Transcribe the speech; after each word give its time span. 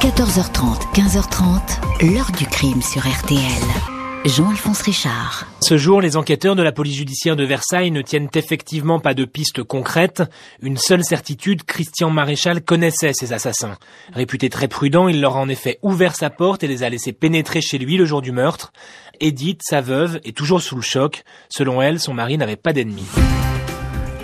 14h30, 0.00 0.94
15h30, 0.94 2.12
l'heure 2.14 2.30
du 2.30 2.46
crime 2.46 2.80
sur 2.82 3.00
RTL. 3.00 3.40
Jean-Alphonse 4.24 4.82
Richard. 4.82 5.48
Ce 5.60 5.76
jour, 5.76 6.00
les 6.00 6.16
enquêteurs 6.16 6.54
de 6.54 6.62
la 6.62 6.70
police 6.70 6.94
judiciaire 6.94 7.34
de 7.34 7.42
Versailles 7.42 7.90
ne 7.90 8.00
tiennent 8.00 8.28
effectivement 8.34 9.00
pas 9.00 9.14
de 9.14 9.24
pistes 9.24 9.64
concrètes. 9.64 10.22
Une 10.62 10.76
seule 10.76 11.02
certitude, 11.02 11.64
Christian 11.64 12.10
Maréchal 12.10 12.62
connaissait 12.62 13.12
ces 13.12 13.32
assassins. 13.32 13.76
Réputé 14.12 14.50
très 14.50 14.68
prudent, 14.68 15.08
il 15.08 15.20
leur 15.20 15.36
a 15.36 15.40
en 15.40 15.48
effet 15.48 15.80
ouvert 15.82 16.14
sa 16.14 16.30
porte 16.30 16.62
et 16.62 16.68
les 16.68 16.84
a 16.84 16.90
laissés 16.90 17.12
pénétrer 17.12 17.60
chez 17.60 17.78
lui 17.78 17.96
le 17.96 18.04
jour 18.04 18.22
du 18.22 18.30
meurtre. 18.30 18.72
Edith, 19.18 19.62
sa 19.64 19.80
veuve, 19.80 20.20
est 20.24 20.36
toujours 20.36 20.62
sous 20.62 20.76
le 20.76 20.82
choc. 20.82 21.24
Selon 21.48 21.82
elle, 21.82 21.98
son 21.98 22.14
mari 22.14 22.38
n'avait 22.38 22.54
pas 22.54 22.72
d'ennemis. 22.72 23.08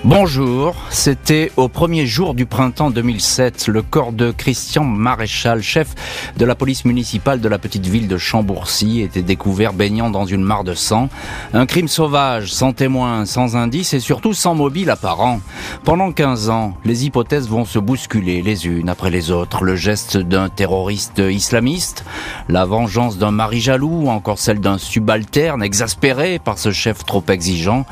Bonjour, 0.05 0.77
c'était 0.91 1.51
au 1.57 1.69
premier 1.69 2.05
jour 2.05 2.35
du 2.35 2.45
printemps 2.45 2.91
2007, 2.91 3.69
le 3.69 3.81
corps 3.81 4.13
de 4.13 4.33
Christian 4.33 4.85
Maréchal, 4.85 5.63
chef 5.63 5.95
de 6.37 6.45
la 6.45 6.55
police 6.55 6.85
municipale 6.85 7.41
de 7.41 7.49
la 7.49 7.59
petite 7.59 7.87
ville 7.87 8.07
de 8.07 8.19
Chambourcy, 8.19 9.01
était 9.01 9.23
découvert 9.23 9.73
baignant 9.73 10.11
dans 10.11 10.27
une 10.27 10.43
mare 10.43 10.63
de 10.63 10.75
sang. 10.75 11.09
Un 11.55 11.65
crime 11.65 11.89
sauvage, 11.89 12.53
sans 12.53 12.75
témoins, 12.75 13.25
sans 13.25 13.57
indices 13.57 13.95
et 13.95 14.01
surtout 14.01 14.35
sans 14.35 14.55
mobile 14.55 14.91
apparent. 14.91 15.41
Pendant 15.85 16.13
15 16.13 16.51
ans, 16.51 16.75
les 16.85 17.07
hypothèses 17.07 17.49
vont 17.49 17.65
se 17.65 17.79
bousculer 17.79 18.43
les 18.43 18.67
unes 18.67 18.91
après 18.91 19.09
les 19.09 19.31
autres. 19.31 19.65
Le 19.65 19.75
geste 19.75 20.19
d'un 20.19 20.51
terroriste 20.51 21.23
islamiste, 21.31 22.05
la 22.51 22.67
vengeance 22.67 23.17
d'un 23.17 23.31
mari 23.31 23.63
jaloux 23.63 24.03
ou 24.03 24.11
encore 24.11 24.39
celle 24.39 24.61
d'un 24.61 24.77
subalterne 24.77 25.63
exaspéré 25.63 26.39
par 26.39 26.59
ce 26.59 26.73
chef 26.73 27.07
trop 27.07 27.25
exigeant. 27.31 27.87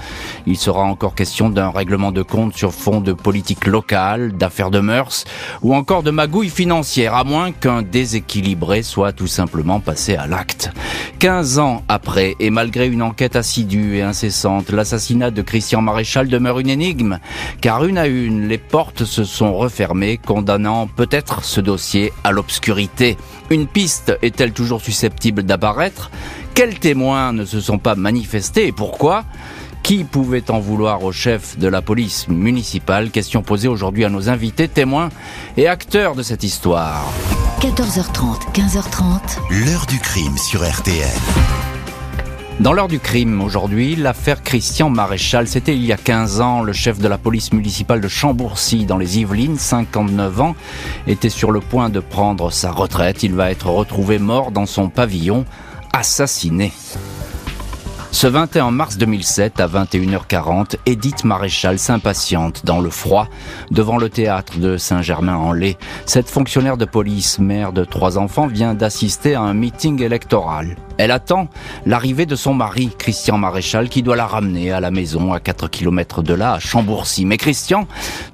Il 0.47 0.59
sera 0.59 0.83
encore 0.83 1.15
question 1.15 1.49
d'un 1.49 1.71
règlement 1.71 2.02
de 2.11 2.23
compte 2.23 2.57
sur 2.57 2.73
fond 2.73 3.01
de 3.01 3.13
politique 3.13 3.67
locale, 3.67 4.33
d'affaires 4.33 4.71
de 4.71 4.81
mœurs 4.81 5.25
ou 5.63 5.75
encore 5.75 6.03
de 6.03 6.11
magouilles 6.11 6.49
financières, 6.49 7.15
à 7.15 7.23
moins 7.23 7.53
qu'un 7.53 7.83
déséquilibré 7.83 8.83
soit 8.83 9.13
tout 9.13 9.27
simplement 9.27 9.79
passé 9.79 10.17
à 10.17 10.27
l'acte. 10.27 10.71
15 11.19 11.59
ans 11.61 11.85
après, 11.89 12.35
et 12.41 12.51
malgré 12.51 12.89
une 12.89 13.03
enquête 13.03 13.37
assidue 13.37 13.99
et 13.99 14.03
incessante, 14.03 14.71
l'assassinat 14.71 15.31
de 15.31 15.43
Christian 15.43 15.83
Maréchal 15.83 16.29
demeure 16.29 16.59
une 16.59 16.71
énigme, 16.71 17.19
car 17.61 17.85
une 17.85 17.99
à 17.99 18.07
une, 18.07 18.49
les 18.49 18.59
portes 18.59 19.05
se 19.05 19.23
sont 19.23 19.55
refermées, 19.55 20.17
condamnant 20.17 20.89
peut-être 20.89 21.45
ce 21.45 21.61
dossier 21.61 22.13
à 22.25 22.33
l'obscurité. 22.33 23.17
Une 23.51 23.67
piste 23.67 24.17
est-elle 24.23 24.53
toujours 24.53 24.81
susceptible 24.81 25.43
d'apparaître? 25.43 26.11
Quels 26.55 26.79
témoins 26.79 27.33
ne 27.33 27.45
se 27.45 27.61
sont 27.61 27.79
pas 27.79 27.95
manifestés? 27.95 28.67
Et 28.67 28.73
pourquoi? 28.73 29.25
Qui 29.83 30.05
pouvait 30.05 30.51
en 30.51 30.61
vouloir 30.61 31.03
au 31.05 31.13
chef 31.13 31.59
de 31.59 31.69
la 31.69 31.83
police 31.83 32.29
municipale 32.29 33.11
Question 33.11 33.43
posée 33.43 33.69
aujourd'hui 33.69 34.05
à 34.05 34.09
nos 34.09 34.29
invités, 34.29 34.69
témoins 34.69 35.09
et 35.57 35.69
acteurs 35.69 36.15
de 36.15 36.23
cette 36.23 36.45
histoire. 36.45 37.05
14h30, 37.61 38.53
15h30. 38.53 39.65
L'heure 39.65 39.87
du 39.87 39.99
crime 39.99 40.37
sur 40.39 40.69
RTL. 40.69 41.09
Dans 42.61 42.73
l'heure 42.73 42.89
du 42.89 43.01
crime, 43.01 43.41
aujourd'hui, 43.41 43.97
l'affaire 43.97 44.43
Christian 44.43 44.89
Maréchal. 44.89 45.49
C'était 45.49 45.75
il 45.75 45.85
y 45.85 45.93
a 45.93 45.97
15 45.97 46.41
ans. 46.41 46.63
Le 46.63 46.73
chef 46.73 46.99
de 46.99 47.09
la 47.09 47.19
police 47.19 47.53
municipale 47.53 48.01
de 48.01 48.09
Chambourcy, 48.09 48.85
dans 48.85 48.99
les 48.99 49.19
Yvelines, 49.19 49.59
59 49.59 50.41
ans, 50.41 50.55
était 51.07 51.29
sur 51.29 51.51
le 51.51 51.61
point 51.61 51.89
de 51.89 51.99
prendre 51.99 52.53
sa 52.53 52.71
retraite. 52.71 53.23
Il 53.23 53.35
va 53.35 53.51
être 53.51 53.69
retrouvé 53.69 54.19
mort 54.19 54.53
dans 54.53 54.67
son 54.67 54.89
pavillon, 54.89 55.45
assassiné. 55.93 56.73
Ce 58.13 58.27
21 58.27 58.73
mars 58.73 58.99
2007, 58.99 59.59
à 59.59 59.67
21h40, 59.67 60.77
Edith 60.85 61.25
Maréchal 61.25 61.79
s'impatiente 61.79 62.65
dans 62.67 62.79
le 62.79 62.91
froid 62.91 63.27
devant 63.71 63.97
le 63.97 64.11
théâtre 64.11 64.59
de 64.59 64.77
Saint-Germain-en-Laye. 64.77 65.79
Cette 66.05 66.29
fonctionnaire 66.29 66.77
de 66.77 66.85
police, 66.85 67.39
mère 67.39 67.73
de 67.73 67.85
trois 67.85 68.19
enfants, 68.19 68.47
vient 68.47 68.75
d'assister 68.75 69.35
à 69.35 69.41
un 69.41 69.55
meeting 69.55 70.03
électoral. 70.03 70.77
Elle 70.99 71.11
attend 71.11 71.49
l'arrivée 71.87 72.27
de 72.27 72.37
son 72.37 72.55
mari, 72.55 72.91
Christian 72.99 73.39
Maréchal, 73.39 73.89
qui 73.89 74.03
doit 74.03 74.17
la 74.17 74.27
ramener 74.27 74.73
à 74.73 74.81
la 74.81 74.91
maison 74.91 75.33
à 75.33 75.41
4 75.41 75.69
km 75.69 76.23
de 76.23 76.35
là, 76.35 76.55
à 76.55 76.59
Chambourcy. 76.59 77.25
Mais 77.25 77.37
Christian, 77.37 77.87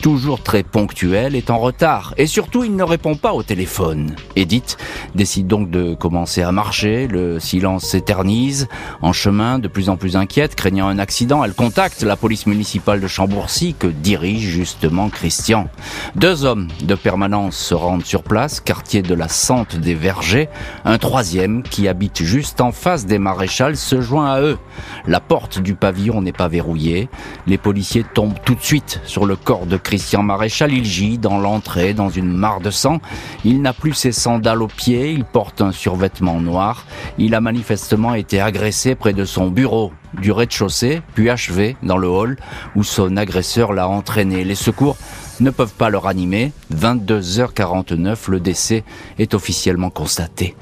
toujours 0.02 0.42
très 0.42 0.62
ponctuel, 0.62 1.34
est 1.34 1.50
en 1.50 1.58
retard. 1.58 2.14
Et 2.16 2.26
surtout, 2.26 2.64
il 2.64 2.74
ne 2.74 2.82
répond 2.82 3.14
pas 3.14 3.32
au 3.32 3.42
téléphone. 3.42 4.14
Edith 4.36 4.76
décide 5.14 5.46
donc 5.46 5.70
de 5.70 5.94
commencer 5.94 6.42
à 6.42 6.52
marcher. 6.52 7.06
Le 7.06 7.41
silence 7.41 7.84
s'éternise. 7.84 8.69
En 9.02 9.12
chemin, 9.12 9.58
de 9.58 9.69
plus 9.69 9.88
en 9.88 9.96
plus 9.96 10.16
inquiète, 10.16 10.54
craignant 10.54 10.88
un 10.88 10.98
accident, 10.98 11.44
elle 11.44 11.54
contacte 11.54 12.02
la 12.02 12.16
police 12.16 12.46
municipale 12.46 13.00
de 13.00 13.06
Chambourcy 13.06 13.75
que 13.78 13.86
dirige 13.86 14.42
justement 14.42 15.08
Christian. 15.08 15.69
Deux 16.14 16.44
hommes 16.44 16.69
de 16.82 16.94
permanence 16.94 17.56
se 17.56 17.75
rendent 17.75 18.04
sur 18.04 18.22
place, 18.22 18.60
quartier 18.60 19.02
de 19.02 19.14
la 19.14 19.28
Sante 19.28 19.76
des 19.76 19.94
Vergers. 19.94 20.48
Un 20.84 20.98
troisième 20.98 21.62
qui 21.62 21.88
habite 21.88 22.22
juste 22.22 22.47
en 22.60 22.72
face 22.72 23.06
des 23.06 23.19
maréchals 23.19 23.76
se 23.76 24.00
joint 24.00 24.32
à 24.32 24.41
eux. 24.41 24.59
La 25.06 25.20
porte 25.20 25.59
du 25.59 25.75
pavillon 25.75 26.22
n'est 26.22 26.32
pas 26.32 26.48
verrouillée. 26.48 27.09
Les 27.47 27.59
policiers 27.59 28.04
tombent 28.04 28.38
tout 28.44 28.54
de 28.54 28.62
suite 28.62 29.00
sur 29.04 29.26
le 29.26 29.36
corps 29.36 29.66
de 29.66 29.76
Christian 29.76 30.22
Maréchal. 30.22 30.72
Il 30.72 30.84
gît 30.84 31.19
dans 31.19 31.38
l'entrée, 31.38 31.94
dans 31.94 32.08
une 32.08 32.32
mare 32.32 32.60
de 32.60 32.70
sang. 32.70 33.00
Il 33.44 33.62
n'a 33.62 33.72
plus 33.72 33.94
ses 33.94 34.12
sandales 34.12 34.62
aux 34.62 34.69
pieds. 34.69 35.12
Il 35.12 35.25
porte 35.25 35.60
un 35.60 35.72
survêtement 35.72 36.41
noir. 36.41 36.84
Il 37.19 37.34
a 37.34 37.41
manifestement 37.41 38.14
été 38.14 38.41
agressé 38.41 38.94
près 38.94 39.12
de 39.12 39.25
son 39.25 39.48
bureau 39.48 39.92
du 40.14 40.32
rez-de-chaussée, 40.32 41.03
puis 41.14 41.28
achevé 41.28 41.76
dans 41.82 41.98
le 41.98 42.08
hall 42.08 42.37
où 42.75 42.82
son 42.82 43.16
agresseur 43.16 43.72
l'a 43.72 43.88
entraîné. 43.88 44.44
Les 44.44 44.54
secours 44.54 44.97
ne 45.41 45.50
peuvent 45.50 45.75
pas 45.75 45.91
le 45.91 45.98
ranimer. 45.98 46.53
22h49, 46.75 48.31
le 48.31 48.41
décès 48.41 48.84
est 49.19 49.34
officiellement 49.34 49.91
constaté. 49.91 50.56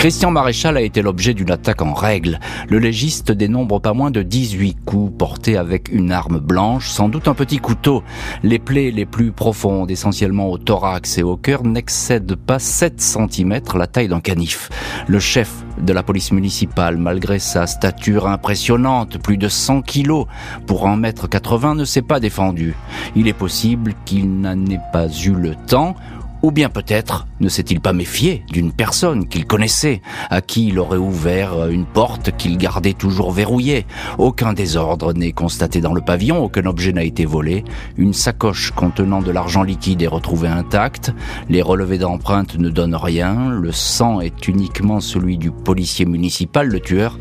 Christian 0.00 0.30
Maréchal 0.30 0.78
a 0.78 0.80
été 0.80 1.02
l'objet 1.02 1.34
d'une 1.34 1.50
attaque 1.50 1.82
en 1.82 1.92
règle. 1.92 2.40
Le 2.70 2.78
légiste 2.78 3.32
dénombre 3.32 3.82
pas 3.82 3.92
moins 3.92 4.10
de 4.10 4.22
18 4.22 4.78
coups 4.86 5.12
portés 5.18 5.58
avec 5.58 5.92
une 5.92 6.10
arme 6.10 6.38
blanche, 6.38 6.88
sans 6.88 7.10
doute 7.10 7.28
un 7.28 7.34
petit 7.34 7.58
couteau. 7.58 8.02
Les 8.42 8.58
plaies 8.58 8.92
les 8.92 9.04
plus 9.04 9.30
profondes, 9.30 9.90
essentiellement 9.90 10.48
au 10.48 10.56
thorax 10.56 11.18
et 11.18 11.22
au 11.22 11.36
cœur, 11.36 11.64
n'excèdent 11.64 12.34
pas 12.34 12.58
7 12.58 12.98
cm 12.98 13.60
la 13.74 13.86
taille 13.86 14.08
d'un 14.08 14.20
canif. 14.20 14.70
Le 15.06 15.20
chef 15.20 15.52
de 15.78 15.92
la 15.92 16.02
police 16.02 16.32
municipale, 16.32 16.96
malgré 16.96 17.38
sa 17.38 17.66
stature 17.66 18.26
impressionnante, 18.26 19.18
plus 19.18 19.36
de 19.36 19.48
100 19.48 19.82
kilos 19.82 20.24
pour 20.66 20.88
1 20.88 20.96
mètre 20.96 21.28
80, 21.28 21.74
ne 21.74 21.84
s'est 21.84 22.00
pas 22.00 22.20
défendu. 22.20 22.74
Il 23.16 23.28
est 23.28 23.34
possible 23.34 23.92
qu'il 24.06 24.40
n'en 24.40 24.64
ait 24.64 24.80
pas 24.94 25.08
eu 25.08 25.34
le 25.34 25.54
temps 25.54 25.94
ou 26.42 26.50
bien 26.50 26.68
peut-être 26.68 27.26
ne 27.40 27.48
s'est-il 27.48 27.80
pas 27.80 27.92
méfié 27.92 28.44
d'une 28.50 28.72
personne 28.72 29.26
qu'il 29.26 29.46
connaissait, 29.46 30.00
à 30.30 30.40
qui 30.40 30.68
il 30.68 30.78
aurait 30.78 30.96
ouvert 30.96 31.68
une 31.68 31.86
porte 31.86 32.36
qu'il 32.36 32.58
gardait 32.58 32.92
toujours 32.92 33.32
verrouillée. 33.32 33.86
Aucun 34.18 34.52
désordre 34.52 35.12
n'est 35.12 35.32
constaté 35.32 35.80
dans 35.80 35.94
le 35.94 36.00
pavillon, 36.00 36.42
aucun 36.42 36.66
objet 36.66 36.92
n'a 36.92 37.04
été 37.04 37.24
volé. 37.24 37.64
Une 37.96 38.12
sacoche 38.12 38.70
contenant 38.72 39.22
de 39.22 39.30
l'argent 39.30 39.62
liquide 39.62 40.02
est 40.02 40.06
retrouvée 40.06 40.48
intacte. 40.48 41.12
Les 41.48 41.62
relevés 41.62 41.98
d'empreintes 41.98 42.56
ne 42.58 42.68
donnent 42.68 42.94
rien. 42.94 43.50
Le 43.50 43.72
sang 43.72 44.20
est 44.20 44.48
uniquement 44.48 45.00
celui 45.00 45.38
du 45.38 45.50
policier 45.50 46.06
municipal. 46.06 46.68
Le 46.68 46.80
tueur 46.80 47.18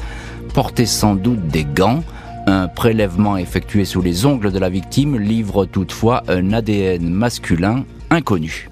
portait 0.54 0.86
sans 0.86 1.16
doute 1.16 1.48
des 1.48 1.66
gants. 1.66 2.04
Un 2.48 2.68
prélèvement 2.68 3.38
effectué 3.38 3.86
sous 3.86 4.02
les 4.02 4.26
ongles 4.26 4.52
de 4.52 4.60
la 4.60 4.70
victime 4.70 5.20
livre 5.20 5.66
toutefois 5.66 6.24
un 6.28 6.54
ADN 6.54 7.10
masculin 7.10 7.84
inconnu. 8.10 8.70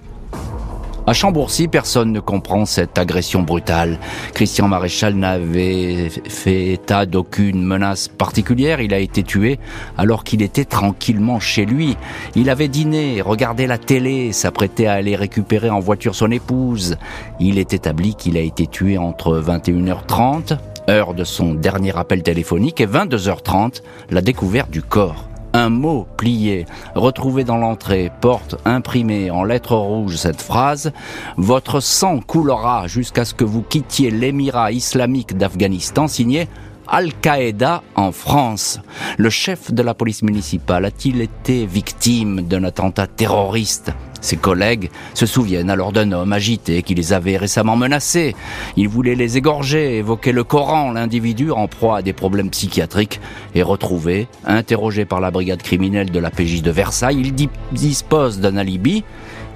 À 1.10 1.14
Chambourcy, 1.14 1.70
personne 1.70 2.12
ne 2.12 2.20
comprend 2.20 2.66
cette 2.66 2.98
agression 2.98 3.42
brutale. 3.42 3.98
Christian 4.34 4.68
Maréchal 4.68 5.16
n'avait 5.16 6.10
fait 6.10 6.74
état 6.74 7.06
d'aucune 7.06 7.64
menace 7.64 8.10
particulière. 8.10 8.82
Il 8.82 8.94
a 8.94 9.00
été 9.00 9.24
tué 9.24 9.58
alors 9.98 10.26
qu'il 10.26 10.42
était 10.42 10.66
tranquillement 10.66 11.40
chez 11.40 11.66
lui. 11.66 11.96
Il 12.36 12.50
avait 12.50 12.68
dîné, 12.68 13.22
regardé 13.22 13.68
la 13.68 13.78
télé, 13.78 14.34
s'apprêtait 14.34 14.88
à 14.88 14.96
aller 14.96 15.16
récupérer 15.16 15.70
en 15.70 15.80
voiture 15.80 16.14
son 16.14 16.30
épouse. 16.30 16.98
Il 17.40 17.58
est 17.58 17.74
établi 17.74 18.14
qu'il 18.14 18.36
a 18.36 18.42
été 18.42 18.68
tué 18.68 18.98
entre 18.98 19.40
21h30, 19.40 20.58
heure 20.90 21.14
de 21.14 21.24
son 21.24 21.54
dernier 21.54 21.98
appel 21.98 22.22
téléphonique, 22.22 22.82
et 22.82 22.86
22h30, 22.86 23.82
la 24.10 24.20
découverte 24.20 24.72
du 24.72 24.82
corps 24.82 25.27
un 25.58 25.70
mot 25.70 26.08
plié, 26.18 26.68
retrouvé 26.94 27.44
dans 27.44 27.58
l'entrée, 27.58 28.12
porte 28.22 28.56
imprimée 28.64 29.32
en 29.32 29.44
lettres 29.44 29.76
rouges 29.76 30.16
cette 30.16 30.42
phrase 30.42 30.92
Votre 31.36 31.80
sang 31.80 32.20
coulera 32.20 32.86
jusqu'à 32.88 33.26
ce 33.26 33.34
que 33.34 33.44
vous 33.44 33.64
quittiez 33.64 34.12
l'émirat 34.12 34.72
islamique 34.72 35.36
d'Afghanistan, 35.36 36.08
signé 36.08 36.48
Al-Qaïda 36.88 37.82
en 37.96 38.12
France. 38.12 38.80
Le 39.18 39.32
chef 39.32 39.74
de 39.74 39.82
la 39.82 39.96
police 39.96 40.22
municipale 40.22 40.86
a-t-il 40.86 41.22
été 41.22 41.66
victime 41.66 42.42
d'un 42.42 42.64
attentat 42.64 43.08
terroriste? 43.08 43.92
Ses 44.22 44.38
collègues 44.38 44.90
se 45.14 45.26
souviennent 45.26 45.70
alors 45.70 45.92
d'un 45.92 46.12
homme 46.12 46.34
agité 46.34 46.84
qui 46.84 46.96
les 46.96 47.14
avait 47.14 47.38
récemment 47.38 47.76
menacés. 47.76 48.36
Il 48.76 48.88
voulait 48.88 49.16
les 49.16 49.38
égorger, 49.38 49.98
évoquer 49.98 50.32
le 50.32 50.44
Coran. 50.44 50.92
L'individu, 50.92 51.52
en 51.52 51.68
proie 51.68 51.98
à 51.98 52.02
des 52.02 52.14
problèmes 52.14 52.50
psychiatriques, 52.50 53.20
est 53.56 53.62
retrouvé, 53.62 54.28
interrogé 54.46 55.06
par 55.06 55.20
la 55.20 55.32
brigade 55.32 55.62
criminelle 55.62 56.12
de 56.12 56.20
la 56.20 56.30
PJ 56.30 56.62
de 56.62 56.72
Versailles. 56.72 57.22
Il 57.22 57.50
dispose 57.72 58.40
d'un 58.40 58.58
alibi. 58.58 59.04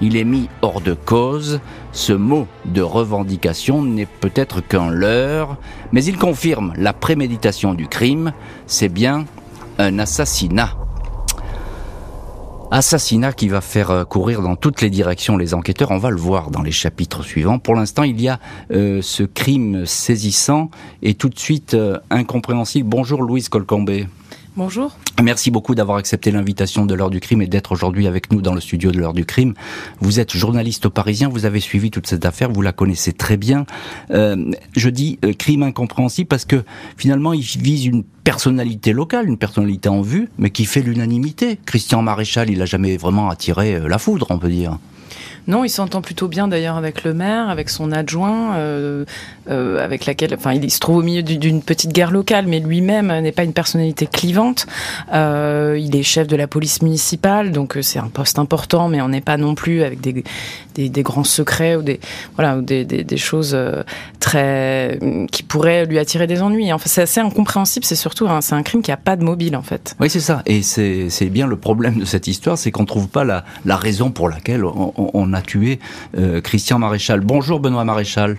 il 0.02 0.18
est 0.18 0.24
mis 0.24 0.50
hors 0.62 0.81
de 0.81 0.94
cause. 0.94 1.60
Ce 1.92 2.13
mot 2.13 2.48
de 2.66 2.81
revendication 2.81 3.84
n'est 3.84 4.06
peut-être 4.06 4.62
qu'un 4.62 4.90
leurre, 4.90 5.58
mais 5.92 6.04
il 6.04 6.18
confirme 6.18 6.74
la 6.78 6.94
préméditation 6.94 7.74
du 7.74 7.88
crime. 7.88 8.34
C'est 8.66 8.90
bien 8.90 9.25
un 9.78 10.00
assassinat. 10.00 10.75
Assassinat 12.73 13.33
qui 13.33 13.50
va 13.50 13.59
faire 13.59 13.91
euh, 13.91 14.03
courir 14.06 14.41
dans 14.41 14.56
toutes 14.56 14.81
les 14.81 14.89
directions 14.89 15.35
les 15.35 15.53
enquêteurs. 15.53 15.91
On 15.91 15.97
va 15.97 16.09
le 16.09 16.15
voir 16.15 16.51
dans 16.51 16.62
les 16.62 16.71
chapitres 16.71 17.21
suivants. 17.21 17.59
Pour 17.59 17.75
l'instant, 17.75 18.03
il 18.03 18.19
y 18.21 18.29
a 18.29 18.39
euh, 18.71 19.01
ce 19.01 19.23
crime 19.23 19.85
saisissant 19.85 20.71
et 21.01 21.13
tout 21.13 21.27
de 21.27 21.38
suite 21.38 21.73
euh, 21.73 22.00
incompréhensible. 22.09 22.88
Bonjour 22.88 23.23
Louise 23.23 23.50
Colcombé. 23.50 24.07
Bonjour. 24.57 24.98
Merci 25.24 25.50
beaucoup 25.50 25.75
d'avoir 25.75 25.98
accepté 25.98 26.30
l'invitation 26.30 26.86
de 26.86 26.94
l'heure 26.94 27.09
du 27.09 27.21
crime 27.21 27.42
et 27.42 27.48
d'être 27.48 27.71
aujourd'hui 27.71 28.06
avec 28.06 28.33
nous 28.33 28.42
dans 28.42 28.53
le 28.53 28.59
studio 28.59 28.92
de 28.92 28.98
l'heure 28.98 29.13
du 29.13 29.24
crime. 29.24 29.53
Vous 30.01 30.19
êtes 30.19 30.36
journaliste 30.36 30.89
Parisien, 30.89 31.30
vous 31.30 31.45
avez 31.45 31.62
suivi 31.62 31.89
toute 31.89 32.06
cette 32.06 32.25
affaire, 32.25 32.51
vous 32.51 32.62
la 32.62 32.74
connaissez 32.74 33.13
très 33.13 33.38
bien. 33.38 33.65
Euh, 34.09 34.51
je 34.75 34.89
dis 34.89 35.19
euh, 35.24 35.31
crime 35.31 35.63
incompréhensible 35.63 36.27
parce 36.27 36.44
que 36.44 36.63
finalement 36.98 37.31
il 37.31 37.42
vise 37.42 37.86
une 37.86 38.03
personnalité 38.03 38.92
locale, 38.92 39.30
une 39.30 39.38
personnalité 39.38 39.88
en 39.88 40.01
vue, 40.01 40.27
mais 40.38 40.50
qui 40.50 40.65
fait 40.65 40.81
l'unanimité. 40.81 41.57
Christian 41.65 42.01
Maréchal, 42.01 42.50
il 42.50 42.62
a 42.62 42.65
jamais 42.65 42.98
vraiment 42.98 43.30
attiré 43.30 43.75
euh, 43.75 43.88
la 43.88 44.00
foudre, 44.00 44.27
on 44.31 44.38
peut 44.38 44.50
dire. 44.50 44.77
Non, 45.47 45.63
il 45.63 45.69
s'entend 45.69 46.01
plutôt 46.01 46.27
bien 46.27 46.47
d'ailleurs 46.47 46.77
avec 46.77 47.03
le 47.03 47.13
maire, 47.13 47.49
avec 47.49 47.69
son 47.69 47.91
adjoint, 47.91 48.55
euh, 48.55 49.05
euh, 49.49 49.83
avec 49.83 50.05
laquelle, 50.05 50.33
enfin, 50.35 50.53
il 50.53 50.71
se 50.71 50.79
trouve 50.79 50.97
au 50.97 51.01
milieu 51.01 51.23
d'une 51.23 51.63
petite 51.63 51.91
guerre 51.91 52.11
locale, 52.11 52.45
mais 52.47 52.59
lui-même 52.59 53.07
n'est 53.07 53.31
pas 53.31 53.43
une 53.43 53.53
personnalité 53.53 54.05
clivante. 54.05 54.67
Euh, 55.13 55.77
il 55.79 55.95
est 55.95 56.03
chef 56.03 56.27
de 56.27 56.35
la 56.35 56.47
police 56.47 56.81
municipale, 56.81 57.51
donc 57.51 57.77
c'est 57.81 57.99
un 57.99 58.09
poste 58.09 58.39
important, 58.39 58.88
mais 58.88 59.01
on 59.01 59.09
n'est 59.09 59.21
pas 59.21 59.38
non 59.38 59.55
plus 59.55 59.83
avec 59.83 59.99
des, 60.01 60.23
des, 60.75 61.03
grands 61.03 61.23
secrets 61.23 61.75
ou 61.75 61.81
des 61.81 62.00
voilà 62.35 62.57
ou 62.57 62.62
des, 62.62 62.85
des, 62.85 63.18
choses 63.18 63.57
très 64.19 65.00
qui 65.31 65.44
pourraient 65.44 65.85
lui 65.85 66.00
attirer 66.00 66.27
des 66.27 66.41
ennuis. 66.41 66.71
Enfin, 66.71 66.88
c'est 66.88 67.01
assez 67.01 67.19
incompréhensible. 67.19 67.85
C'est 67.85 67.95
surtout 67.95 68.27
c'est 68.41 68.56
un 68.56 68.63
crime 68.63 68.81
qui 68.81 68.91
a 68.91 68.97
pas 68.97 69.15
de 69.15 69.23
mobile 69.23 69.56
en 69.56 69.62
fait. 69.62 69.95
Oui, 70.00 70.09
c'est 70.09 70.19
ça. 70.19 70.41
Et 70.45 70.62
c'est 70.62 71.29
bien 71.29 71.47
le 71.47 71.57
problème 71.57 72.00
de 72.00 72.06
cette 72.06 72.27
histoire, 72.27 72.57
c'est 72.57 72.71
qu'on 72.71 72.85
trouve 72.85 73.07
pas 73.07 73.23
la, 73.23 73.45
la 73.65 73.77
raison 73.77 74.12
pour 74.12 74.29
laquelle 74.29 74.65
on, 74.65 74.94
on 75.13 75.33
a 75.33 75.41
tué 75.41 75.79
euh, 76.18 76.41
Christian 76.41 76.79
Maréchal. 76.79 77.21
Bonjour 77.21 77.59
Benoît 77.59 77.83
Maréchal. 77.83 78.38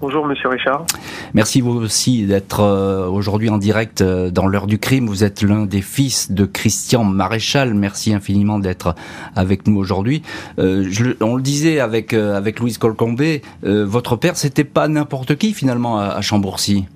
Bonjour 0.00 0.26
Monsieur 0.26 0.48
Richard. 0.48 0.86
Merci 1.34 1.60
vous 1.60 1.76
aussi 1.76 2.24
d'être 2.24 2.60
euh, 2.60 3.06
aujourd'hui 3.06 3.50
en 3.50 3.58
direct 3.58 4.00
euh, 4.00 4.30
dans 4.30 4.46
l'heure 4.46 4.66
du 4.66 4.78
crime. 4.78 5.06
Vous 5.06 5.24
êtes 5.24 5.42
l'un 5.42 5.66
des 5.66 5.82
fils 5.82 6.32
de 6.32 6.46
Christian 6.46 7.04
Maréchal. 7.04 7.74
Merci 7.74 8.14
infiniment 8.14 8.58
d'être 8.58 8.94
avec 9.36 9.66
nous 9.66 9.76
aujourd'hui. 9.76 10.22
Euh, 10.58 10.90
on 11.20 11.36
le 11.36 11.42
disait 11.42 11.80
avec 11.80 12.14
avec 12.14 12.60
Louise 12.60 12.78
Colcombé, 12.78 13.42
votre 13.62 14.16
père 14.16 14.36
c'était 14.36 14.64
pas 14.64 14.88
n'importe 14.88 15.36
qui 15.36 15.52
finalement 15.52 15.98
à 15.98 16.20
Chambourcy? 16.22 16.86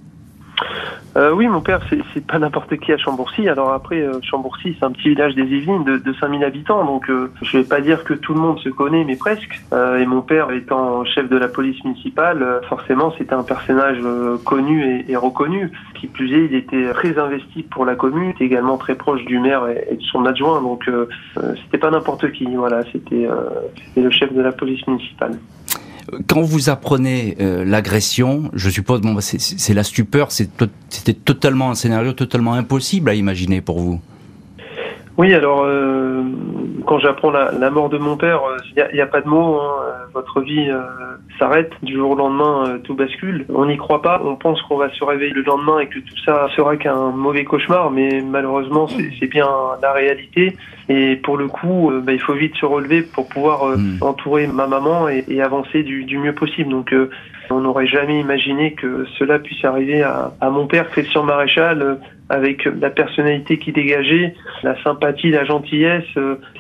Euh, 1.17 1.33
oui, 1.33 1.47
mon 1.47 1.61
père, 1.61 1.81
c'est 2.13 2.27
pas 2.27 2.39
n'importe 2.39 2.77
qui 2.79 2.93
à 2.93 2.99
Chambourcy. 2.99 3.49
Alors 3.49 3.73
après, 3.73 4.01
euh, 4.01 4.19
Chambourcy, 4.23 4.75
c'est 4.79 4.85
un 4.85 4.91
petit 4.91 5.11
village 5.11 5.35
des 5.37 5.43
Yvelines 5.43 5.85
de, 5.85 5.97
de 5.99 6.13
5000 6.15 6.43
habitants, 6.43 6.85
donc 6.85 7.09
euh, 7.09 7.31
je 7.43 7.59
vais 7.59 7.65
pas 7.65 7.81
dire 7.81 8.03
que 8.03 8.15
tout 8.15 8.35
le 8.35 8.41
monde 8.41 8.59
se 8.59 8.69
connaît, 8.69 9.05
mais 9.05 9.15
presque. 9.15 9.61
Euh, 9.73 9.99
et 9.99 10.07
mon 10.07 10.23
père, 10.23 10.51
étant 10.51 11.05
chef 11.05 11.29
de 11.29 11.37
la 11.37 11.47
police 11.47 11.83
municipale, 11.85 12.43
euh, 12.43 12.61
forcément, 12.63 13.13
c'était 13.17 13.35
un 13.35 13.45
personnage 13.45 13.99
connu 14.45 14.85
et, 14.85 15.13
et, 15.13 15.17
reconnu. 15.17 15.71
Qui 15.95 16.09
plus 16.09 16.33
est, 16.33 16.47
il 16.47 16.55
était 16.55 16.93
très 16.93 17.17
investi 17.19 17.63
pour 17.63 17.85
la 17.85 17.95
commune, 17.95 18.31
était 18.31 18.45
également 18.45 18.77
très 18.77 18.97
proche 18.97 19.25
du 19.25 19.39
maire 19.39 19.69
et, 19.69 19.87
et 19.93 19.97
de 19.97 20.03
son 20.03 20.27
adjoint, 20.27 20.61
donc 20.61 20.91
c'était 21.63 21.79
pas 21.79 21.91
n'importe 21.91 22.31
qui. 22.33 22.47
Voilà, 22.57 22.83
c'était 22.93 23.29
le 23.97 24.11
chef 24.11 24.33
de 24.33 24.43
la 24.43 24.53
police 24.53 24.87
municipale. 24.87 25.39
Quand 26.27 26.43
vous 26.43 26.69
apprenez 26.69 27.37
euh, 27.41 27.65
l'agression, 27.65 28.51
je 28.53 28.71
suppose, 28.71 29.01
bon, 29.01 29.17
c'est 29.21 29.75
la 29.75 29.85
stupeur, 29.85 30.33
c'était 30.33 31.15
totalement 31.15 31.71
un 31.71 31.75
scénario 31.75 32.13
totalement 32.13 32.55
impossible 32.55 33.11
à 33.11 33.15
imaginer 33.15 33.61
pour 33.61 33.81
vous. 33.81 34.01
Oui, 35.17 35.33
alors 35.33 35.63
euh, 35.65 36.23
quand 36.87 36.99
j'apprends 36.99 37.31
la, 37.31 37.53
la, 37.53 37.71
mort 37.71 37.89
de 37.89 37.99
mon 37.99 38.17
père, 38.17 38.41
il 38.75 38.81
euh, 38.81 38.89
n'y 38.93 39.01
a, 39.01 39.05
a, 39.05 39.07
pas 39.07 39.21
de 39.21 39.29
mots. 39.29 39.61
Hein. 39.61 39.73
Votre 40.13 40.41
vie 40.41 40.69
euh, 40.69 40.81
s'arrête 41.39 41.73
du 41.83 41.95
jour 41.95 42.11
au 42.11 42.15
lendemain, 42.17 42.65
euh, 42.69 42.79
tout 42.79 42.95
bascule. 42.95 43.47
On 43.49 43.67
n'y 43.67 43.77
croit 43.77 44.03
pas. 44.03 44.21
On 44.25 44.35
pense 44.35 44.61
qu'on 44.63 44.77
va 44.77 44.91
se 44.91 45.05
réveiller 45.05 45.33
le 45.33 45.43
lendemain 45.43 45.79
et 45.79 45.87
que 45.87 45.99
tout 46.01 46.19
ça 46.25 46.49
sera 46.57 46.77
qu'un 46.77 47.11
mauvais 47.11 47.45
cauchemar, 47.45 47.91
mais 47.91 48.23
malheureusement, 48.23 48.89
c'est 48.89 49.27
bien 49.27 49.49
la 49.83 49.93
réalité. 49.93 50.57
Et 50.89 51.17
pour 51.17 51.37
le 51.37 51.49
coup, 51.49 51.93
bah, 52.03 52.13
il 52.13 52.21
faut 52.21 52.35
vite 52.35 52.57
se 52.57 52.67
relever 52.67 53.03
pour 53.03 53.29
pouvoir 53.29 53.67
mmh. 53.67 53.99
entourer 54.03 54.47
ma 54.47 54.67
maman 54.67 55.09
et, 55.09 55.25
et 55.29 55.43
avancer 55.43 55.83
du, 55.83 56.05
du, 56.05 56.19
mieux 56.19 56.35
possible. 56.35 56.71
Donc 56.71 56.95
on 57.51 57.61
n'aurait 57.61 57.87
jamais 57.87 58.21
imaginé 58.21 58.73
que 58.75 59.07
cela 59.19 59.39
puisse 59.39 59.65
arriver 59.65 60.03
à, 60.03 60.33
à 60.41 60.51
mon 60.51 60.67
père, 60.67 60.91
Christian 60.91 61.23
Maréchal, 61.23 61.99
avec 62.29 62.65
la 62.65 62.91
personnalité 62.91 63.59
qui 63.59 63.73
dégageait, 63.73 64.35
la 64.63 64.83
sympathie, 64.83 65.31
la 65.31 65.45
gentillesse. 65.45 66.05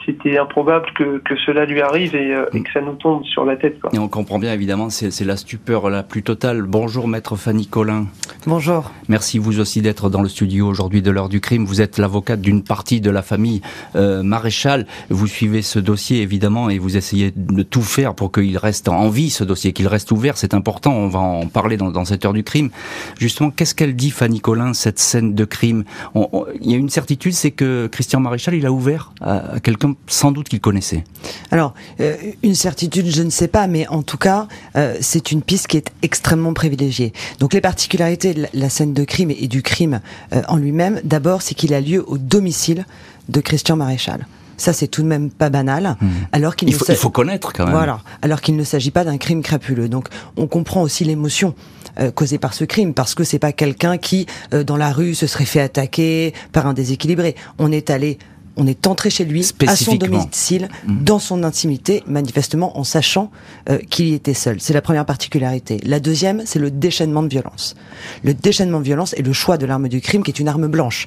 C'était 0.07 0.39
improbable 0.39 0.87
que, 0.95 1.19
que, 1.19 1.35
cela 1.47 1.65
lui 1.65 1.81
arrive 1.81 2.15
et, 2.15 2.35
et, 2.53 2.63
que 2.63 2.71
ça 2.73 2.81
nous 2.81 2.95
tombe 2.95 3.25
sur 3.25 3.45
la 3.45 3.57
tête. 3.57 3.81
Quoi. 3.81 3.91
Et 3.93 3.99
on 3.99 4.09
comprend 4.09 4.39
bien, 4.39 4.53
évidemment, 4.53 4.91
c'est 4.91 5.25
la 5.25 5.37
stupeur 5.37 5.89
la 5.91 6.03
plus 6.03 6.23
totale. 6.23 6.63
Bonjour, 6.63 7.09
maître 7.09 7.37
Fanny 7.37 7.67
Collin. 7.67 8.07
Bonjour. 8.47 8.91
Merci 9.09 9.39
vous 9.39 9.61
aussi 9.61 9.81
d'être 9.81 10.11
dans 10.11 10.21
le 10.21 10.29
studio 10.29 10.67
aujourd'hui 10.67 11.01
de 11.01 11.11
l'heure 11.11 11.29
du 11.29 11.41
crime. 11.41 11.65
Vous 11.65 11.81
êtes 11.81 11.99
l'avocate 11.99 12.41
d'une 12.41 12.63
partie 12.63 13.01
de 13.01 13.11
la 13.11 13.23
famille 13.23 13.63
euh, 13.97 14.23
Maréchal. 14.23 14.87
Vous 15.09 15.27
suivez 15.27 15.63
ce 15.63 15.79
dossier, 15.79 16.21
évidemment, 16.21 16.69
et 16.69 16.79
vous 16.79 16.97
essayez 16.97 17.33
de 17.35 17.63
tout 17.63 17.83
faire 17.83 18.15
pour 18.15 18.33
qu'il 18.33 18.59
reste 18.59 18.89
en 18.89 19.09
vie, 19.09 19.31
ce 19.31 19.45
dossier, 19.45 19.73
qu'il 19.73 19.89
reste 19.89 20.13
ouvert. 20.13 20.37
C'est 20.37 20.55
important, 20.55 20.93
on 20.93 21.09
va 21.09 21.21
en 21.21 21.47
parler 21.47 21.77
dans, 21.77 21.91
dans 21.91 22.05
cette 22.05 22.25
heure 22.25 22.33
du 22.35 22.45
crime. 22.45 22.71
Justement, 23.19 23.51
qu'est-ce 23.51 23.75
qu'elle 23.75 23.97
dit, 23.97 24.11
Fanny 24.11 24.41
Collin, 24.41 24.75
cette 24.75 24.99
scène 24.99 25.35
de 25.35 25.45
crime? 25.45 25.85
Il 26.15 26.71
y 26.71 26.75
a 26.75 26.77
une 26.77 26.91
certitude, 26.91 27.33
c'est 27.33 27.53
que 27.53 27.87
Christian 27.87 28.21
Maréchal, 28.21 28.55
il 28.55 28.67
a 28.67 28.73
ouvert 28.73 29.13
à, 29.21 29.55
à 29.55 29.61
quelqu'un 29.61 29.94
sans 30.07 30.33
doute 30.33 30.49
qu'il 30.49 30.61
connaissait. 30.61 31.05
Alors, 31.51 31.75
euh, 32.01 32.17
une 32.43 32.55
certitude, 32.55 33.07
je 33.09 33.23
ne 33.23 33.31
sais 33.31 33.49
pas, 33.49 33.67
mais 33.67 33.87
en 33.89 34.03
tout 34.03 34.19
cas, 34.19 34.49
euh, 34.77 34.97
c'est 35.01 35.33
une 35.33 35.43
piste 35.43 35.67
qui 35.67 35.77
est 35.77 35.91
extrêmement 36.03 36.55
privilégiée. 36.55 37.13
Donc 37.41 37.55
les 37.55 37.61
particularités 37.61 38.35
de 38.35 38.43
la, 38.43 38.49
la 38.53 38.69
scène 38.69 38.93
de 38.93 39.05
crime 39.05 39.31
et 39.31 39.49
du 39.49 39.63
crime 39.63 40.01
euh, 40.33 40.43
en 40.49 40.57
lui-même, 40.57 41.01
d'abord, 41.05 41.43
c'est 41.43 41.55
qu'il 41.55 41.75
a 41.75 41.81
lieu 41.81 42.05
au 42.07 42.19
domicile 42.19 42.87
de 43.29 43.41
Christian 43.41 43.77
Maréchal. 43.77 44.27
Ça, 44.57 44.73
c'est 44.73 44.87
tout 44.87 45.03
de 45.03 45.09
même 45.09 45.31
pas 45.31 45.51
banal. 45.51 45.97
Mmh. 46.01 46.09
Alors 46.33 46.57
qu'il 46.57 46.69
il, 46.69 46.75
faut, 46.75 46.85
il 46.89 46.95
faut 46.95 47.11
connaître 47.11 47.53
quand 47.53 47.65
même. 47.65 47.75
Voilà. 47.75 48.01
Alors 48.23 48.41
qu'il 48.41 48.57
ne 48.57 48.65
s'agit 48.65 48.91
pas 48.91 49.05
d'un 49.05 49.19
crime 49.19 49.43
crapuleux. 49.43 49.89
Donc, 49.89 50.09
on 50.37 50.47
comprend 50.47 50.83
aussi 50.83 51.05
l'émotion 51.05 51.55
euh, 51.99 52.11
causée 52.11 52.39
par 52.39 52.55
ce 52.55 52.65
crime, 52.65 52.95
parce 52.95 53.15
que 53.15 53.25
c'est 53.25 53.39
pas 53.39 53.53
quelqu'un 53.53 53.99
qui, 53.99 54.27
euh, 54.53 54.65
dans 54.65 54.77
la 54.77 54.93
rue, 54.93 55.15
se 55.15 55.27
serait 55.27 55.45
fait 55.45 55.61
attaquer 55.61 56.35
par 56.53 56.67
un 56.67 56.73
déséquilibré. 56.73 57.35
On 57.59 57.73
est 57.73 57.91
allé 57.91 58.19
on 58.57 58.67
est 58.67 58.87
entré 58.87 59.11
chez 59.11 59.25
lui, 59.25 59.45
à 59.67 59.77
son 59.77 59.97
domicile, 59.97 60.69
mmh. 60.87 61.05
dans 61.05 61.19
son 61.19 61.43
intimité, 61.43 62.03
manifestement 62.07 62.79
en 62.79 62.85
sachant 62.85 63.31
euh, 63.69 63.79
qu'il 63.79 64.09
y 64.09 64.15
était 64.15 64.35
seul. 64.35 64.61
C'est 64.61 64.73
la 64.73 64.83
première 64.83 65.07
particularité. 65.07 65.81
La 65.85 66.01
deuxième, 66.01 66.43
c'est 66.45 66.59
le 66.59 66.71
déchaînement 66.71 67.23
de 67.23 67.29
violence. 67.29 67.75
Le 68.23 68.35
déchaînement 68.35 68.79
de 68.79 68.85
violence 68.85 69.15
est 69.15 69.23
le 69.23 69.33
choix 69.33 69.59
de 69.59 69.67
l'arme 69.67 69.89
du 69.89 70.01
crime, 70.01 70.23
qui 70.23 70.31
est 70.31 70.39
une 70.39 70.49
arme 70.49 70.69
blanche. 70.69 71.07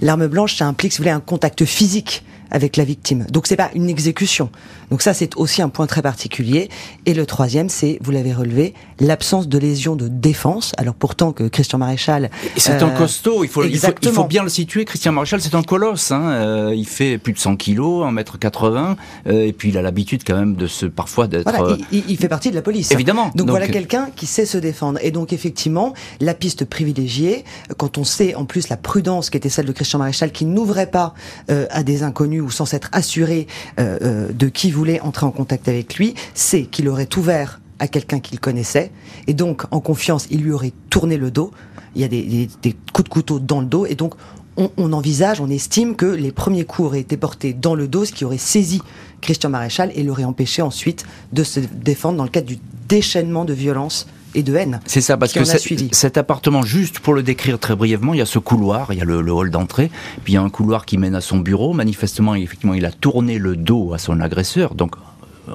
L'arme 0.00 0.26
blanche, 0.26 0.56
ça 0.56 0.66
implique, 0.66 0.92
si 0.92 0.98
vous 0.98 1.04
voulez, 1.04 1.14
un 1.14 1.20
contact 1.20 1.64
physique 1.64 2.24
avec 2.50 2.76
la 2.76 2.84
victime. 2.84 3.26
Donc 3.30 3.46
c'est 3.46 3.56
pas 3.56 3.70
une 3.74 3.88
exécution. 3.88 4.50
Donc 4.90 5.02
ça 5.02 5.14
c'est 5.14 5.36
aussi 5.36 5.62
un 5.62 5.68
point 5.68 5.86
très 5.86 6.02
particulier. 6.02 6.68
Et 7.06 7.14
le 7.14 7.26
troisième 7.26 7.68
c'est, 7.68 7.98
vous 8.02 8.10
l'avez 8.10 8.32
relevé, 8.32 8.74
l'absence 9.00 9.48
de 9.48 9.58
lésion 9.58 9.96
de 9.96 10.08
défense. 10.08 10.72
Alors 10.76 10.94
pourtant 10.94 11.32
que 11.32 11.44
Christian 11.44 11.78
Maréchal... 11.78 12.30
C'est 12.56 12.82
euh, 12.82 12.86
un 12.86 12.90
costaud, 12.90 13.44
il 13.44 13.48
faut, 13.48 13.64
il 13.64 13.78
faut, 13.78 13.88
il, 14.00 14.08
faut, 14.10 14.24
bien 14.24 14.42
le 14.42 14.48
situer. 14.48 14.84
Christian 14.84 15.12
Maréchal 15.12 15.40
c'est 15.40 15.54
un 15.54 15.62
colosse. 15.62 16.10
Hein. 16.10 16.22
Euh, 16.30 16.74
il 16.74 16.86
fait 16.86 17.18
plus 17.18 17.32
de 17.32 17.38
100 17.38 17.56
kilos, 17.56 18.06
1m80. 18.06 18.96
Euh, 19.26 19.46
et 19.46 19.52
puis 19.52 19.70
il 19.70 19.78
a 19.78 19.82
l'habitude 19.82 20.22
quand 20.26 20.36
même 20.36 20.54
de 20.54 20.66
se 20.66 20.86
parfois 20.86 21.26
d'être... 21.26 21.50
Voilà, 21.50 21.76
il, 21.92 22.04
il, 22.08 22.16
fait 22.16 22.28
partie 22.28 22.50
de 22.50 22.54
la 22.54 22.62
police. 22.62 22.90
Évidemment. 22.90 23.26
Donc, 23.26 23.36
donc 23.36 23.50
voilà 23.50 23.68
quelqu'un 23.68 24.08
qui 24.14 24.26
sait 24.26 24.46
se 24.46 24.58
défendre. 24.58 24.98
Et 25.02 25.10
donc 25.10 25.32
effectivement, 25.32 25.92
la 26.20 26.34
piste 26.34 26.64
privilégiée, 26.64 27.44
quand 27.76 27.98
on 27.98 28.04
sait 28.04 28.34
en 28.34 28.44
plus 28.44 28.68
la 28.68 28.76
prudence 28.76 29.30
qui 29.30 29.36
était 29.36 29.48
celle 29.48 29.66
de 29.66 29.72
Christian 29.72 29.98
Maréchal, 29.98 30.32
qui 30.32 30.44
n'ouvrait 30.44 30.90
pas 30.90 31.14
à 31.48 31.82
des 31.82 32.02
inconnus 32.02 32.37
ou 32.40 32.50
sans 32.50 32.66
s'être 32.66 32.88
assuré 32.92 33.46
euh, 33.78 33.98
euh, 34.02 34.32
de 34.32 34.48
qui 34.48 34.70
voulait 34.70 35.00
entrer 35.00 35.26
en 35.26 35.30
contact 35.30 35.68
avec 35.68 35.96
lui, 35.96 36.14
c'est 36.34 36.64
qu'il 36.64 36.88
aurait 36.88 37.08
ouvert 37.16 37.60
à 37.78 37.86
quelqu'un 37.86 38.18
qu'il 38.18 38.40
connaissait, 38.40 38.90
et 39.28 39.34
donc 39.34 39.62
en 39.70 39.80
confiance, 39.80 40.26
il 40.30 40.42
lui 40.42 40.50
aurait 40.50 40.72
tourné 40.90 41.16
le 41.16 41.30
dos. 41.30 41.52
Il 41.94 42.02
y 42.02 42.04
a 42.04 42.08
des, 42.08 42.48
coups 42.92 43.04
de 43.04 43.08
couteau 43.08 43.38
dans 43.38 43.60
le 43.60 43.66
dos, 43.66 43.86
et 43.86 43.94
donc 43.94 44.14
on, 44.56 44.70
on, 44.76 44.92
envisage, 44.92 45.40
on 45.40 45.48
estime 45.48 45.94
que 45.94 46.06
les 46.06 46.32
premiers 46.32 46.64
coups 46.64 46.86
auraient 46.86 47.00
été 47.00 47.16
portés 47.16 47.52
dans 47.52 47.76
le 47.76 47.86
dos, 47.86 48.04
ce 48.04 48.12
qui 48.12 48.24
aurait 48.24 48.38
saisi 48.38 48.82
Christian 49.20 49.50
Maréchal 49.50 49.92
et 49.94 50.02
l'aurait 50.02 50.24
empêché 50.24 50.60
ensuite 50.62 51.06
de 51.32 51.44
se 51.44 51.60
défendre 51.60 52.18
dans 52.18 52.24
le 52.24 52.30
cadre 52.30 52.48
du 52.48 52.58
déchaînement 52.88 53.44
de 53.44 53.52
violence 53.52 54.06
et 54.34 54.42
de 54.42 54.54
haine. 54.54 54.80
C'est 54.86 55.00
ça, 55.00 55.16
parce 55.16 55.32
que 55.32 55.44
cet 55.92 56.18
appartement, 56.18 56.62
juste 56.62 57.00
pour 57.00 57.14
le 57.14 57.22
décrire 57.22 57.58
très 57.58 57.76
brièvement, 57.76 58.14
il 58.14 58.18
y 58.18 58.22
a 58.22 58.26
ce 58.26 58.38
couloir, 58.38 58.92
il 58.92 58.98
y 58.98 59.02
a 59.02 59.04
le, 59.04 59.20
le 59.20 59.32
hall 59.32 59.50
d'entrée, 59.50 59.90
puis 60.24 60.34
il 60.34 60.36
y 60.36 60.38
a 60.38 60.42
un 60.42 60.50
couloir 60.50 60.86
qui 60.86 60.98
mène 60.98 61.14
à 61.14 61.20
son 61.20 61.38
bureau. 61.38 61.72
Manifestement, 61.72 62.34
effectivement, 62.34 62.74
il 62.74 62.84
a 62.84 62.92
tourné 62.92 63.38
le 63.38 63.56
dos 63.56 63.92
à 63.92 63.98
son 63.98 64.20
agresseur, 64.20 64.74
donc 64.74 64.96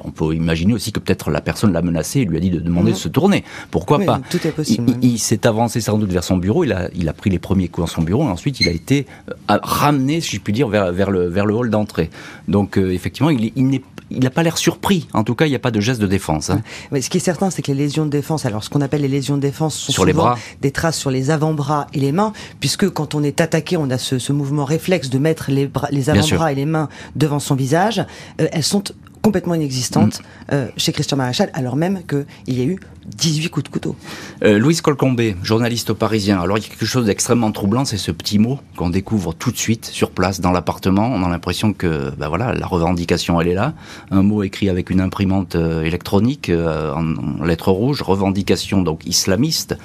on 0.02 0.10
peut 0.10 0.34
imaginer 0.34 0.72
aussi 0.72 0.92
que 0.92 1.00
peut-être 1.00 1.30
la 1.30 1.40
personne 1.40 1.72
l'a 1.72 1.82
menacé 1.82 2.20
et 2.20 2.24
lui 2.24 2.36
a 2.36 2.40
dit 2.40 2.50
de 2.50 2.58
demander 2.58 2.92
de 2.92 2.96
se 2.96 3.08
tourner. 3.08 3.44
Pourquoi 3.70 3.98
pas? 4.00 4.20
Tout 4.30 4.44
est 4.46 4.50
possible. 4.50 4.92
Il, 5.02 5.18
s'est 5.18 5.46
avancé 5.46 5.80
sans 5.80 5.98
doute 5.98 6.10
vers 6.10 6.24
son 6.24 6.36
bureau, 6.36 6.64
il 6.64 6.72
a, 6.72 6.88
il 6.94 7.08
a 7.08 7.12
pris 7.12 7.30
les 7.30 7.38
premiers 7.38 7.68
coups 7.68 7.88
dans 7.88 7.94
son 7.94 8.02
bureau 8.02 8.24
et 8.24 8.30
ensuite 8.30 8.60
il 8.60 8.68
a 8.68 8.72
été 8.72 9.06
ramené, 9.48 10.20
si 10.20 10.36
je 10.36 10.40
puis 10.40 10.52
dire, 10.52 10.68
vers, 10.68 10.92
vers, 10.92 11.10
le, 11.10 11.28
vers 11.28 11.46
le 11.46 11.54
hall 11.54 11.70
d'entrée. 11.70 12.10
Donc 12.48 12.76
effectivement, 12.76 13.30
il, 13.30 13.52
il 13.56 13.68
n'est 13.68 13.82
il 14.14 14.22
n'a 14.22 14.30
pas 14.30 14.42
l'air 14.42 14.58
surpris. 14.58 15.08
En 15.12 15.24
tout 15.24 15.34
cas, 15.34 15.46
il 15.46 15.50
n'y 15.50 15.56
a 15.56 15.60
pas 15.60 15.70
de 15.70 15.80
geste 15.80 16.00
de 16.00 16.06
défense. 16.06 16.50
Hein. 16.50 16.62
Mais 16.90 17.00
ce 17.00 17.10
qui 17.10 17.18
est 17.18 17.20
certain, 17.20 17.50
c'est 17.50 17.62
que 17.62 17.72
les 17.72 17.78
lésions 17.78 18.04
de 18.04 18.10
défense, 18.10 18.46
alors 18.46 18.64
ce 18.64 18.70
qu'on 18.70 18.80
appelle 18.80 19.02
les 19.02 19.08
lésions 19.08 19.36
de 19.36 19.42
défense, 19.42 19.74
sont 19.74 19.92
sur 19.92 19.94
souvent 19.94 20.06
les 20.06 20.12
bras. 20.12 20.38
des 20.60 20.70
traces 20.70 20.98
sur 20.98 21.10
les 21.10 21.30
avant-bras 21.30 21.86
et 21.92 22.00
les 22.00 22.12
mains, 22.12 22.32
puisque 22.60 22.88
quand 22.90 23.14
on 23.14 23.22
est 23.22 23.40
attaqué, 23.40 23.76
on 23.76 23.90
a 23.90 23.98
ce, 23.98 24.32
mouvement 24.32 24.64
réflexe 24.64 25.10
de 25.10 25.18
mettre 25.18 25.50
les, 25.50 25.70
les 25.90 26.10
avant-bras 26.10 26.52
et 26.52 26.54
les 26.54 26.66
mains 26.66 26.88
devant 27.14 27.38
son 27.38 27.54
visage. 27.54 28.04
Euh, 28.40 28.48
elles 28.52 28.64
sont 28.64 28.84
complètement 29.24 29.54
inexistante 29.54 30.20
mm. 30.20 30.24
euh, 30.52 30.68
chez 30.76 30.92
Christian 30.92 31.16
Maréchal, 31.16 31.50
alors 31.54 31.76
même 31.76 32.02
qu'il 32.06 32.54
y 32.58 32.60
a 32.60 32.64
eu 32.64 32.78
18 33.06 33.48
coups 33.50 33.64
de 33.64 33.68
couteau. 33.68 33.96
Euh, 34.42 34.58
Louise 34.58 34.80
Colcombé, 34.80 35.36
journaliste 35.42 35.90
au 35.90 35.94
Parisien. 35.94 36.40
Alors 36.40 36.58
il 36.58 36.62
y 36.62 36.66
a 36.66 36.68
quelque 36.68 36.86
chose 36.86 37.06
d'extrêmement 37.06 37.52
troublant, 37.52 37.84
c'est 37.84 37.98
ce 37.98 38.10
petit 38.10 38.38
mot 38.38 38.58
qu'on 38.76 38.90
découvre 38.90 39.34
tout 39.34 39.50
de 39.50 39.56
suite 39.56 39.86
sur 39.86 40.10
place 40.10 40.40
dans 40.40 40.52
l'appartement. 40.52 41.06
On 41.06 41.22
a 41.24 41.28
l'impression 41.28 41.72
que 41.72 42.10
ben 42.16 42.28
voilà, 42.28 42.54
la 42.54 42.66
revendication 42.66 43.40
elle 43.40 43.48
est 43.48 43.54
là. 43.54 43.74
Un 44.10 44.22
mot 44.22 44.42
écrit 44.42 44.68
avec 44.68 44.90
une 44.90 45.00
imprimante 45.00 45.54
euh, 45.54 45.82
électronique 45.82 46.48
euh, 46.48 46.92
en, 46.94 47.44
lettres 47.44 47.70
rouges, 47.70 48.02
revendication 48.02 48.82
donc 48.82 49.06
islamiste. 49.06 49.76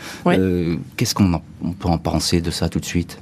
Qu'est-ce 0.98 1.16
qu'on 1.16 1.42
peut 1.80 1.88
en 1.88 1.98
penser 1.98 2.42
de 2.42 2.52
ça 2.52 2.70
tout 2.70 2.80
de 2.80 2.86
suite? 2.86 3.22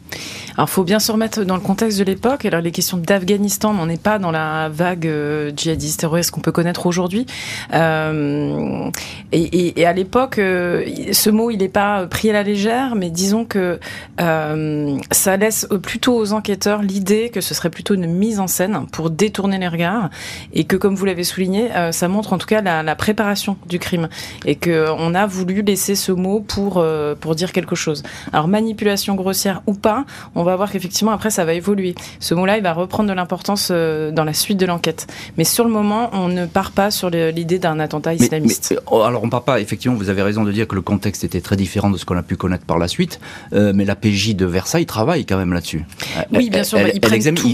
Alors 0.56 0.68
il 0.70 0.72
faut 0.72 0.84
bien 0.84 1.00
se 1.00 1.12
remettre 1.12 1.44
dans 1.44 1.56
le 1.56 1.62
contexte 1.62 2.00
de 2.00 2.04
l'époque. 2.04 2.46
Alors 2.46 2.62
les 2.62 2.72
questions 2.72 2.98
d'Afghanistan, 2.98 3.76
on 3.80 3.86
n'est 3.88 3.98
pas 3.98 4.20
dans 4.20 4.32
la 4.32 4.70
vague 4.70 5.10
djihadiste 5.56 6.06
ce 6.22 6.32
qu'on 6.32 6.42
peut 6.42 6.52
connaître 6.52 6.86
aujourd'hui. 6.86 7.26
Euh, 7.74 8.90
et, 9.32 9.86
à 9.86 9.94
l'époque, 9.94 10.40
euh, 10.40 10.86
ce 11.12 11.30
mot, 11.30 11.52
il 11.52 11.58
n'est 11.58 11.70
pas 11.70 12.08
pris 12.08 12.30
à 12.30 12.34
la 12.34 12.44
légère, 12.44 12.96
mais 12.96 13.10
disons 13.10 13.46
que 13.46 13.80
euh, 14.20 14.98
ça 15.12 15.38
laisse 15.38 15.68
plutôt 15.82 16.16
aux 16.16 16.34
enquêteurs 16.34 16.82
l'idée 16.82 17.30
que 17.30 17.42
ce 17.42 17.54
serait 17.54 17.70
plutôt 17.70 17.94
une 17.94 18.08
mise 18.08 18.40
en 18.40 18.48
scène 18.48 18.86
pour 18.92 19.10
détourner 19.10 19.58
les 19.58 19.68
regards, 19.68 20.10
et 20.54 20.64
que, 20.64 20.76
comme 20.76 20.96
vous 20.96 21.06
l'avez 21.06 21.24
souligné, 21.24 21.70
ça 21.92 22.08
montre 22.08 22.34
en 22.34 22.38
tout 22.38 22.48
cas 22.48 22.62
la, 22.62 22.96
préparation 22.96 23.58
du 23.68 23.80
crime, 23.80 24.10
et 24.46 24.56
que 24.56 24.88
on 24.98 25.14
a 25.14 25.28
voulu 25.28 25.62
laisser 25.62 25.96
ce 25.96 26.12
mot 26.12 26.40
pour 26.40 26.84
pour 27.20 27.36
dire 27.36 27.52
quelque 27.52 27.76
chose. 27.76 28.04
Alors 28.34 28.48
manipulation 28.48 29.16
grossière 29.16 29.62
ou 29.68 29.74
pas, 29.74 30.06
on 30.36 30.44
va 30.44 30.56
voir 30.56 30.72
qu'effectivement 30.72 31.12
après 31.12 31.30
ça 31.30 31.46
va 31.46 31.54
évoluer. 31.54 31.96
Ce 32.20 32.34
mot-là, 32.34 32.58
il 32.58 32.64
va 32.64 32.74
reprendre 32.74 33.10
de 33.10 33.14
l'importance 33.14 33.72
dans 33.72 34.24
la 34.24 34.34
suite 34.34 34.58
de 34.58 34.66
l'enquête, 34.66 35.08
mais 35.38 35.44
sur 35.44 35.64
le 35.64 35.70
moment 35.70 35.97
on 36.14 36.28
ne 36.28 36.46
part 36.46 36.72
pas 36.72 36.92
sur 36.92 37.10
l'idée 37.10 37.60
d'un 37.60 37.80
attentat 37.80 38.14
islamiste. 38.14 38.80
Oh, 38.92 39.02
alors 39.02 39.24
on 39.24 39.30
part 39.30 39.44
pas, 39.44 39.60
effectivement, 39.60 39.98
vous 39.98 40.10
avez 40.10 40.22
raison 40.22 40.44
de 40.44 40.52
dire 40.52 40.68
que 40.68 40.76
le 40.76 40.82
contexte 40.82 41.24
était 41.24 41.42
très 41.42 41.56
différent 41.56 41.90
de 41.90 41.98
ce 41.98 42.06
qu'on 42.06 42.18
a 42.18 42.24
pu 42.24 42.36
connaître 42.36 42.66
par 42.66 42.78
la 42.78 42.88
suite, 42.88 43.20
euh, 43.54 43.74
mais 43.76 43.86
la 43.86 43.96
PJ 43.96 44.36
de 44.36 44.46
Versailles 44.46 44.86
travaille 44.86 45.26
quand 45.26 45.38
même 45.38 45.54
là-dessus. 45.54 45.86
Oui, 46.32 46.50
bien 46.50 46.64
sûr, 46.64 46.80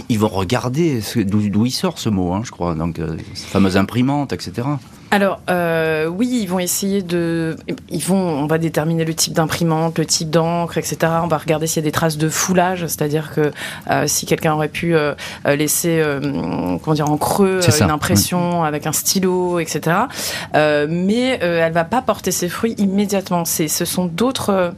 ils, 0.10 0.20
vont 0.20 0.28
regarder 0.28 1.02
d'où 1.16 1.66
il 1.66 1.72
sort 1.72 2.00
ce 2.00 2.10
mot, 2.10 2.34
hein, 2.34 2.42
je 2.44 2.52
crois, 2.52 2.76
donc 2.76 3.00
euh, 3.00 3.18
ces 3.34 3.48
fameuses 3.48 3.78
imprimantes, 3.78 4.34
etc. 4.34 4.68
Alors 5.14 5.42
euh, 5.52 6.08
oui, 6.08 6.40
ils 6.42 6.48
vont 6.48 6.58
essayer 6.58 7.04
de, 7.04 7.56
ils 7.88 8.04
vont, 8.04 8.18
on 8.18 8.48
va 8.48 8.58
déterminer 8.58 9.06
le 9.06 9.14
type 9.14 9.34
d'imprimante, 9.34 10.00
le 10.00 10.08
type 10.08 10.32
d'encre, 10.32 10.80
etc. 10.80 10.98
On 11.22 11.28
va 11.28 11.38
regarder 11.38 11.68
s'il 11.68 11.84
y 11.84 11.86
a 11.86 11.88
des 11.88 11.92
traces 11.92 12.18
de 12.18 12.30
foulage, 12.30 12.88
c'est-à-dire 12.88 13.32
que 13.32 13.52
euh, 13.92 14.08
si 14.08 14.26
quelqu'un 14.26 14.54
aurait 14.54 14.70
pu 14.70 14.96
euh, 14.96 15.14
laisser, 15.46 16.04
comment 16.82 16.96
dire, 16.96 17.12
en 17.12 17.18
creux 17.18 17.60
une 17.80 17.92
impression 17.92 18.64
avec 18.64 18.88
un 18.88 18.92
stylo, 18.92 19.60
etc. 19.60 19.98
mais 20.56 21.38
elle 21.40 21.74
va 21.74 21.84
pas 21.84 22.02
porter 22.02 22.32
ses 22.32 22.50
fruits 22.50 22.74
immédiatement. 22.80 23.46
C'est, 23.46 23.68
ce 23.68 23.86
sont 23.86 24.06
d'autres, 24.06 24.74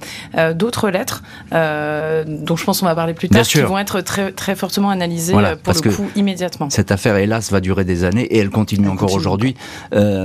d'autres 0.53 0.89
lettres 0.89 1.23
dont 1.51 2.57
je 2.57 2.63
pense 2.65 2.81
qu'on 2.81 2.87
va 2.87 2.95
parler 2.95 3.13
plus 3.13 3.29
tard, 3.29 3.43
qui 3.43 3.61
vont 3.61 3.79
être 3.79 4.01
très, 4.01 4.33
très 4.33 4.55
fortement 4.55 4.89
analysées 4.89 5.33
pour 5.63 5.73
le 5.73 5.91
coup 5.91 6.09
immédiatement. 6.17 6.69
Cette 6.69 6.91
affaire, 6.91 7.15
hélas, 7.15 7.53
va 7.53 7.61
durer 7.61 7.85
des 7.85 8.03
années 8.03 8.23
et 8.23 8.39
elle 8.39 8.49
continue 8.49 8.89
encore 8.89 9.13
aujourd'hui. 9.13 9.55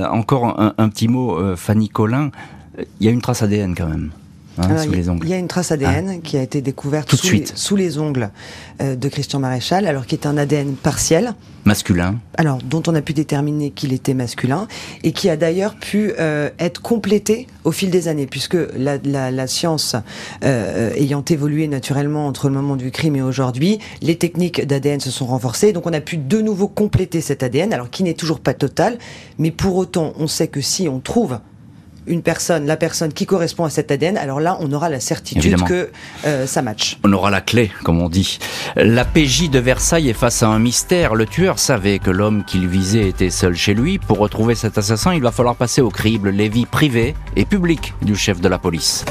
encore 0.09 0.59
un, 0.59 0.89
petit 0.89 1.07
mot, 1.07 1.37
euh, 1.37 1.55
Fanny 1.55 1.89
Collin, 1.89 2.31
il 2.99 3.05
y 3.05 3.09
a 3.09 3.11
une 3.11 3.21
trace 3.21 3.43
ADN 3.43 3.75
quand 3.75 3.87
même. 3.87 4.11
Hein, 4.57 4.77
sous 4.77 4.91
les 4.91 5.09
ongles. 5.09 5.25
Il 5.25 5.29
y 5.29 5.33
a 5.33 5.37
une 5.37 5.47
trace 5.47 5.71
ADN 5.71 6.09
ah. 6.09 6.17
qui 6.21 6.37
a 6.37 6.41
été 6.41 6.61
découverte 6.61 7.09
Tout 7.09 7.17
sous, 7.17 7.27
suite. 7.27 7.51
Les, 7.51 7.57
sous 7.57 7.75
les 7.75 7.97
ongles 7.97 8.29
euh, 8.81 8.95
de 8.95 9.07
Christian 9.07 9.39
Maréchal, 9.39 9.87
alors 9.87 10.05
qui 10.05 10.15
est 10.15 10.25
un 10.25 10.37
ADN 10.37 10.73
partiel. 10.73 11.33
Masculin. 11.63 12.19
Alors, 12.37 12.57
dont 12.57 12.81
on 12.87 12.95
a 12.95 13.01
pu 13.01 13.13
déterminer 13.13 13.69
qu'il 13.69 13.93
était 13.93 14.13
masculin, 14.13 14.67
et 15.03 15.11
qui 15.11 15.29
a 15.29 15.37
d'ailleurs 15.37 15.75
pu 15.75 16.11
être 16.17 16.81
complété 16.81 17.45
au 17.63 17.71
fil 17.71 17.91
des 17.91 18.07
années, 18.07 18.25
puisque 18.25 18.57
la, 18.75 18.97
la, 19.03 19.29
la 19.29 19.45
science 19.47 19.95
ayant 20.41 21.23
évolué 21.23 21.67
naturellement 21.67 22.25
entre 22.25 22.47
le 22.47 22.55
moment 22.55 22.75
du 22.75 22.89
crime 22.89 23.15
et 23.15 23.21
aujourd'hui, 23.21 23.77
les 24.01 24.17
techniques 24.17 24.65
d'ADN 24.65 24.99
se 24.99 25.11
sont 25.11 25.27
renforcées, 25.27 25.71
donc 25.71 25.85
on 25.85 25.93
a 25.93 26.01
pu 26.01 26.17
de 26.17 26.41
nouveau 26.41 26.67
compléter 26.67 27.21
cet 27.21 27.43
ADN, 27.43 27.73
alors 27.73 27.91
qui 27.91 28.01
n'est 28.01 28.15
toujours 28.15 28.39
pas 28.39 28.55
total, 28.55 28.97
mais 29.37 29.51
pour 29.51 29.75
autant, 29.75 30.13
on 30.17 30.25
sait 30.25 30.47
que 30.47 30.61
si 30.61 30.89
on 30.89 30.99
trouve 30.99 31.39
une 32.11 32.21
personne, 32.21 32.65
la 32.65 32.77
personne 32.77 33.13
qui 33.13 33.25
correspond 33.25 33.63
à 33.63 33.69
cet 33.69 33.89
ADN, 33.89 34.17
alors 34.17 34.39
là, 34.39 34.57
on 34.59 34.71
aura 34.73 34.89
la 34.89 34.99
certitude 34.99 35.63
que 35.63 35.89
euh, 36.25 36.45
ça 36.45 36.61
match. 36.61 36.99
On 37.03 37.13
aura 37.13 37.31
la 37.31 37.41
clé, 37.41 37.71
comme 37.83 38.01
on 38.01 38.09
dit. 38.09 38.37
La 38.75 39.05
PJ 39.05 39.49
de 39.49 39.59
Versailles 39.59 40.09
est 40.09 40.13
face 40.13 40.43
à 40.43 40.47
un 40.47 40.59
mystère. 40.59 41.15
Le 41.15 41.25
tueur 41.25 41.57
savait 41.57 41.99
que 41.99 42.11
l'homme 42.11 42.43
qu'il 42.43 42.67
visait 42.67 43.07
était 43.07 43.29
seul 43.29 43.55
chez 43.55 43.73
lui. 43.73 43.97
Pour 43.97 44.19
retrouver 44.19 44.55
cet 44.55 44.77
assassin, 44.77 45.13
il 45.13 45.21
va 45.21 45.31
falloir 45.31 45.55
passer 45.55 45.81
au 45.81 45.89
crible 45.89 46.29
les 46.29 46.49
vies 46.49 46.65
privées 46.65 47.15
et 47.35 47.45
publiques 47.45 47.93
du 48.01 48.15
chef 48.15 48.41
de 48.41 48.49
la 48.49 48.59
police. 48.59 49.05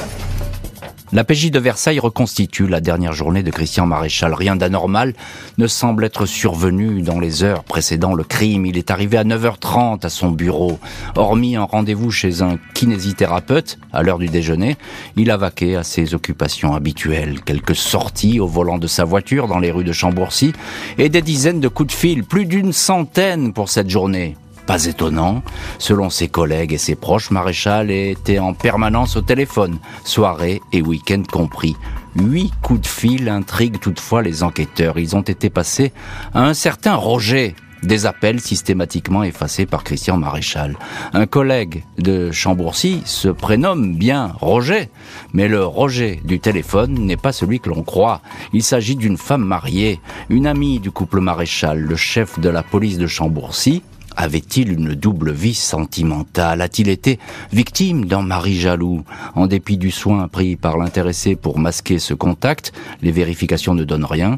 La 1.13 1.25
PJ 1.25 1.51
de 1.51 1.59
Versailles 1.59 1.99
reconstitue 1.99 2.67
la 2.67 2.79
dernière 2.79 3.11
journée 3.11 3.43
de 3.43 3.51
Christian 3.51 3.85
Maréchal. 3.85 4.33
Rien 4.33 4.55
d'anormal 4.55 5.13
ne 5.57 5.67
semble 5.67 6.05
être 6.05 6.25
survenu 6.25 7.01
dans 7.01 7.19
les 7.19 7.43
heures 7.43 7.65
précédant 7.65 8.13
le 8.13 8.23
crime. 8.23 8.65
Il 8.65 8.77
est 8.77 8.91
arrivé 8.91 9.17
à 9.17 9.25
9h30 9.25 10.05
à 10.05 10.09
son 10.09 10.31
bureau. 10.31 10.79
Hormis 11.17 11.57
un 11.57 11.63
rendez-vous 11.63 12.11
chez 12.11 12.41
un 12.41 12.57
kinésithérapeute 12.75 13.77
à 13.91 14.03
l'heure 14.03 14.19
du 14.19 14.27
déjeuner, 14.27 14.77
il 15.17 15.31
a 15.31 15.35
vaqué 15.37 15.75
à 15.75 15.83
ses 15.83 16.13
occupations 16.15 16.75
habituelles. 16.75 17.41
Quelques 17.41 17.75
sorties 17.75 18.39
au 18.39 18.47
volant 18.47 18.77
de 18.77 18.87
sa 18.87 19.03
voiture 19.03 19.49
dans 19.49 19.59
les 19.59 19.71
rues 19.71 19.83
de 19.83 19.91
Chambourcy 19.91 20.53
et 20.97 21.09
des 21.09 21.21
dizaines 21.21 21.59
de 21.59 21.67
coups 21.67 21.93
de 21.93 21.97
fil, 21.97 22.23
plus 22.23 22.45
d'une 22.45 22.71
centaine 22.71 23.51
pour 23.51 23.67
cette 23.67 23.89
journée. 23.89 24.37
Pas 24.71 24.85
étonnant, 24.85 25.43
selon 25.79 26.09
ses 26.09 26.29
collègues 26.29 26.71
et 26.71 26.77
ses 26.77 26.95
proches, 26.95 27.29
Maréchal 27.29 27.91
était 27.91 28.39
en 28.39 28.53
permanence 28.53 29.17
au 29.17 29.21
téléphone, 29.21 29.79
soirée 30.05 30.61
et 30.71 30.81
week-end 30.81 31.23
compris. 31.29 31.75
Huit 32.15 32.53
coups 32.61 32.79
de 32.79 32.87
fil 32.87 33.27
intriguent 33.27 33.81
toutefois 33.81 34.21
les 34.21 34.43
enquêteurs. 34.43 34.97
Ils 34.97 35.13
ont 35.17 35.23
été 35.23 35.49
passés 35.49 35.91
à 36.33 36.45
un 36.45 36.53
certain 36.53 36.95
Roger, 36.95 37.53
des 37.83 38.05
appels 38.05 38.39
systématiquement 38.39 39.23
effacés 39.23 39.65
par 39.65 39.83
Christian 39.83 40.15
Maréchal. 40.15 40.77
Un 41.11 41.25
collègue 41.25 41.83
de 41.97 42.31
Chambourcy 42.31 43.01
se 43.03 43.27
prénomme 43.27 43.97
bien 43.97 44.31
Roger, 44.39 44.89
mais 45.33 45.49
le 45.49 45.65
Roger 45.65 46.21
du 46.23 46.39
téléphone 46.39 46.93
n'est 46.93 47.17
pas 47.17 47.33
celui 47.33 47.59
que 47.59 47.67
l'on 47.67 47.83
croit. 47.83 48.21
Il 48.53 48.63
s'agit 48.63 48.95
d'une 48.95 49.17
femme 49.17 49.43
mariée, 49.43 49.99
une 50.29 50.47
amie 50.47 50.79
du 50.79 50.91
couple 50.91 51.19
Maréchal, 51.19 51.81
le 51.81 51.97
chef 51.97 52.39
de 52.39 52.47
la 52.47 52.63
police 52.63 52.97
de 52.97 53.07
Chambourcy, 53.07 53.83
avait-il 54.15 54.71
une 54.71 54.93
double 54.93 55.31
vie 55.31 55.53
sentimentale? 55.53 56.61
A-t-il 56.61 56.89
été 56.89 57.19
victime 57.51 58.05
d'un 58.05 58.21
mari 58.21 58.59
jaloux? 58.59 59.03
En 59.35 59.47
dépit 59.47 59.77
du 59.77 59.91
soin 59.91 60.27
pris 60.27 60.55
par 60.55 60.77
l'intéressé 60.77 61.35
pour 61.35 61.59
masquer 61.59 61.99
ce 61.99 62.13
contact, 62.13 62.73
les 63.01 63.11
vérifications 63.11 63.73
ne 63.73 63.83
donnent 63.83 64.05
rien. 64.05 64.37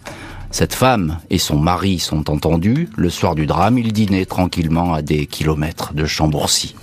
Cette 0.52 0.76
femme 0.76 1.18
et 1.30 1.40
son 1.40 1.58
mari 1.58 2.00
sont 2.00 2.30
entendus. 2.30 2.88
Le 2.96 3.10
soir 3.10 3.34
du 3.34 3.48
drame, 3.48 3.80
ils 3.80 3.92
dînaient 3.92 4.26
tranquillement 4.26 4.94
à 4.94 5.02
des 5.02 5.26
kilomètres 5.26 5.94
de 5.94 6.06
Chambourcy. 6.06 6.76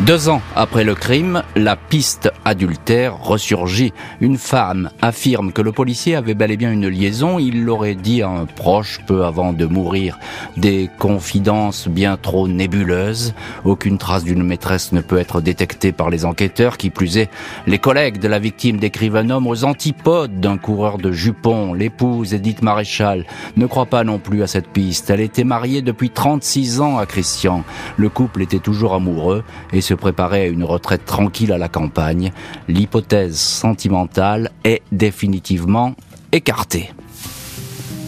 Deux 0.00 0.28
ans 0.28 0.42
après 0.56 0.82
le 0.82 0.96
crime, 0.96 1.44
la 1.54 1.76
piste 1.76 2.30
adultère 2.44 3.16
ressurgit. 3.16 3.92
Une 4.20 4.38
femme 4.38 4.90
affirme 5.00 5.52
que 5.52 5.62
le 5.62 5.70
policier 5.70 6.16
avait 6.16 6.34
bel 6.34 6.50
et 6.50 6.56
bien 6.56 6.72
une 6.72 6.88
liaison, 6.88 7.38
il 7.38 7.64
l'aurait 7.64 7.94
dit 7.94 8.20
à 8.20 8.28
un 8.28 8.44
proche 8.44 8.98
peu 9.06 9.24
avant 9.24 9.52
de 9.52 9.64
mourir. 9.66 10.18
Des 10.56 10.90
confidences 10.98 11.86
bien 11.86 12.16
trop 12.16 12.48
nébuleuses. 12.48 13.34
Aucune 13.64 13.96
trace 13.96 14.24
d'une 14.24 14.42
maîtresse 14.42 14.90
ne 14.90 15.00
peut 15.00 15.16
être 15.16 15.40
détectée 15.40 15.92
par 15.92 16.10
les 16.10 16.24
enquêteurs, 16.24 16.76
qui 16.76 16.90
plus 16.90 17.16
est, 17.16 17.30
les 17.68 17.78
collègues 17.78 18.18
de 18.18 18.28
la 18.28 18.40
victime 18.40 18.78
décrivent 18.78 19.16
un 19.16 19.30
homme 19.30 19.46
aux 19.46 19.64
antipodes 19.64 20.40
d'un 20.40 20.58
coureur 20.58 20.98
de 20.98 21.12
jupons. 21.12 21.72
L'épouse, 21.72 22.34
Edith 22.34 22.62
Maréchal, 22.62 23.26
ne 23.56 23.66
croit 23.66 23.86
pas 23.86 24.02
non 24.02 24.18
plus 24.18 24.42
à 24.42 24.48
cette 24.48 24.68
piste. 24.68 25.08
Elle 25.10 25.20
était 25.20 25.44
mariée 25.44 25.82
depuis 25.82 26.10
36 26.10 26.80
ans 26.80 26.98
à 26.98 27.06
Christian. 27.06 27.62
Le 27.96 28.08
couple 28.08 28.42
était 28.42 28.58
toujours 28.58 28.94
amoureux 28.94 29.44
et 29.72 29.83
se 29.84 29.94
préparait 29.94 30.42
à 30.42 30.46
une 30.46 30.64
retraite 30.64 31.04
tranquille 31.04 31.52
à 31.52 31.58
la 31.58 31.68
campagne, 31.68 32.32
l'hypothèse 32.68 33.36
sentimentale 33.36 34.50
est 34.64 34.82
définitivement 34.90 35.94
écartée. 36.32 36.90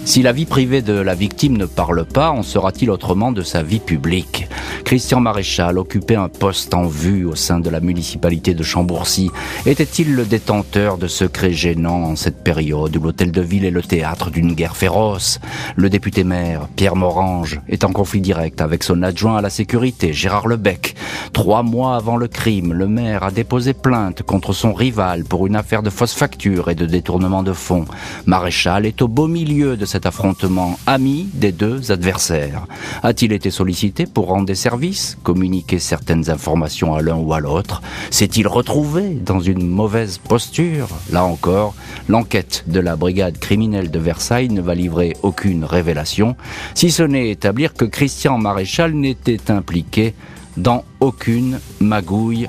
Si 0.06 0.22
la 0.22 0.30
vie 0.30 0.46
privée 0.46 0.82
de 0.82 0.92
la 0.92 1.16
victime 1.16 1.56
ne 1.56 1.64
parle 1.66 2.04
pas, 2.04 2.30
en 2.30 2.44
sera-t-il 2.44 2.92
autrement 2.92 3.32
de 3.32 3.42
sa 3.42 3.64
vie 3.64 3.80
publique? 3.80 4.46
Christian 4.84 5.18
Maréchal 5.18 5.78
occupait 5.78 6.14
un 6.14 6.28
poste 6.28 6.75
en 6.75 6.86
vue 6.86 7.25
au 7.25 7.34
sein 7.34 7.58
de 7.58 7.68
la 7.68 7.80
municipalité 7.80 8.54
de 8.54 8.62
Chambourcy. 8.62 9.32
Était-il 9.66 10.14
le 10.14 10.25
détenteur 10.25 10.96
de 10.96 11.08
secrets 11.08 11.52
gênants 11.52 12.04
en 12.04 12.14
cette 12.14 12.44
période 12.44 12.96
où 12.96 13.00
l'hôtel 13.00 13.32
de 13.32 13.40
ville 13.40 13.64
est 13.64 13.72
le 13.72 13.82
théâtre 13.82 14.30
d'une 14.30 14.54
guerre 14.54 14.76
féroce? 14.76 15.40
Le 15.75 15.90
député 15.90 16.22
maire, 16.22 16.68
Pierre 16.76 16.94
Morange, 16.94 17.60
est 17.68 17.82
en 17.82 17.90
conflit 17.90 18.20
direct 18.20 18.60
avec 18.60 18.84
son 18.84 19.02
adjoint 19.02 19.38
à 19.38 19.42
la 19.42 19.50
sécurité, 19.50 20.12
Gérard 20.12 20.46
Lebec. 20.46 20.94
Trois 21.32 21.64
mois 21.64 21.96
avant 21.96 22.16
le 22.16 22.28
crime, 22.28 22.72
le 22.72 22.86
maire 22.86 23.25
a 23.25 23.32
déposé 23.32 23.75
plainte 23.75 24.22
contre 24.22 24.52
son 24.52 24.72
rival 24.72 25.25
pour 25.25 25.48
une 25.48 25.56
affaire 25.56 25.82
de 25.82 25.90
fausse 25.90 26.14
facture 26.14 26.70
et 26.70 26.76
de 26.76 26.86
détournement 26.86 27.42
de 27.42 27.52
fonds. 27.52 27.86
Maréchal 28.25 28.86
est 28.86 29.02
au 29.02 29.08
beau 29.08 29.26
milieu 29.26 29.76
de 29.76 29.84
affrontement 30.04 30.78
ami 30.86 31.28
des 31.32 31.52
deux 31.52 31.90
adversaires 31.92 32.66
A-t-il 33.02 33.32
été 33.32 33.50
sollicité 33.50 34.04
pour 34.04 34.26
rendre 34.26 34.44
des 34.46 34.54
services, 34.54 35.16
communiquer 35.22 35.78
certaines 35.78 36.28
informations 36.28 36.94
à 36.94 37.00
l'un 37.00 37.16
ou 37.16 37.32
à 37.32 37.40
l'autre 37.40 37.80
S'est-il 38.10 38.48
retrouvé 38.48 39.14
dans 39.14 39.40
une 39.40 39.66
mauvaise 39.66 40.18
posture 40.18 40.88
Là 41.10 41.24
encore, 41.24 41.74
l'enquête 42.08 42.64
de 42.66 42.80
la 42.80 42.96
brigade 42.96 43.38
criminelle 43.38 43.90
de 43.90 43.98
Versailles 43.98 44.50
ne 44.50 44.60
va 44.60 44.74
livrer 44.74 45.16
aucune 45.22 45.64
révélation, 45.64 46.36
si 46.74 46.90
ce 46.90 47.02
n'est 47.02 47.30
établir 47.30 47.74
que 47.74 47.84
Christian 47.84 48.38
Maréchal 48.38 48.92
n'était 48.92 49.50
impliqué 49.50 50.14
dans 50.56 50.84
aucune 51.00 51.60
magouille 51.80 52.48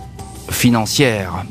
financière. 0.50 1.46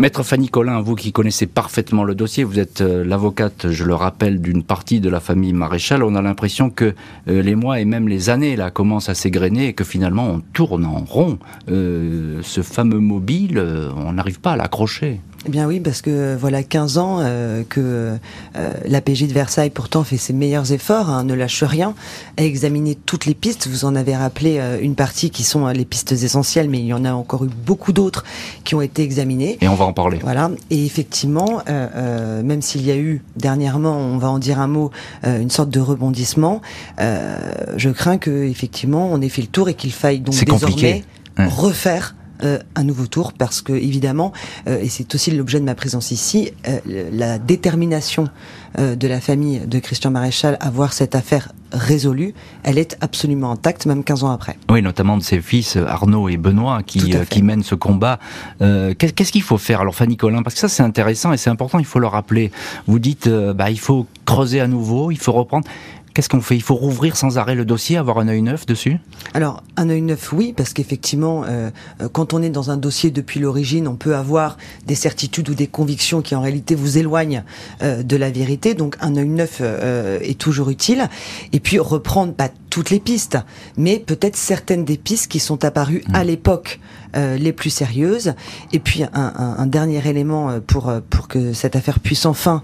Maître 0.00 0.22
Fanny 0.22 0.48
Collin, 0.48 0.80
vous 0.80 0.94
qui 0.94 1.12
connaissez 1.12 1.44
parfaitement 1.44 2.04
le 2.04 2.14
dossier, 2.14 2.42
vous 2.42 2.58
êtes 2.58 2.80
euh, 2.80 3.04
l'avocate, 3.04 3.70
je 3.70 3.84
le 3.84 3.94
rappelle, 3.94 4.40
d'une 4.40 4.62
partie 4.62 4.98
de 4.98 5.10
la 5.10 5.20
famille 5.20 5.52
Maréchal. 5.52 6.02
On 6.02 6.14
a 6.14 6.22
l'impression 6.22 6.70
que 6.70 6.94
euh, 7.28 7.42
les 7.42 7.54
mois 7.54 7.80
et 7.80 7.84
même 7.84 8.08
les 8.08 8.30
années 8.30 8.56
là 8.56 8.70
commencent 8.70 9.10
à 9.10 9.14
s'égrener 9.14 9.66
et 9.66 9.72
que 9.74 9.84
finalement 9.84 10.26
on 10.26 10.40
tourne 10.40 10.86
en 10.86 11.00
rond. 11.00 11.38
Euh, 11.68 12.40
ce 12.42 12.62
fameux 12.62 12.98
mobile, 12.98 13.62
on 13.94 14.14
n'arrive 14.14 14.40
pas 14.40 14.52
à 14.52 14.56
l'accrocher. 14.56 15.20
Eh 15.46 15.48
bien 15.48 15.66
oui, 15.66 15.80
parce 15.80 16.02
que 16.02 16.36
voilà 16.38 16.62
15 16.62 16.98
ans 16.98 17.18
euh, 17.20 17.62
que 17.66 17.80
euh, 18.56 18.72
l'APJ 18.86 19.26
de 19.26 19.32
Versailles 19.32 19.70
pourtant 19.70 20.04
fait 20.04 20.18
ses 20.18 20.34
meilleurs 20.34 20.70
efforts, 20.70 21.08
hein, 21.08 21.24
ne 21.24 21.32
lâche 21.32 21.62
rien, 21.62 21.94
a 22.36 22.42
examiné 22.42 22.94
toutes 22.94 23.24
les 23.24 23.32
pistes. 23.32 23.66
Vous 23.66 23.86
en 23.86 23.96
avez 23.96 24.14
rappelé 24.14 24.58
euh, 24.58 24.78
une 24.82 24.94
partie 24.94 25.30
qui 25.30 25.42
sont 25.42 25.66
les 25.68 25.86
pistes 25.86 26.12
essentielles, 26.12 26.68
mais 26.68 26.80
il 26.80 26.86
y 26.86 26.92
en 26.92 27.06
a 27.06 27.12
encore 27.12 27.46
eu 27.46 27.48
beaucoup 27.48 27.92
d'autres 27.92 28.24
qui 28.64 28.74
ont 28.74 28.82
été 28.82 29.02
examinées. 29.02 29.56
Et 29.62 29.68
on 29.68 29.76
va 29.76 29.86
en 29.86 29.94
parler. 29.94 30.18
Voilà. 30.22 30.50
Et 30.68 30.84
effectivement, 30.84 31.62
même 31.66 32.60
s'il 32.60 32.84
y 32.84 32.90
a 32.90 32.96
eu 32.96 33.22
dernièrement, 33.36 33.96
on 33.96 34.18
va 34.18 34.28
en 34.28 34.38
dire 34.38 34.60
un 34.60 34.66
mot, 34.66 34.90
une 35.24 35.50
sorte 35.50 35.70
de 35.70 35.80
rebondissement, 35.80 36.60
je 36.98 37.90
crains 37.90 38.18
que 38.18 38.44
effectivement 38.44 39.08
on 39.10 39.20
ait 39.20 39.28
fait 39.28 39.42
le 39.42 39.48
tour 39.48 39.68
et 39.68 39.74
qu'il 39.74 39.92
faille 39.92 40.20
donc 40.20 40.34
désormais 40.34 41.04
refaire 41.38 42.14
euh, 42.42 42.58
un 42.74 42.84
nouveau 42.84 43.06
tour 43.06 43.32
parce 43.32 43.60
que 43.60 43.72
évidemment, 43.72 44.32
euh, 44.66 44.80
et 44.80 44.88
c'est 44.88 45.14
aussi 45.14 45.30
l'objet 45.30 45.60
de 45.60 45.64
ma 45.64 45.74
présence 45.74 46.10
ici, 46.10 46.52
euh, 46.68 46.78
la 47.12 47.38
détermination 47.38 48.28
de 48.78 49.08
la 49.08 49.20
famille 49.20 49.58
de 49.66 49.80
Christian 49.80 50.12
Maréchal 50.12 50.56
à 50.60 50.70
voir 50.70 50.92
cette 50.92 51.16
affaire 51.16 51.50
résolue, 51.72 52.34
elle 52.62 52.78
est 52.78 52.96
absolument 53.00 53.50
intacte, 53.50 53.84
même 53.84 54.04
15 54.04 54.22
ans 54.22 54.30
après. 54.30 54.56
Oui, 54.70 54.80
notamment 54.80 55.18
de 55.18 55.24
ses 55.24 55.40
fils 55.40 55.74
Arnaud 55.74 56.28
et 56.28 56.36
Benoît 56.36 56.84
qui, 56.84 57.12
qui 57.28 57.42
mènent 57.42 57.64
ce 57.64 57.74
combat. 57.74 58.20
Qu'est-ce 58.60 59.32
qu'il 59.32 59.42
faut 59.42 59.58
faire 59.58 59.80
alors, 59.80 59.96
Fanny 59.96 60.16
Collin 60.16 60.44
Parce 60.44 60.54
que 60.54 60.60
ça, 60.60 60.68
c'est 60.68 60.84
intéressant 60.84 61.32
et 61.32 61.36
c'est 61.36 61.50
important, 61.50 61.80
il 61.80 61.84
faut 61.84 61.98
le 61.98 62.06
rappeler. 62.06 62.52
Vous 62.86 63.00
dites, 63.00 63.28
bah, 63.28 63.70
il 63.70 63.80
faut 63.80 64.06
creuser 64.24 64.60
à 64.60 64.68
nouveau, 64.68 65.10
il 65.10 65.18
faut 65.18 65.32
reprendre. 65.32 65.66
Qu'est-ce 66.14 66.28
qu'on 66.28 66.40
fait? 66.40 66.56
Il 66.56 66.62
faut 66.62 66.74
rouvrir 66.74 67.16
sans 67.16 67.38
arrêt 67.38 67.54
le 67.54 67.64
dossier, 67.64 67.96
avoir 67.96 68.18
un 68.18 68.26
œil 68.26 68.42
neuf 68.42 68.66
dessus? 68.66 68.98
Alors, 69.32 69.62
un 69.76 69.88
œil 69.90 70.02
neuf, 70.02 70.32
oui, 70.32 70.52
parce 70.56 70.72
qu'effectivement, 70.72 71.44
euh, 71.44 71.70
euh, 72.00 72.08
quand 72.12 72.34
on 72.34 72.42
est 72.42 72.50
dans 72.50 72.70
un 72.72 72.76
dossier 72.76 73.12
depuis 73.12 73.38
l'origine, 73.38 73.86
on 73.86 73.94
peut 73.94 74.16
avoir 74.16 74.56
des 74.86 74.96
certitudes 74.96 75.48
ou 75.48 75.54
des 75.54 75.68
convictions 75.68 76.20
qui 76.20 76.34
en 76.34 76.40
réalité 76.40 76.74
vous 76.74 76.98
éloignent 76.98 77.44
euh, 77.82 78.02
de 78.02 78.16
la 78.16 78.30
vérité. 78.30 78.74
Donc, 78.74 78.96
un 79.00 79.16
œil 79.16 79.28
neuf 79.28 79.60
est 79.60 80.38
toujours 80.38 80.70
utile. 80.70 81.08
Et 81.52 81.60
puis, 81.60 81.78
reprendre 81.78 82.34
pas 82.34 82.48
toutes 82.70 82.90
les 82.90 83.00
pistes, 83.00 83.38
mais 83.76 83.98
peut-être 83.98 84.36
certaines 84.36 84.84
des 84.84 84.96
pistes 84.96 85.30
qui 85.30 85.40
sont 85.40 85.64
apparues 85.64 86.02
à 86.12 86.22
mmh. 86.22 86.26
l'époque 86.26 86.80
euh, 87.16 87.36
les 87.36 87.52
plus 87.52 87.70
sérieuses. 87.70 88.34
Et 88.72 88.78
puis 88.78 89.02
un, 89.12 89.66
dernier 89.66 90.06
élément 90.08 90.48
euh, 90.48 90.60
pour 90.64 90.88
euh, 90.88 91.00
pour 91.10 91.26
que 91.26 91.52
cette 91.52 91.74
affaire 91.74 91.98
puisse 91.98 92.24
enfin 92.24 92.62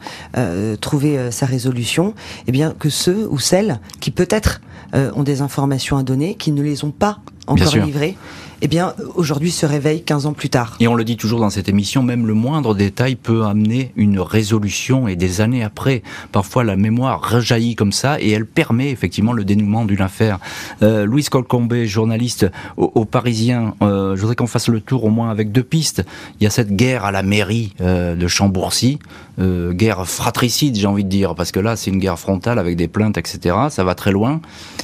trouver 0.81 1.31
sa 1.31 1.47
résolution, 1.47 2.15
eh 2.47 2.53
bien 2.53 2.75
que 2.79 2.89
ceux 2.89 3.27
ou 3.29 3.39
celles 3.39 3.81
qui 4.01 4.11
peut-être 4.11 4.61
ont 4.93 5.25
des 5.25 5.41
informations 5.41 5.97
à 5.97 6.03
donner, 6.03 6.37
qui 6.37 6.53
ne 6.53 6.63
les 6.63 6.85
ont 6.85 6.91
pas 6.91 7.19
encore 7.47 7.77
livrées, 7.77 8.17
eh 8.63 8.69
bien, 8.69 8.95
aujourd'hui 9.15 9.51
se 9.51 9.67
réveille 9.67 10.03
15 10.03 10.27
ans 10.27 10.33
plus 10.33 10.49
tard. 10.49 10.77
Et 10.81 10.89
on 10.89 10.95
le 10.95 11.05
dit 11.05 11.17
toujours 11.17 11.41
dans 11.41 11.51
cette 11.51 11.69
émission, 11.69 12.03
même 12.03 12.27
le 12.27 12.35
moindre 12.35 12.75
détail 12.75 13.15
peut 13.17 13.45
amener 13.45 13.93
une 13.97 14.19
résolution 14.19 15.09
et 15.09 15.17
des 15.17 15.41
années 15.41 15.63
après, 15.63 16.03
parfois 16.33 16.65
la 16.65 16.77
mémoire 16.77 17.31
rejaillit 17.31 17.75
comme 17.75 17.93
ça 17.93 18.21
et 18.21 18.31
elle 18.31 18.47
permet 18.47 18.91
effectivement 18.91 19.33
le 19.33 19.45
dénouement 19.45 19.85
d'une 19.85 20.01
affaire. 20.01 20.39
Euh, 20.83 21.05
Louise 21.05 21.29
Colcombé, 21.29 21.87
journaliste 21.87 22.47
au, 22.77 23.05
Parisien, 23.05 23.75
euh, 23.83 24.17
je 24.17 24.21
voudrais 24.21 24.37
qu'on 24.37 24.47
fasse 24.47 24.69
le 24.69 24.81
tour 24.81 25.05
au 25.05 25.11
moins 25.11 25.31
avec 25.31 25.53
deux 25.53 25.63
pistes. 25.63 26.05
Il 26.41 26.45
y 26.45 26.47
a 26.47 26.51
cette 26.51 26.75
guerre 26.75 27.05
à 27.05 27.13
la 27.13 27.23
mairie 27.23 27.75
euh, 27.81 28.17
de 28.17 28.27
Chambourcy, 28.27 28.99
euh, 29.39 29.73
guerre 29.73 30.07
fratricide 30.07 30.77
j'ai 30.77 30.87
envie 30.87 31.05
de 31.05 31.09
dire, 31.09 31.35
parce 31.35 31.53
que 31.53 31.61
là 31.61 31.77
c'est 31.77 31.91
une 31.91 31.99
guerre 31.99 32.19
frontale 32.19 32.59
avec 32.59 32.77
des 32.77 32.89
plaintes, 32.89 33.19
etc. 33.19 33.57
Ça 33.71 33.85
va 33.85 33.95
très 33.95 34.13
loin. 34.13 34.41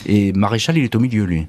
Et 0.06 0.32
Maréchal, 0.32 0.76
il 0.76 0.84
est 0.84 0.94
au 0.94 1.00
milieu, 1.00 1.24
lui. 1.24 1.46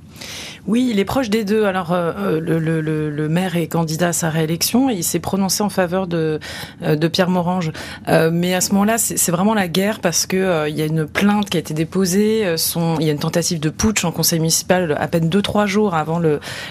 Oui, 0.65 0.87
il 0.91 0.99
est 0.99 1.05
proche 1.05 1.29
des 1.29 1.43
deux. 1.43 1.65
Alors, 1.65 1.91
euh, 1.91 2.13
euh, 2.17 2.39
le, 2.39 3.27
maire 3.27 3.57
est 3.57 3.67
candidat 3.67 4.09
à 4.09 4.13
sa 4.13 4.29
réélection 4.29 4.89
et 4.89 4.93
il 4.93 5.03
s'est 5.03 5.19
prononcé 5.19 5.61
en 5.63 5.69
faveur 5.69 6.07
de, 6.07 6.39
de 6.81 7.07
Pierre 7.07 7.29
Morange. 7.29 7.71
mais 8.07 8.53
à 8.53 8.61
ce 8.61 8.71
moment-là, 8.73 8.97
c'est 8.97 9.31
vraiment 9.31 9.53
la 9.53 9.67
guerre 9.67 9.99
parce 9.99 10.25
que 10.25 10.69
il 10.69 10.75
y 10.75 10.81
a 10.81 10.85
une 10.85 11.05
plainte 11.05 11.49
qui 11.49 11.57
a 11.57 11.59
été 11.59 11.73
déposée. 11.73 12.41
Il 12.41 13.05
y 13.05 13.09
a 13.09 13.11
une 13.11 13.19
tentative 13.19 13.59
de 13.59 13.69
putsch 13.69 14.05
en 14.05 14.11
conseil 14.11 14.39
municipal 14.39 14.95
à 14.99 15.07
peine 15.07 15.29
deux 15.29 15.41
trois 15.41 15.65
jours 15.65 15.95
avant 15.95 16.21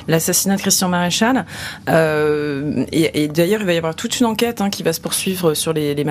l'assassinat 0.09 0.57
de 0.57 0.61
Christian 0.61 0.89
Maréchal. 0.89 1.45
et, 1.89 3.29
d'ailleurs, 3.29 3.61
il 3.61 3.67
va 3.67 3.73
y 3.73 3.79
avoir 3.79 3.95
toute 3.95 4.21
une 4.21 4.27
enquête 4.27 4.61
hein, 4.61 4.71
qui 4.71 4.83
va 4.83 4.93
se 4.93 5.01
poursuivre 5.01 5.55
sur 5.55 5.73
les, 5.73 5.95
les 5.95 6.05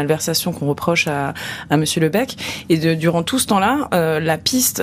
qu'on 0.51 0.67
reproche 0.67 1.07
à, 1.07 1.33
à 1.69 1.77
Monsieur 1.77 2.01
Lebec. 2.01 2.37
Et 2.69 2.77
de, 2.77 2.93
durant 2.93 3.23
tout 3.23 3.39
ce 3.39 3.47
temps-là, 3.47 3.89
la 4.19 4.37
piste, 4.37 4.81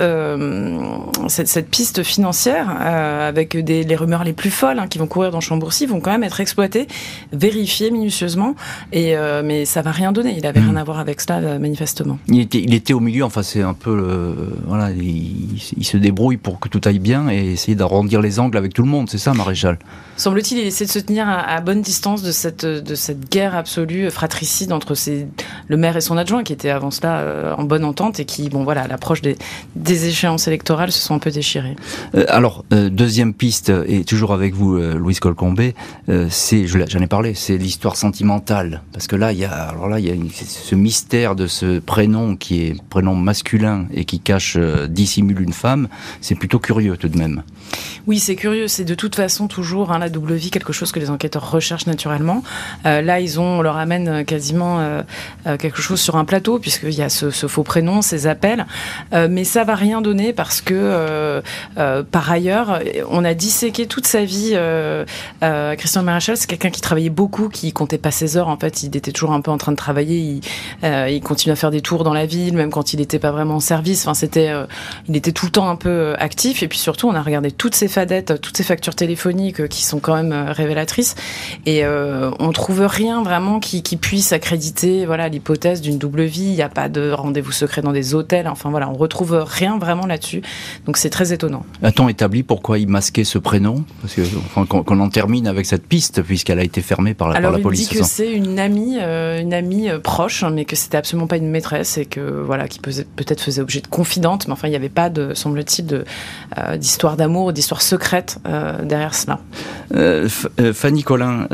cette, 1.27 1.47
cette, 1.47 1.69
piste 1.69 2.03
financière 2.03 2.67
euh, 2.81 3.27
avec 3.27 3.57
des, 3.57 3.83
les 3.83 3.95
rumeurs 3.95 4.23
les 4.23 4.33
plus 4.33 4.49
folles 4.49 4.79
hein, 4.79 4.87
qui 4.87 4.97
vont 4.97 5.07
courir 5.07 5.31
dans 5.31 5.41
Chambourcy, 5.41 5.85
vont 5.85 5.99
quand 5.99 6.11
même 6.11 6.23
être 6.23 6.39
exploitées, 6.39 6.87
vérifiées 7.31 7.91
minutieusement. 7.91 8.55
Et 8.91 9.15
euh, 9.15 9.41
mais 9.43 9.65
ça 9.65 9.81
va 9.81 9.91
rien 9.91 10.11
donner. 10.11 10.35
Il 10.37 10.45
avait 10.45 10.59
rien 10.59 10.73
hmm. 10.73 10.77
à 10.77 10.83
voir 10.83 10.99
avec 10.99 11.21
cela 11.21 11.39
euh, 11.39 11.59
manifestement. 11.59 12.19
Il 12.27 12.39
était, 12.39 12.59
il 12.59 12.73
était 12.73 12.93
au 12.93 12.99
milieu. 12.99 13.23
Enfin, 13.23 13.43
c'est 13.43 13.61
un 13.61 13.73
peu 13.73 14.35
voilà, 14.65 14.91
il, 14.91 15.61
il, 15.77 15.85
se 15.85 15.97
débrouille 15.97 16.37
pour 16.37 16.59
que 16.59 16.69
tout 16.69 16.81
aille 16.85 16.99
bien 16.99 17.29
et 17.29 17.51
essayer 17.51 17.75
d'arrondir 17.75 18.21
les 18.21 18.39
angles 18.39 18.57
avec 18.57 18.73
tout 18.73 18.83
le 18.83 18.89
monde. 18.89 19.09
C'est 19.09 19.17
ça, 19.17 19.33
maréchal. 19.33 19.77
Semble-t-il, 20.17 20.59
il 20.59 20.67
essaie 20.67 20.85
de 20.85 20.91
se 20.91 20.99
tenir 20.99 21.27
à, 21.29 21.61
bonne 21.61 21.81
distance 21.81 22.21
de 22.21 22.31
cette 22.31 22.65
de 22.65 22.95
cette 22.95 23.29
guerre 23.29 23.55
absolue 23.55 24.09
fratricide 24.11 24.71
entre 24.71 24.95
le 25.67 25.77
maire 25.77 25.97
et 25.97 26.01
son 26.01 26.17
adjoint, 26.17 26.43
qui 26.43 26.53
étaient 26.53 26.69
avant 26.69 26.91
cela 26.91 27.55
en 27.57 27.63
bonne 27.63 27.83
entente 27.83 28.19
et 28.19 28.25
qui, 28.25 28.49
bon 28.49 28.63
voilà, 28.63 28.83
à 28.83 28.87
l'approche 28.87 29.21
des, 29.21 29.37
des 29.75 30.07
échéances 30.07 30.47
électorales, 30.47 30.91
se 30.91 30.99
sont 30.99 31.15
un 31.15 31.19
peu 31.19 31.31
déchirés. 31.31 31.75
alors, 32.27 32.63
euh, 32.73 32.89
deuxième 32.89 33.33
piste, 33.33 33.71
et 33.87 34.03
toujours 34.03 34.33
avec 34.33 34.53
vous, 34.53 34.75
euh, 34.75 34.95
Louise 34.95 35.19
Colcombé, 35.19 35.75
euh, 36.09 36.27
c'est, 36.29 36.67
j'en 36.67 36.99
ai 36.99 37.07
parlé, 37.07 37.33
c'est 37.33 37.57
l'histoire 37.57 37.95
sentimentale. 37.95 38.81
Parce 38.93 39.07
que 39.07 39.15
là, 39.15 39.31
il 39.31 39.39
y 39.39 39.45
a, 39.45 39.51
alors 39.51 39.89
là, 39.89 39.99
il 39.99 40.05
y 40.05 40.11
a 40.11 40.15
ce 40.45 40.75
mystère 40.75 41.35
de 41.35 41.47
ce 41.47 41.79
prénom 41.79 42.35
qui 42.35 42.61
est 42.61 42.81
prénom 42.89 43.15
masculin 43.15 43.85
et 43.93 44.05
qui 44.05 44.19
cache, 44.19 44.57
dissimule 44.87 45.41
une 45.41 45.53
femme. 45.53 45.87
C'est 46.21 46.35
plutôt 46.35 46.59
curieux 46.59 46.97
tout 46.97 47.09
de 47.09 47.17
même. 47.17 47.43
Oui, 48.07 48.19
c'est 48.19 48.35
curieux. 48.35 48.67
C'est 48.67 48.85
de 48.85 48.95
toute 48.95 49.15
façon 49.15 49.47
toujours 49.47 49.91
hein, 49.91 49.99
la 49.99 50.09
double 50.09 50.33
vie, 50.33 50.51
quelque 50.51 50.73
chose 50.73 50.91
que 50.91 50.99
les 50.99 51.09
enquêteurs 51.09 51.51
recherchent 51.51 51.87
naturellement. 51.87 52.43
là, 52.83 53.19
ils 53.19 53.39
ont, 53.39 53.59
on 53.59 53.61
leur 53.61 53.77
amène 53.77 54.25
quasiment 54.25 55.03
quelque 55.59 55.81
chose 55.81 55.99
sur 55.99 56.15
un 56.15 56.25
plateau, 56.25 56.59
puisqu'il 56.59 56.93
y 56.93 57.01
a 57.01 57.09
ce, 57.09 57.29
faux 57.29 57.63
prénom, 57.63 58.01
ces 58.01 58.27
appels. 58.27 58.65
mais 59.11 59.43
ça 59.43 59.63
va 59.63 59.75
rien 59.75 60.01
donner 60.01 60.33
parce 60.33 60.61
que, 60.61 61.41
par 62.11 62.31
ailleurs, 62.31 62.79
on 63.09 63.25
a 63.25 63.33
disséqué 63.33 63.87
toute 63.87 64.07
sa 64.07 64.23
vie. 64.23 64.51
Euh, 64.53 65.05
euh, 65.43 65.75
Christian 65.75 66.03
Maréchal, 66.03 66.37
c'est 66.37 66.47
quelqu'un 66.47 66.69
qui 66.69 66.81
travaillait 66.81 67.09
beaucoup, 67.09 67.49
qui 67.49 67.71
comptait 67.71 67.97
pas 67.97 68.11
ses 68.11 68.37
heures. 68.37 68.47
En 68.47 68.57
fait, 68.57 68.83
il 68.83 68.95
était 68.95 69.11
toujours 69.11 69.31
un 69.31 69.41
peu 69.41 69.51
en 69.51 69.57
train 69.57 69.71
de 69.71 69.77
travailler. 69.77 70.17
Il, 70.17 70.41
euh, 70.83 71.09
il 71.09 71.21
continuait 71.21 71.53
à 71.53 71.55
faire 71.55 71.71
des 71.71 71.81
tours 71.81 72.03
dans 72.03 72.13
la 72.13 72.25
ville, 72.25 72.55
même 72.55 72.71
quand 72.71 72.93
il 72.93 72.99
n'était 72.99 73.19
pas 73.19 73.31
vraiment 73.31 73.55
en 73.55 73.59
service. 73.59 74.01
Enfin, 74.01 74.13
c'était, 74.13 74.51
il 75.07 75.15
était 75.15 75.31
tout 75.31 75.45
le 75.45 75.51
temps 75.51 75.69
un 75.69 75.75
peu 75.75 76.15
actif. 76.19 76.63
Et 76.63 76.67
puis 76.67 76.77
surtout, 76.77 77.07
on 77.07 77.15
a 77.15 77.21
regardé 77.21 77.51
toutes 77.51 77.75
ses 77.75 77.87
fadettes, 77.87 78.39
toutes 78.41 78.57
ces 78.57 78.63
factures 78.63 78.95
téléphoniques 78.95 79.67
qui 79.67 79.83
sont 79.83 79.99
quand 79.99 80.15
même 80.15 80.33
révélatrices. 80.49 81.15
Et 81.65 81.83
on 81.85 82.51
trouve 82.51 82.85
rien 82.85 83.23
vraiment 83.23 83.59
qui 83.59 83.81
puisse 83.97 84.31
accréditer 84.31 84.98
voilà 85.05 85.29
l'hypothèse 85.29 85.81
d'une 85.81 85.97
double 85.97 86.23
vie. 86.23 86.43
Il 86.43 86.55
n'y 86.55 86.61
a 86.61 86.69
pas 86.69 86.89
de 86.89 87.11
rendez-vous 87.11 87.51
secret 87.51 87.81
dans 87.81 87.91
des 87.91 88.13
hôtels. 88.13 88.47
Enfin 88.47 88.69
voilà, 88.69 88.89
on 88.89 88.93
retrouve 88.93 89.43
rien 89.45 89.77
vraiment 89.77 90.05
là-dessus. 90.05 90.41
Donc 90.85 90.97
c'est 90.97 91.09
très 91.09 91.33
étonnant. 91.33 91.65
A-t-on 91.83 92.09
établi 92.09 92.43
pourquoi 92.43 92.79
il 92.79 92.87
masquait 92.87 93.23
ce 93.23 93.37
prénom? 93.37 93.83
Parce 94.01 94.15
que 94.15 94.21
qu'on 94.65 94.99
en 94.99 95.09
termine 95.09 95.47
avec 95.47 95.65
cette 95.65 95.87
piste 95.87 96.21
puisqu'elle 96.21 96.59
a 96.59 96.63
été 96.63 96.81
fermée 96.81 97.13
par 97.13 97.29
la, 97.29 97.37
Alors, 97.37 97.51
par 97.51 97.59
la 97.59 97.63
police. 97.63 97.89
Dit 97.89 97.97
que 97.97 98.03
c'est 98.03 98.31
une 98.31 98.59
amie, 98.59 98.97
euh, 98.99 99.41
une 99.41 99.53
amie 99.53 99.89
euh, 99.89 99.99
proche, 99.99 100.43
mais 100.43 100.65
que 100.65 100.75
c'était 100.75 100.97
absolument 100.97 101.27
pas 101.27 101.37
une 101.37 101.49
maîtresse 101.49 101.97
et 101.97 102.05
que 102.05 102.19
voilà, 102.19 102.67
qui 102.67 102.79
peut-être 102.79 103.41
faisait 103.41 103.61
objet 103.61 103.81
de 103.81 103.87
confidente, 103.87 104.47
mais 104.47 104.53
enfin 104.53 104.67
il 104.67 104.71
n'y 104.71 104.77
avait 104.77 104.89
pas 104.89 105.09
de, 105.09 105.33
semble-t-il, 105.33 105.85
de 105.85 106.03
euh, 106.57 106.77
d'histoire 106.77 107.17
d'amour 107.17 107.47
ou 107.47 107.51
d'histoire 107.51 107.81
secrète 107.81 108.39
derrière 108.83 109.13
cela. 109.15 109.39
Fanny 110.73 111.03
Collin, 111.03 111.47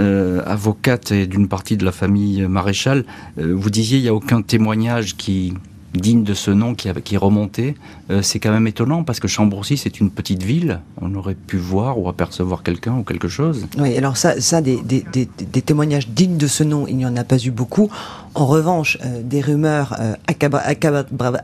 avocate 0.45 1.11
et 1.11 1.27
d'une 1.27 1.47
partie 1.47 1.77
de 1.77 1.85
la 1.85 1.91
famille 1.91 2.41
Maréchal, 2.43 3.05
vous 3.37 3.69
disiez 3.69 3.97
il 3.97 4.03
n'y 4.03 4.09
a 4.09 4.13
aucun 4.13 4.41
témoignage 4.41 5.15
qui 5.17 5.53
digne 5.95 6.23
de 6.23 6.33
ce 6.33 6.51
nom 6.51 6.75
qui, 6.75 6.89
qui 7.03 7.15
est 7.15 7.17
remonté. 7.17 7.75
Euh, 8.11 8.21
c'est 8.21 8.39
quand 8.39 8.51
même 8.51 8.67
étonnant 8.67 9.03
parce 9.03 9.19
que 9.19 9.27
Chambourcy, 9.27 9.77
c'est 9.77 9.99
une 9.99 10.11
petite 10.11 10.43
ville. 10.43 10.81
On 11.01 11.13
aurait 11.15 11.35
pu 11.35 11.57
voir 11.57 11.99
ou 11.99 12.09
apercevoir 12.09 12.63
quelqu'un 12.63 12.95
ou 12.97 13.03
quelque 13.03 13.27
chose. 13.27 13.67
Oui, 13.77 13.97
alors 13.97 14.17
ça, 14.17 14.39
ça 14.41 14.61
des, 14.61 14.79
témoignages 15.65 16.09
dignes 16.09 16.37
de 16.37 16.47
ce 16.47 16.63
nom, 16.63 16.85
il 16.87 16.97
n'y 16.97 17.05
en 17.05 17.15
a 17.15 17.23
pas 17.23 17.37
eu 17.37 17.51
beaucoup. 17.51 17.89
En 18.33 18.45
revanche, 18.45 18.97
euh, 19.03 19.21
des 19.23 19.41
rumeurs 19.41 19.95
euh, 19.99 20.15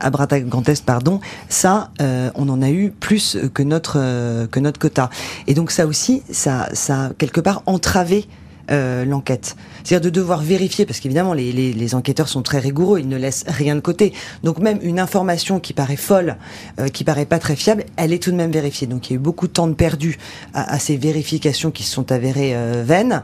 abratagantes, 0.00 0.82
pardon, 0.84 1.20
ça, 1.48 1.90
euh, 2.00 2.30
on 2.34 2.48
en 2.48 2.60
a 2.62 2.70
eu 2.70 2.90
plus 2.90 3.38
que 3.54 3.62
notre, 3.62 4.46
que 4.46 4.60
notre 4.60 4.78
quota. 4.78 5.10
Et 5.46 5.54
donc 5.54 5.70
ça 5.70 5.86
aussi, 5.86 6.22
ça, 6.30 6.68
ça 6.74 7.06
a 7.06 7.10
quelque 7.14 7.40
part 7.40 7.62
entravé 7.66 8.26
euh, 8.72 9.04
l'enquête. 9.04 9.56
C'est-à-dire 9.84 10.10
de 10.10 10.14
devoir 10.14 10.40
vérifier, 10.40 10.86
parce 10.86 11.00
qu'évidemment 11.00 11.34
les, 11.34 11.52
les, 11.52 11.72
les, 11.72 11.94
enquêteurs 11.94 12.28
sont 12.28 12.42
très 12.42 12.58
rigoureux, 12.58 13.00
ils 13.00 13.08
ne 13.08 13.16
laissent 13.16 13.44
rien 13.46 13.74
de 13.74 13.80
côté. 13.80 14.12
Donc 14.44 14.58
même 14.58 14.78
une 14.82 14.98
information 14.98 15.60
qui 15.60 15.72
paraît 15.72 15.96
folle, 15.96 16.36
euh, 16.78 16.88
qui 16.88 17.04
paraît 17.04 17.26
pas 17.26 17.38
très 17.38 17.56
fiable, 17.56 17.84
elle 17.96 18.12
est 18.12 18.22
tout 18.22 18.30
de 18.30 18.36
même 18.36 18.50
vérifiée. 18.50 18.86
Donc 18.86 19.10
il 19.10 19.12
y 19.12 19.16
a 19.16 19.16
eu 19.16 19.18
beaucoup 19.18 19.46
de 19.46 19.52
temps 19.52 19.66
de 19.66 19.74
perdu 19.74 20.18
à, 20.54 20.72
à 20.72 20.78
ces 20.78 20.96
vérifications 20.96 21.70
qui 21.70 21.82
se 21.82 21.92
sont 21.92 22.12
avérées 22.12 22.52
euh, 22.54 22.82
vaines. 22.86 23.22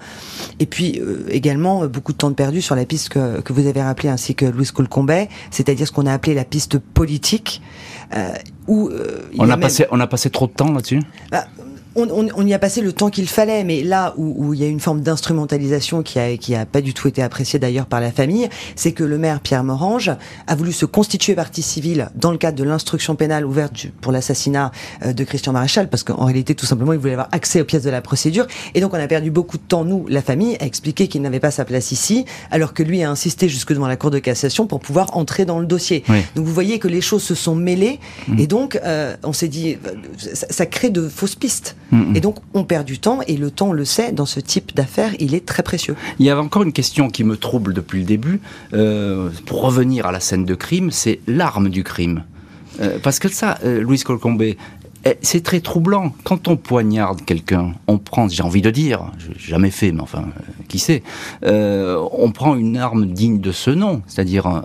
Et 0.61 0.67
puis 0.67 1.01
également 1.31 1.87
beaucoup 1.87 2.13
de 2.13 2.19
temps 2.19 2.31
de 2.31 2.35
perdu 2.35 2.61
sur 2.61 2.75
la 2.75 2.85
piste 2.85 3.09
que, 3.09 3.41
que 3.41 3.53
vous 3.53 3.67
avez 3.67 3.83
rappelée 3.83 4.09
ainsi 4.11 4.35
que 4.35 4.45
Louis 4.45 4.67
Colcombet, 4.67 5.29
c'est-à-dire 5.51 5.87
ce 5.87 5.93
qu'on 5.93 6.07
a 6.07 6.13
appelé 6.13 6.35
la 6.35 6.45
piste 6.45 6.79
politique. 6.79 7.63
où 8.67 8.91
on 9.39 9.49
a, 9.49 9.57
passé, 9.57 9.87
on 9.91 10.01
a 10.01 10.07
passé 10.07 10.31
trop 10.31 10.47
de 10.47 10.53
temps 10.53 10.73
là-dessus? 10.73 11.01
Bah, 11.31 11.47
on, 11.99 12.47
y 12.47 12.55
a 12.55 12.59
passé 12.59 12.81
le 12.81 12.93
temps 12.93 13.11
qu'il 13.11 13.29
fallait, 13.29 13.65
mais 13.65 13.83
là 13.83 14.15
où, 14.17 14.55
il 14.55 14.61
y 14.61 14.65
a 14.65 14.69
une 14.69 14.81
forme 14.81 15.01
d'instrumentalisation 15.01 16.03
qui 16.03 16.19
a, 16.19 16.37
qui 16.37 16.55
a 16.55 16.67
pas 16.67 16.81
du 16.81 16.95
tout 16.95 17.09
été 17.09 17.23
appréciée 17.23 17.59
d'ailleurs 17.59 17.87
par 17.87 18.01
la 18.01 18.11
famille, 18.11 18.49
c'est 18.77 18.93
que 18.93 19.05
le 19.05 19.19
maire 19.19 19.41
Pierre 19.41 19.65
Morange 19.65 20.11
a 20.47 20.55
voulu 20.55 20.73
se 20.73 20.85
constituer 20.87 21.35
partie 21.35 21.63
civile 21.63 22.11
dans 22.15 22.31
le 22.31 22.39
cadre 22.39 22.59
de 22.59 22.65
l'instruction 22.65 23.17
pénale 23.17 23.45
ouverte 23.45 23.87
pour 24.01 24.13
l'assassinat 24.13 24.73
euh, 25.05 25.13
de 25.13 25.25
Christian 25.25 25.53
Maréchal, 25.53 25.89
parce 25.89 26.03
qu'en 26.03 26.25
réalité, 26.25 26.55
tout 26.55 26.67
simplement, 26.67 26.93
il 26.93 26.99
voulait 26.99 27.13
avoir 27.13 27.29
accès 27.33 27.61
aux 27.61 27.65
pièces 27.65 27.83
de 27.83 27.91
la 27.91 28.01
procédure. 28.01 28.47
Et 28.75 28.81
donc, 28.81 28.95
on 28.95 28.99
a 28.99 29.07
perdu 29.07 29.31
beaucoup 29.31 29.59
de 29.59 29.63
temps, 29.63 29.85
nous, 29.85 30.07
la 30.09 30.23
famille, 30.23 30.57
à 30.61 30.65
expliquer 30.65 31.09
qu'il 31.09 31.23
n'avait 31.23 31.41
pas 31.41 31.51
sa 31.51 31.65
place 31.65 31.93
ici, 31.93 32.25
alors 32.51 32.75
que 32.75 32.83
lui 32.83 33.03
a 33.03 33.11
insisté 33.11 33.49
jusque 33.49 33.73
devant 33.73 33.89
la 33.89 33.97
Cour 33.97 34.11
de 34.11 34.19
cassation 34.19 34.67
pour 34.67 34.81
pouvoir 34.81 35.17
entrer 35.17 35.45
dans 35.45 35.59
le 35.59 35.67
dossier. 35.67 36.05
Donc, 36.35 36.45
vous 36.45 36.55
voyez 36.55 36.79
que 36.79 36.89
les 36.89 37.01
choses 37.01 37.23
se 37.23 37.35
sont 37.35 37.55
mêlées, 37.55 37.99
mmh. 38.29 38.39
et 38.39 38.47
donc, 38.47 38.79
euh, 38.85 39.17
on 39.23 39.33
s'est 39.33 39.49
dit, 39.49 39.77
euh, 39.87 39.95
ça 40.33 40.67
crée 40.67 40.91
de 40.91 41.09
fausses 41.09 41.35
pistes. 41.35 41.77
Et 42.15 42.21
donc, 42.21 42.37
on 42.53 42.65
perd 42.65 42.85
du 42.85 42.99
temps, 42.99 43.21
et 43.27 43.37
le 43.37 43.51
temps, 43.51 43.69
on 43.69 43.73
le 43.73 43.85
sait, 43.85 44.13
dans 44.13 44.27
ce 44.27 44.41
type 44.41 44.75
d'affaires, 44.75 45.13
il 45.21 45.35
est 45.35 45.47
très 45.47 45.63
précieux. 45.63 45.97
Il 46.19 46.27
y 46.27 46.31
a 46.31 46.39
encore 46.39 46.63
une 46.63 46.73
question 46.73 47.09
qui 47.09 47.25
me 47.25 47.37
trouble 47.37 47.73
depuis 47.73 48.01
le 48.01 48.05
début. 48.05 48.41
Euh, 48.75 49.31
pour 49.47 49.63
revenir 49.63 50.07
à 50.07 50.13
la 50.13 50.21
scène 50.21 50.45
de 50.45 50.55
crime, 50.55 50.91
c'est 50.91 51.21
l'arme 51.27 51.71
du 51.71 51.85
crime. 51.85 52.25
Euh, 52.81 52.99
parce 53.03 53.19
que 53.19 53.29
ça, 53.29 53.59
euh, 53.65 53.81
Louise 53.81 54.05
Colcombé, 54.05 54.59
eh, 55.07 55.17
c'est 55.23 55.43
très 55.43 55.61
troublant. 55.61 56.13
Quand 56.25 56.49
on 56.49 56.57
poignarde 56.57 57.25
quelqu'un, 57.25 57.73
on 57.87 57.97
prend, 57.97 58.29
j'ai 58.29 58.43
envie 58.43 58.63
de 58.63 58.71
dire, 58.71 59.11
j'ai 59.19 59.51
jamais 59.51 59.71
fait, 59.71 59.93
mais 59.93 60.03
enfin, 60.03 60.27
qui 60.69 60.79
sait, 60.79 61.03
on 61.43 62.31
prend 62.33 62.55
une 62.55 62.77
arme 62.77 63.07
digne 63.07 63.41
de 63.41 63.53
ce 63.53 63.71
nom, 63.71 64.03
c'est-à-dire 64.07 64.63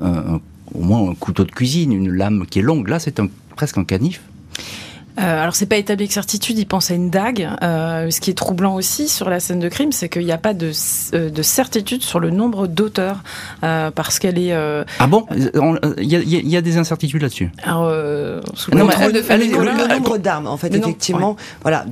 au 0.76 0.82
moins 0.82 1.10
un 1.10 1.16
couteau 1.16 1.46
de 1.46 1.52
cuisine, 1.52 1.94
une 1.94 2.10
lame 2.10 2.46
qui 2.50 2.60
est 2.60 2.64
longue. 2.64 2.90
Là, 2.90 3.00
c'est 3.00 3.22
presque 3.56 3.78
un 3.78 3.86
canif. 3.86 4.22
Euh, 5.20 5.42
alors 5.42 5.56
c'est 5.56 5.68
pas 5.68 5.78
établi 5.78 6.04
avec 6.04 6.12
certitude, 6.12 6.58
il 6.58 6.66
pense 6.66 6.90
à 6.90 6.96
une 6.96 7.10
dague. 7.10 7.48
Euh, 7.62 8.10
ce 8.10 8.20
qui 8.20 8.32
est 8.32 8.34
troublant 8.34 8.76
aussi 8.76 9.08
sur 9.08 9.30
la 9.30 9.40
scène 9.40 9.60
de 9.60 9.70
crime, 9.70 9.92
c'est 9.92 10.10
qu'il 10.10 10.26
n'y 10.26 10.32
a 10.32 10.38
pas 10.40 10.54
de, 10.54 10.72
euh, 11.14 11.30
de, 11.30 11.42
certitude 11.44 12.02
sur 12.02 12.20
le 12.20 12.32
nombre 12.32 12.68
d'auteurs, 12.68 13.24
euh, 13.64 13.92
parce 13.92 14.18
qu'elle 14.18 14.40
est. 14.40 14.54
Euh, 14.54 14.84
ah 15.00 15.08
bon? 15.08 15.26
Il 15.32 16.12
y, 16.12 16.50
y, 16.50 16.58
a 16.58 16.62
des 16.62 16.78
incertitudes 16.78 17.22
là-dessus. 17.22 17.52
Alors, 17.64 17.92
sous 18.56 18.72
le, 18.72 18.78
de 18.78 19.94
nombre 19.94 20.18
d'armes, 20.18 20.48
en 20.48 20.58
fait, 20.58 20.74
effectivement, 20.74 21.36
voilà, 21.62 21.86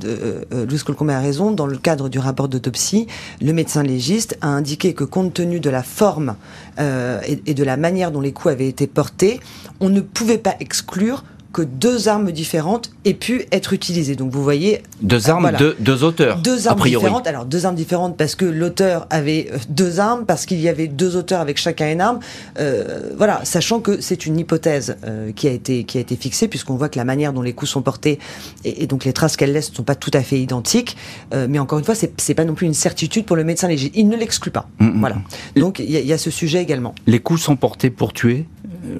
Louis 0.50 0.78
Colcombe 0.78 1.10
a 1.10 1.20
raison. 1.20 1.52
Dans 1.52 1.66
le 1.66 1.76
cadre 1.76 2.08
du 2.08 2.18
rapport 2.18 2.48
d'autopsie, 2.48 3.06
le 3.40 3.52
médecin 3.52 3.82
légiste 3.82 4.36
a 4.40 4.48
indiqué 4.48 4.94
que 4.94 5.04
compte 5.04 5.34
tenu 5.34 5.60
de 5.60 5.70
la 5.70 5.82
forme 5.82 6.34
et, 6.78 7.42
et 7.46 7.54
de 7.54 7.64
la 7.64 7.76
manière 7.76 8.10
dont 8.10 8.20
les 8.20 8.32
coups 8.32 8.52
avaient 8.52 8.68
été 8.68 8.86
portés, 8.86 9.40
on 9.80 9.88
ne 9.88 10.00
pouvait 10.00 10.38
pas 10.38 10.54
exclure 10.60 11.24
que 11.52 11.62
deux 11.62 12.08
armes 12.08 12.32
différentes 12.32 12.90
aient 13.04 13.14
pu 13.14 13.44
être 13.52 13.72
utilisées. 13.72 14.16
Donc 14.16 14.32
vous 14.32 14.42
voyez... 14.42 14.82
Deux 15.02 15.28
armes, 15.28 15.52
deux, 15.78 16.04
auteurs. 16.04 16.38
Deux 16.38 16.68
armes 16.68 16.82
différentes. 16.82 17.26
Alors 17.26 17.44
deux 17.44 17.66
armes 17.66 17.74
différentes 17.74 18.16
parce 18.16 18.34
que 18.34 18.44
l'auteur 18.44 19.06
avait 19.10 19.48
euh, 19.52 19.58
deux 19.68 20.00
armes, 20.00 20.24
parce 20.24 20.46
qu'il 20.46 20.60
y 20.60 20.68
avait 20.68 20.88
deux 20.88 21.16
auteurs 21.16 21.40
avec 21.40 21.58
chacun 21.58 21.90
une 21.90 22.00
arme. 22.00 22.20
Euh, 22.58 23.10
voilà, 23.16 23.44
sachant 23.44 23.80
que 23.80 24.00
c'est 24.00 24.26
une 24.26 24.38
hypothèse 24.38 24.96
euh, 25.04 25.32
qui, 25.32 25.48
a 25.48 25.52
été, 25.52 25.84
qui 25.84 25.98
a 25.98 26.00
été 26.00 26.16
fixée, 26.16 26.48
puisqu'on 26.48 26.76
voit 26.76 26.88
que 26.88 26.98
la 26.98 27.04
manière 27.04 27.32
dont 27.32 27.42
les 27.42 27.52
coups 27.52 27.70
sont 27.70 27.82
portés 27.82 28.18
et, 28.64 28.86
donc 28.86 29.04
les 29.04 29.12
traces 29.12 29.36
qu'elles 29.36 29.52
laissent 29.52 29.70
ne 29.70 29.76
sont 29.76 29.82
pas 29.82 29.94
tout 29.94 30.10
à 30.14 30.22
fait 30.22 30.40
identiques. 30.40 30.96
mais 31.32 31.58
encore 31.58 31.78
une 31.78 31.84
fois, 31.84 31.94
c'est 31.94 32.34
pas 32.34 32.44
non 32.44 32.54
plus 32.54 32.66
une 32.66 32.74
certitude 32.74 33.24
pour 33.24 33.36
le 33.36 33.44
médecin 33.44 33.68
léger. 33.68 33.90
Il 33.94 34.08
ne 34.08 34.16
l'exclut 34.16 34.50
pas. 34.50 34.68
Mm, 34.78 34.86
mm, 34.86 35.00
voilà. 35.00 35.16
Mm. 35.16 35.60
Donc 35.60 35.78
il 35.78 35.90
y, 35.90 36.12
a 36.12 36.18
ce 36.18 36.30
sujet 36.30 36.62
également. 36.62 36.94
Les 37.06 37.20
coups 37.20 37.40
sont 37.40 37.56
portés 37.56 37.90
pour 37.90 38.12
tuer, 38.12 38.46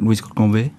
Louise 0.01 0.21
Colcombé 0.21 0.71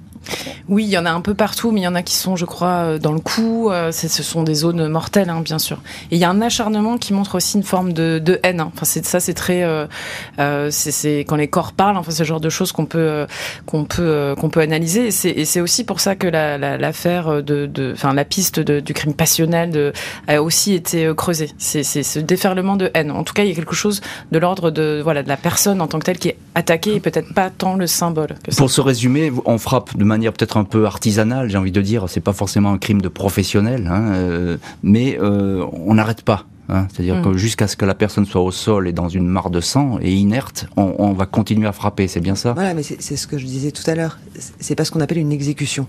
oui, 0.70 0.86
il 0.86 0.90
y 0.90 0.98
en 0.98 1.06
a 1.06 1.12
un 1.12 1.22
peu 1.22 1.34
partout, 1.34 1.72
mais 1.72 1.82
il 1.82 1.84
y 1.84 1.88
en 1.88 1.96
a 1.96 2.04
qui 2.04 2.16
sont, 2.16 2.36
je 2.36 2.46
crois, 2.46 2.68
euh, 2.68 3.00
dans 3.00 3.12
le 3.12 3.20
cou. 3.20 3.70
Euh, 3.72 3.92
ce 3.92 4.24
sont 4.24 4.44
des 4.44 4.56
zones 4.56 4.88
mortelles, 4.88 5.30
hein, 5.30 5.42
bien 5.42 5.60
sûr. 5.60 5.78
Et 6.12 6.16
il 6.16 6.18
y 6.18 6.24
a 6.24 6.30
un 6.30 6.42
acharnement 6.42 6.98
qui 6.98 7.14
montre 7.14 7.36
aussi 7.36 7.58
une 7.58 7.64
forme 7.64 7.94
de, 7.94 8.40
haine. 8.44 8.60
Hein. 8.62 8.72
Enfin, 8.74 8.86
ça, 8.86 9.20
c'est 9.20 9.34
très, 9.34 9.64
euh, 9.64 10.70
c'est 10.72 11.20
quand 11.20 11.36
les 11.36 11.48
corps 11.48 11.74
parlent. 11.74 11.98
Enfin, 11.98 12.12
c'est 12.12 12.24
le 12.24 12.28
genre 12.28 12.40
de 12.40 12.50
choses 12.50 12.72
qu'on 12.72 12.86
peut, 12.86 13.26
qu'on 13.66 13.86
peut, 13.86 14.36
qu'on 14.40 14.50
peut 14.50 14.62
analyser. 14.62 15.08
Et 15.08 15.46
c'est 15.46 15.62
aussi 15.62 15.84
pour 15.84 16.00
ça 16.00 16.16
que 16.16 16.28
l'affaire 16.28 17.30
la, 17.30 17.42
de, 17.42 17.92
enfin, 17.94 18.14
la 18.14 18.26
piste 18.26 18.60
du 18.60 18.94
crime 18.94 19.14
passionnel 19.14 19.94
a 20.28 20.42
aussi 20.42 20.74
été 20.74 21.12
creusée. 21.16 21.52
C'est 21.58 21.84
ce 21.84 22.20
déferlement 22.20 22.76
de 22.76 22.90
haine. 22.94 23.12
En 23.12 23.24
tout 23.24 23.34
cas, 23.34 23.44
il 23.44 23.50
y 23.50 23.52
a 23.52 23.56
quelque 23.56 23.76
chose 23.76 24.02
de 24.32 24.40
l'ordre 24.40 24.72
de, 24.72 25.02
voilà, 25.04 25.24
de 25.24 25.30
la 25.30 25.38
personne 25.38 25.82
en 25.82 25.88
tant 25.88 26.00
que 26.00 26.06
telle 26.06 26.20
qui 26.20 26.30
est 26.30 26.38
attaquée 26.56 26.96
et 26.96 27.00
peut-être 27.00 27.34
pas 27.34 27.50
tant 27.50 27.76
le 27.76 27.88
symbole. 27.88 28.36
Pour 28.58 28.70
se 28.70 28.82
résumer, 28.82 29.32
on 29.46 29.58
frappe 29.58 29.96
de 29.98 30.04
manière 30.14 30.34
peut-être 30.34 30.58
un 30.58 30.64
peu 30.64 30.86
artisanale, 30.86 31.50
j'ai 31.50 31.58
envie 31.58 31.72
de 31.72 31.82
dire. 31.82 32.06
C'est 32.08 32.22
pas 32.22 32.34
forcément 32.34 32.72
un 32.72 32.78
crime 32.78 33.02
de 33.02 33.10
professionnel, 33.10 33.90
hein, 33.92 34.14
euh, 34.14 34.58
mais 34.84 35.18
euh, 35.20 35.66
on 35.86 35.96
n'arrête 35.96 36.22
pas. 36.22 36.46
Hein. 36.70 36.88
C'est-à-dire 36.94 37.18
mm. 37.18 37.24
que 37.24 37.38
jusqu'à 37.38 37.68
ce 37.68 37.76
que 37.76 37.86
la 37.86 37.96
personne 37.96 38.26
soit 38.26 38.42
au 38.42 38.52
sol 38.52 38.88
et 38.88 38.94
dans 38.94 39.10
une 39.10 39.28
mare 39.28 39.50
de 39.50 39.60
sang 39.60 39.98
et 40.02 40.14
inerte, 40.14 40.68
on, 40.78 41.14
va 41.14 41.26
continuer 41.26 41.68
à 41.68 41.72
frapper. 41.72 42.08
C'est 42.08 42.22
bien 42.22 42.36
ça? 42.36 42.54
Voilà, 42.54 42.74
mais 42.74 42.84
c'est 42.84 43.16
ce 43.16 43.28
que 43.28 43.38
je 43.38 43.46
disais 43.46 43.72
tout 43.72 43.90
à 43.90 43.96
l'heure. 43.96 44.20
C'est 44.60 44.76
pas 44.76 44.86
ce 44.86 44.92
qu'on 44.92 45.02
appelle 45.02 45.18
une 45.18 45.32
exécution. 45.32 45.88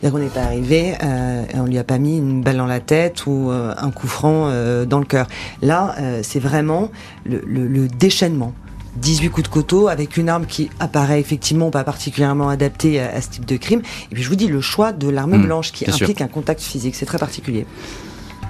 C'est-à-dire 0.00 0.18
qu'on 0.18 0.24
n'est 0.24 0.30
pas 0.30 0.42
arrivé, 0.42 0.94
euh, 1.04 1.44
et 1.54 1.60
on 1.60 1.66
lui 1.66 1.78
a 1.78 1.84
pas 1.84 1.98
mis 1.98 2.16
une 2.18 2.42
balle 2.42 2.56
dans 2.56 2.66
la 2.66 2.80
tête 2.80 3.26
ou 3.26 3.50
un 3.52 3.90
coup 3.90 4.08
franc 4.08 4.48
dans 4.86 4.98
le 4.98 5.04
cœur. 5.04 5.28
Là, 5.60 5.94
c'est 6.22 6.40
vraiment 6.40 6.90
le 7.24 7.86
déchaînement 7.86 8.54
18 8.96 9.30
coups 9.30 9.48
de 9.48 9.52
couteau 9.52 9.88
avec 9.88 10.16
une 10.16 10.28
arme 10.28 10.46
qui 10.46 10.70
apparaît 10.80 11.20
effectivement 11.20 11.70
pas 11.70 11.84
particulièrement 11.84 12.48
adaptée 12.48 13.00
à, 13.00 13.20
ce 13.20 13.30
type 13.30 13.44
de 13.44 13.56
crime. 13.56 13.82
Et 14.10 14.14
puis 14.14 14.22
je 14.22 14.28
vous 14.28 14.36
dis, 14.36 14.48
le 14.48 14.60
choix 14.60 14.92
de 14.92 15.08
l'arme 15.08 15.36
hmm, 15.36 15.46
blanche 15.46 15.72
qui 15.72 15.88
implique 15.88 16.20
un 16.20 16.28
contact 16.28 16.60
physique, 16.60 16.94
c'est 16.94 17.06
très 17.06 17.18
particulier. 17.18 17.66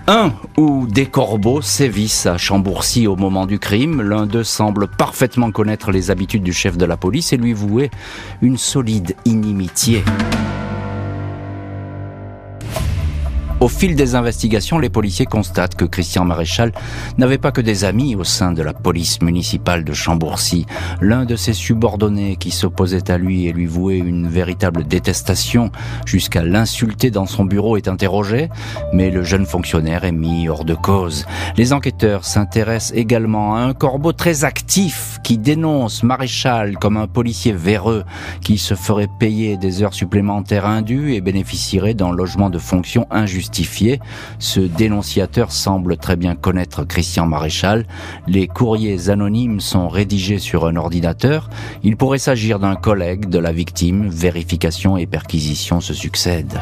Un 0.08 0.32
ou 0.56 0.86
des 0.88 1.06
corbeaux 1.06 1.62
sévissent 1.62 2.26
à 2.26 2.36
Chambourcy 2.36 3.06
au 3.06 3.14
moment 3.14 3.46
du 3.46 3.60
crime. 3.60 4.02
L'un 4.02 4.26
d'eux 4.26 4.42
semble 4.42 4.88
parfaitement 4.88 5.52
connaître 5.52 5.92
les 5.92 6.10
habitudes 6.10 6.42
du 6.42 6.52
chef 6.52 6.76
de 6.76 6.84
la 6.84 6.96
police 6.96 7.32
et 7.32 7.36
lui 7.36 7.52
vouer 7.52 7.90
une 8.40 8.58
solide 8.58 9.14
inimitié. 9.24 10.02
Au 13.62 13.68
fil 13.68 13.94
des 13.94 14.16
investigations, 14.16 14.80
les 14.80 14.90
policiers 14.90 15.24
constatent 15.24 15.76
que 15.76 15.84
Christian 15.84 16.24
Maréchal 16.24 16.72
n'avait 17.16 17.38
pas 17.38 17.52
que 17.52 17.60
des 17.60 17.84
amis 17.84 18.16
au 18.16 18.24
sein 18.24 18.50
de 18.50 18.60
la 18.60 18.72
police 18.72 19.22
municipale 19.22 19.84
de 19.84 19.92
Chambourcy. 19.92 20.66
L'un 21.00 21.24
de 21.24 21.36
ses 21.36 21.52
subordonnés 21.52 22.34
qui 22.34 22.50
s'opposait 22.50 23.08
à 23.08 23.18
lui 23.18 23.46
et 23.46 23.52
lui 23.52 23.66
vouait 23.66 23.98
une 23.98 24.26
véritable 24.26 24.82
détestation 24.82 25.70
jusqu'à 26.06 26.42
l'insulter 26.42 27.12
dans 27.12 27.26
son 27.26 27.44
bureau 27.44 27.76
est 27.76 27.86
interrogé, 27.86 28.48
mais 28.92 29.10
le 29.10 29.22
jeune 29.22 29.46
fonctionnaire 29.46 30.02
est 30.02 30.10
mis 30.10 30.48
hors 30.48 30.64
de 30.64 30.74
cause. 30.74 31.24
Les 31.56 31.72
enquêteurs 31.72 32.24
s'intéressent 32.24 32.98
également 32.98 33.54
à 33.54 33.60
un 33.60 33.74
corbeau 33.74 34.12
très 34.12 34.42
actif 34.42 35.20
qui 35.22 35.38
dénonce 35.38 36.02
Maréchal 36.02 36.78
comme 36.78 36.96
un 36.96 37.06
policier 37.06 37.52
véreux 37.52 38.02
qui 38.40 38.58
se 38.58 38.74
ferait 38.74 39.08
payer 39.20 39.56
des 39.56 39.84
heures 39.84 39.94
supplémentaires 39.94 40.66
indues 40.66 41.14
et 41.14 41.20
bénéficierait 41.20 41.94
d'un 41.94 42.10
logement 42.10 42.50
de 42.50 42.58
fonction 42.58 43.06
ce 44.38 44.60
dénonciateur 44.60 45.52
semble 45.52 45.96
très 45.96 46.16
bien 46.16 46.34
connaître 46.34 46.84
Christian 46.84 47.26
Maréchal. 47.26 47.86
Les 48.26 48.46
courriers 48.46 49.10
anonymes 49.10 49.60
sont 49.60 49.88
rédigés 49.88 50.38
sur 50.38 50.66
un 50.66 50.76
ordinateur. 50.76 51.50
Il 51.82 51.96
pourrait 51.96 52.18
s'agir 52.18 52.58
d'un 52.58 52.76
collègue 52.76 53.28
de 53.28 53.38
la 53.38 53.52
victime. 53.52 54.08
Vérification 54.08 54.96
et 54.96 55.06
perquisition 55.06 55.80
se 55.80 55.94
succèdent. 55.94 56.60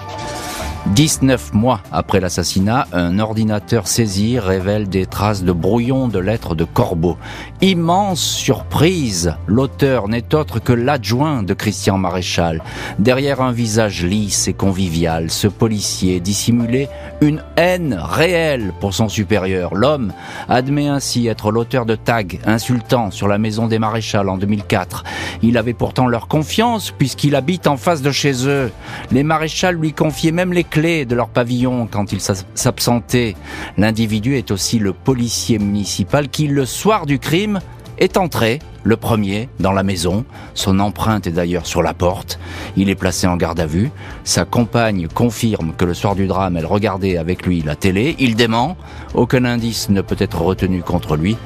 19 0.86 1.52
mois 1.52 1.82
après 1.92 2.20
l'assassinat, 2.20 2.88
un 2.92 3.18
ordinateur 3.18 3.86
saisi 3.86 4.38
révèle 4.38 4.88
des 4.88 5.04
traces 5.04 5.44
de 5.44 5.52
brouillons 5.52 6.08
de 6.08 6.18
lettres 6.18 6.54
de 6.54 6.64
Corbeau. 6.64 7.18
Immense 7.60 8.20
surprise, 8.20 9.34
l'auteur 9.46 10.08
n'est 10.08 10.34
autre 10.34 10.58
que 10.58 10.72
l'adjoint 10.72 11.42
de 11.42 11.52
Christian 11.52 11.98
Maréchal. 11.98 12.62
Derrière 12.98 13.42
un 13.42 13.52
visage 13.52 14.04
lisse 14.04 14.48
et 14.48 14.54
convivial, 14.54 15.30
ce 15.30 15.48
policier 15.48 16.18
dissimulait 16.18 16.88
une 17.20 17.42
haine 17.56 17.98
réelle 18.00 18.72
pour 18.80 18.94
son 18.94 19.10
supérieur. 19.10 19.74
L'homme 19.74 20.12
admet 20.48 20.88
ainsi 20.88 21.26
être 21.26 21.52
l'auteur 21.52 21.84
de 21.84 21.94
tags 21.94 22.22
insultants 22.46 23.10
sur 23.10 23.28
la 23.28 23.38
maison 23.38 23.66
des 23.66 23.78
maréchals 23.78 24.30
en 24.30 24.38
2004. 24.38 25.04
Il 25.42 25.58
avait 25.58 25.74
pourtant 25.74 26.06
leur 26.06 26.26
confiance 26.26 26.90
puisqu'il 26.90 27.36
habite 27.36 27.66
en 27.66 27.76
face 27.76 28.00
de 28.00 28.10
chez 28.10 28.48
eux. 28.48 28.72
Les 29.12 29.22
maréchals 29.22 29.76
lui 29.76 29.92
confiaient 29.92 30.32
même 30.32 30.54
les 30.54 30.64
clés 30.70 31.04
de 31.04 31.14
leur 31.14 31.28
pavillon 31.28 31.86
quand 31.90 32.12
il 32.12 32.20
s'absentait. 32.20 33.36
L'individu 33.76 34.36
est 34.36 34.50
aussi 34.50 34.78
le 34.78 34.92
policier 34.92 35.58
municipal 35.58 36.28
qui, 36.28 36.46
le 36.46 36.64
soir 36.64 37.04
du 37.04 37.18
crime, 37.18 37.60
est 37.98 38.16
entré, 38.16 38.60
le 38.82 38.96
premier, 38.96 39.48
dans 39.58 39.72
la 39.72 39.82
maison. 39.82 40.24
Son 40.54 40.80
empreinte 40.80 41.26
est 41.26 41.32
d'ailleurs 41.32 41.66
sur 41.66 41.82
la 41.82 41.92
porte. 41.92 42.38
Il 42.76 42.88
est 42.88 42.94
placé 42.94 43.26
en 43.26 43.36
garde 43.36 43.60
à 43.60 43.66
vue. 43.66 43.90
Sa 44.24 44.46
compagne 44.46 45.06
confirme 45.06 45.74
que 45.76 45.84
le 45.84 45.92
soir 45.92 46.14
du 46.14 46.26
drame, 46.26 46.56
elle 46.56 46.66
regardait 46.66 47.18
avec 47.18 47.44
lui 47.46 47.60
la 47.60 47.76
télé. 47.76 48.16
Il 48.18 48.36
dément. 48.36 48.76
Aucun 49.14 49.44
indice 49.44 49.90
ne 49.90 50.00
peut 50.00 50.16
être 50.18 50.40
retenu 50.40 50.82
contre 50.82 51.16
lui. 51.16 51.36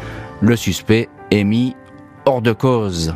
Le 0.40 0.54
suspect 0.54 1.08
est 1.32 1.44
mis 1.44 1.74
hors 2.24 2.40
de 2.40 2.52
cause. 2.52 3.14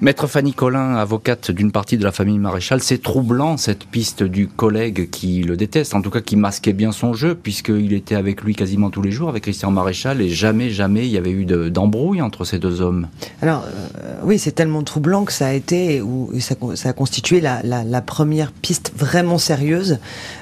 Maître 0.00 0.26
Fanny 0.26 0.52
Collin, 0.52 0.96
avocate 0.96 1.52
d'une 1.52 1.70
partie 1.70 1.96
de 1.96 2.02
la 2.02 2.10
famille 2.10 2.38
Maréchal, 2.38 2.82
c'est 2.82 3.00
troublant 3.00 3.56
cette 3.56 3.84
piste 3.84 4.24
du 4.24 4.48
collègue 4.48 5.08
qui 5.08 5.44
le 5.44 5.56
déteste, 5.56 5.94
en 5.94 6.02
tout 6.02 6.10
cas 6.10 6.20
qui 6.20 6.34
masquait 6.34 6.72
bien 6.72 6.90
son 6.90 7.14
jeu, 7.14 7.36
puisqu'il 7.36 7.92
était 7.92 8.16
avec 8.16 8.42
lui 8.42 8.56
quasiment 8.56 8.90
tous 8.90 9.02
les 9.02 9.12
jours, 9.12 9.28
avec 9.28 9.44
Christian 9.44 9.70
Maréchal, 9.70 10.20
et 10.20 10.28
jamais, 10.28 10.70
jamais 10.70 11.06
il 11.06 11.12
y 11.12 11.16
avait 11.16 11.30
eu 11.30 11.44
d'embrouille 11.44 12.22
entre 12.22 12.44
ces 12.44 12.58
deux 12.58 12.80
hommes. 12.80 13.06
Alors, 13.40 13.64
euh, 13.64 14.14
oui, 14.24 14.38
c'est 14.38 14.52
tellement 14.52 14.82
troublant 14.82 15.24
que 15.24 15.32
ça 15.32 15.46
a 15.46 15.52
été, 15.52 16.02
ou 16.02 16.30
ça, 16.40 16.88
a 16.88 16.92
constitué 16.92 17.40
la, 17.40 18.02
première 18.02 18.50
piste 18.50 18.92
vraiment 18.96 19.38
sérieuse 19.38 19.98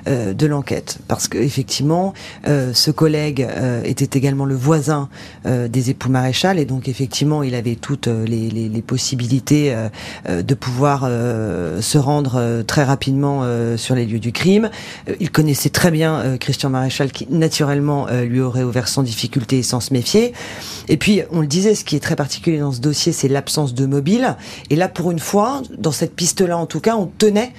euh, 0.08 0.32
de 0.32 0.46
l'enquête. 0.46 0.98
Parce 1.08 1.28
qu'effectivement, 1.28 2.14
euh, 2.48 2.72
ce 2.72 2.90
collègue 2.90 3.46
était 3.84 4.18
également 4.18 4.46
le 4.46 4.56
voisin 4.56 5.08
des 5.44 5.90
époux 5.90 6.08
Maréchal, 6.08 6.58
et 6.58 6.64
donc 6.64 6.88
effectivement, 6.88 7.42
il 7.42 7.54
avait 7.54 7.76
toutes 7.76 8.06
les 8.06 8.82
possibilités 8.86 9.41
euh, 9.50 9.88
euh, 10.28 10.42
de 10.42 10.54
pouvoir 10.54 11.02
euh, 11.04 11.80
se 11.80 11.98
rendre 11.98 12.62
très 12.66 12.84
rapidement 12.84 13.44
sur 13.76 13.94
les 13.94 14.06
lieux 14.06 14.18
du 14.18 14.32
crime. 14.32 14.70
Il 15.20 15.30
connaissait 15.30 15.70
très 15.70 15.90
bien 15.90 16.36
Christian 16.38 16.70
Maréchal 16.70 17.12
qui 17.12 17.26
naturellement 17.30 18.06
lui 18.22 18.40
aurait 18.40 18.62
ouvert 18.62 18.88
sans 18.88 19.02
difficulté 19.02 19.58
et 19.58 19.62
sans 19.62 19.80
se 19.80 19.92
méfier. 19.92 20.32
Et 20.88 20.96
puis 20.96 21.22
on 21.30 21.40
le 21.40 21.46
disait, 21.46 21.74
ce 21.74 21.84
qui 21.84 21.96
est 21.96 22.00
très 22.00 22.16
particulier 22.16 22.58
dans 22.58 22.72
ce 22.72 22.80
dossier, 22.80 23.12
c'est 23.12 23.28
l'absence 23.28 23.74
de 23.74 23.86
mobile. 23.86 24.36
Et 24.70 24.76
là, 24.76 24.88
pour 24.88 25.10
une 25.10 25.18
fois, 25.18 25.62
dans 25.76 25.92
cette 25.92 26.14
piste-là 26.14 26.56
en 26.56 26.66
tout 26.66 26.80
cas, 26.80 26.96
on 26.96 27.06
tenait 27.06 27.52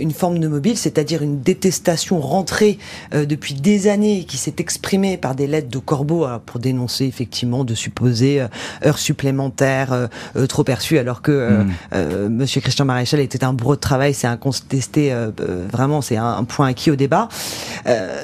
une 0.00 0.12
forme 0.12 0.38
de 0.38 0.48
mobile, 0.48 0.76
c'est-à-dire 0.76 1.22
une 1.22 1.40
détestation 1.40 2.20
rentrée 2.20 2.78
depuis 3.12 3.54
des 3.54 3.88
années 3.88 4.24
qui 4.24 4.36
s'est 4.36 4.56
exprimée 4.58 5.16
par 5.16 5.34
des 5.34 5.46
lettres 5.46 5.70
de 5.70 5.78
Corbeau 5.78 6.26
pour 6.46 6.60
dénoncer 6.60 7.04
effectivement 7.04 7.64
de 7.64 7.74
supposées 7.74 8.44
heures 8.84 8.98
supplémentaires 8.98 10.08
trop 10.48 10.64
perçues 10.64 10.98
alors 10.98 11.22
que 11.22 11.27
euh, 11.32 11.62
hmm. 11.62 11.70
euh, 11.94 12.28
Monsieur 12.28 12.60
Christian 12.60 12.84
Maréchal 12.84 13.20
était 13.20 13.44
un 13.44 13.52
bourreau 13.52 13.76
de 13.76 13.80
travail, 13.80 14.14
c'est 14.14 14.26
incontesté, 14.26 15.12
euh, 15.12 15.30
vraiment, 15.70 16.00
c'est 16.00 16.16
un, 16.16 16.44
point 16.44 16.68
acquis 16.68 16.90
au 16.90 16.96
débat. 16.96 17.28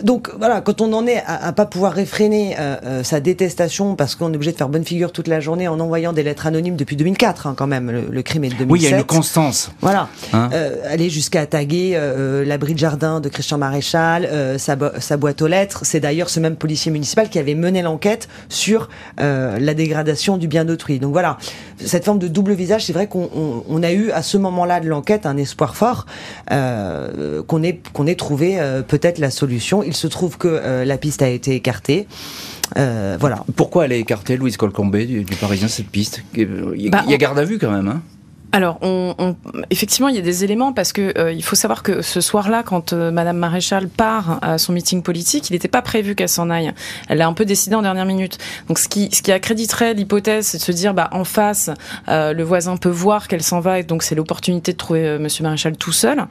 donc 0.02 0.30
voilà, 0.38 0.60
quand 0.60 0.80
on 0.80 0.92
en 0.92 1.06
est 1.06 1.22
à, 1.26 1.46
à 1.46 1.52
pas 1.52 1.66
pouvoir 1.66 1.92
réfréner 1.92 2.56
sa 3.02 3.20
détestation 3.20 3.96
parce 3.96 4.14
qu'on 4.14 4.32
est 4.32 4.36
obligé 4.36 4.52
de 4.52 4.56
faire 4.56 4.68
bonne 4.68 4.84
figure 4.84 5.12
toute 5.12 5.28
la 5.28 5.40
journée 5.40 5.68
en 5.68 5.78
envoyant 5.80 6.12
des 6.12 6.22
lettres 6.22 6.46
anonymes 6.46 6.76
depuis 6.76 6.96
2004, 6.96 7.46
hein, 7.46 7.54
quand 7.56 7.66
même, 7.66 7.90
le, 7.90 8.22
crime 8.22 8.44
est 8.44 8.48
de 8.48 8.54
2007. 8.54 8.70
Oui, 8.70 8.80
il 8.80 8.90
y 8.90 8.94
a 8.94 8.98
une 8.98 9.04
constance. 9.04 9.70
Voilà, 9.80 10.08
hein 10.32 10.48
aller 10.88 11.10
jusqu'à 11.10 11.46
taguer 11.46 11.98
l'abri 12.46 12.74
de 12.74 12.78
jardin 12.78 13.20
de 13.20 13.28
Christian 13.28 13.58
Maréchal, 13.58 14.28
sa, 14.58 14.76
sa, 14.98 15.16
boîte 15.16 15.42
aux 15.42 15.48
lettres. 15.48 15.80
C'est 15.84 16.00
d'ailleurs 16.00 16.30
ce 16.30 16.40
même 16.40 16.56
policier 16.56 16.90
municipal 16.90 17.28
qui 17.28 17.38
avait 17.38 17.54
mené 17.54 17.82
l'enquête 17.82 18.28
sur 18.48 18.88
la 19.18 19.74
dégradation 19.74 20.38
du 20.38 20.48
bien 20.48 20.64
d'autrui. 20.64 20.98
Donc 20.98 21.12
voilà, 21.12 21.38
cette 21.84 22.04
forme 22.04 22.18
de 22.18 22.28
double 22.28 22.52
visage, 22.52 22.86
c'est 22.86 22.92
vrai 22.94 23.08
qu'on 23.08 23.82
a 23.82 23.92
eu 23.92 24.10
à 24.10 24.22
ce 24.22 24.38
moment-là 24.38 24.80
de 24.80 24.88
l'enquête 24.88 25.26
un 25.26 25.36
espoir 25.36 25.76
fort 25.76 26.06
euh, 26.50 27.42
qu'on 27.42 27.62
ait, 27.62 27.80
qu'on 27.92 28.06
ait 28.06 28.14
trouvé 28.14 28.58
euh, 28.58 28.82
peut-être 28.82 29.18
la 29.18 29.30
solution. 29.30 29.82
Il 29.82 29.94
se 29.94 30.06
trouve 30.06 30.38
que 30.38 30.48
euh, 30.48 30.84
la 30.84 30.96
piste 30.96 31.20
a 31.20 31.28
été 31.28 31.54
écartée. 31.54 32.06
voilà. 32.74 33.44
Pourquoi 33.56 33.84
elle 33.84 33.92
est 33.92 34.00
écartée, 34.00 34.36
Louise 34.36 34.56
Colcombé, 34.56 35.04
du, 35.06 35.24
Parisien, 35.36 35.68
cette 35.68 35.88
piste? 35.88 36.22
Il 36.34 36.42
y 36.76 36.86
a, 36.86 36.90
bah, 36.90 37.02
il 37.04 37.10
y 37.10 37.14
a 37.14 37.18
garde 37.18 37.38
à 37.38 37.44
vue 37.44 37.58
quand 37.58 37.70
même. 37.70 37.88
Hein? 37.88 38.02
Alors, 38.54 38.78
on, 38.82 39.16
on, 39.18 39.34
effectivement, 39.70 40.06
il 40.06 40.14
y 40.14 40.18
a 40.20 40.22
des 40.22 40.44
éléments 40.44 40.72
parce 40.72 40.92
que 40.92 41.12
euh, 41.18 41.32
il 41.32 41.42
faut 41.42 41.56
savoir 41.56 41.82
que 41.82 42.02
ce 42.02 42.20
soir-là, 42.20 42.62
quand 42.62 42.92
euh, 42.92 43.10
Madame 43.10 43.36
Maréchal 43.36 43.88
part 43.88 44.38
à 44.42 44.58
son 44.58 44.72
meeting 44.72 45.02
politique, 45.02 45.50
il 45.50 45.54
n'était 45.54 45.66
pas 45.66 45.82
prévu 45.82 46.14
qu'elle 46.14 46.28
s'en 46.28 46.50
aille. 46.50 46.72
Elle 47.08 47.20
a 47.20 47.26
un 47.26 47.32
peu 47.32 47.44
décidé 47.44 47.74
en 47.74 47.82
dernière 47.82 48.06
minute. 48.06 48.38
Donc, 48.68 48.78
ce 48.78 48.88
qui, 48.88 49.08
ce 49.12 49.22
qui 49.22 49.32
accréditerait 49.32 49.94
l'hypothèse, 49.94 50.46
c'est 50.46 50.58
de 50.58 50.62
se 50.62 50.70
dire, 50.70 50.94
bah, 50.94 51.08
en 51.10 51.24
face, 51.24 51.68
euh, 52.06 52.32
le 52.32 52.44
voisin 52.44 52.76
peut 52.76 52.90
voir 52.90 53.26
qu'elle 53.26 53.42
s'en 53.42 53.58
va, 53.58 53.80
et 53.80 53.82
donc 53.82 54.04
c'est 54.04 54.14
l'opportunité 54.14 54.70
de 54.70 54.78
trouver 54.78 55.18
Monsieur 55.18 55.42
Maréchal 55.42 55.76
tout 55.76 55.90
seul. 55.90 56.24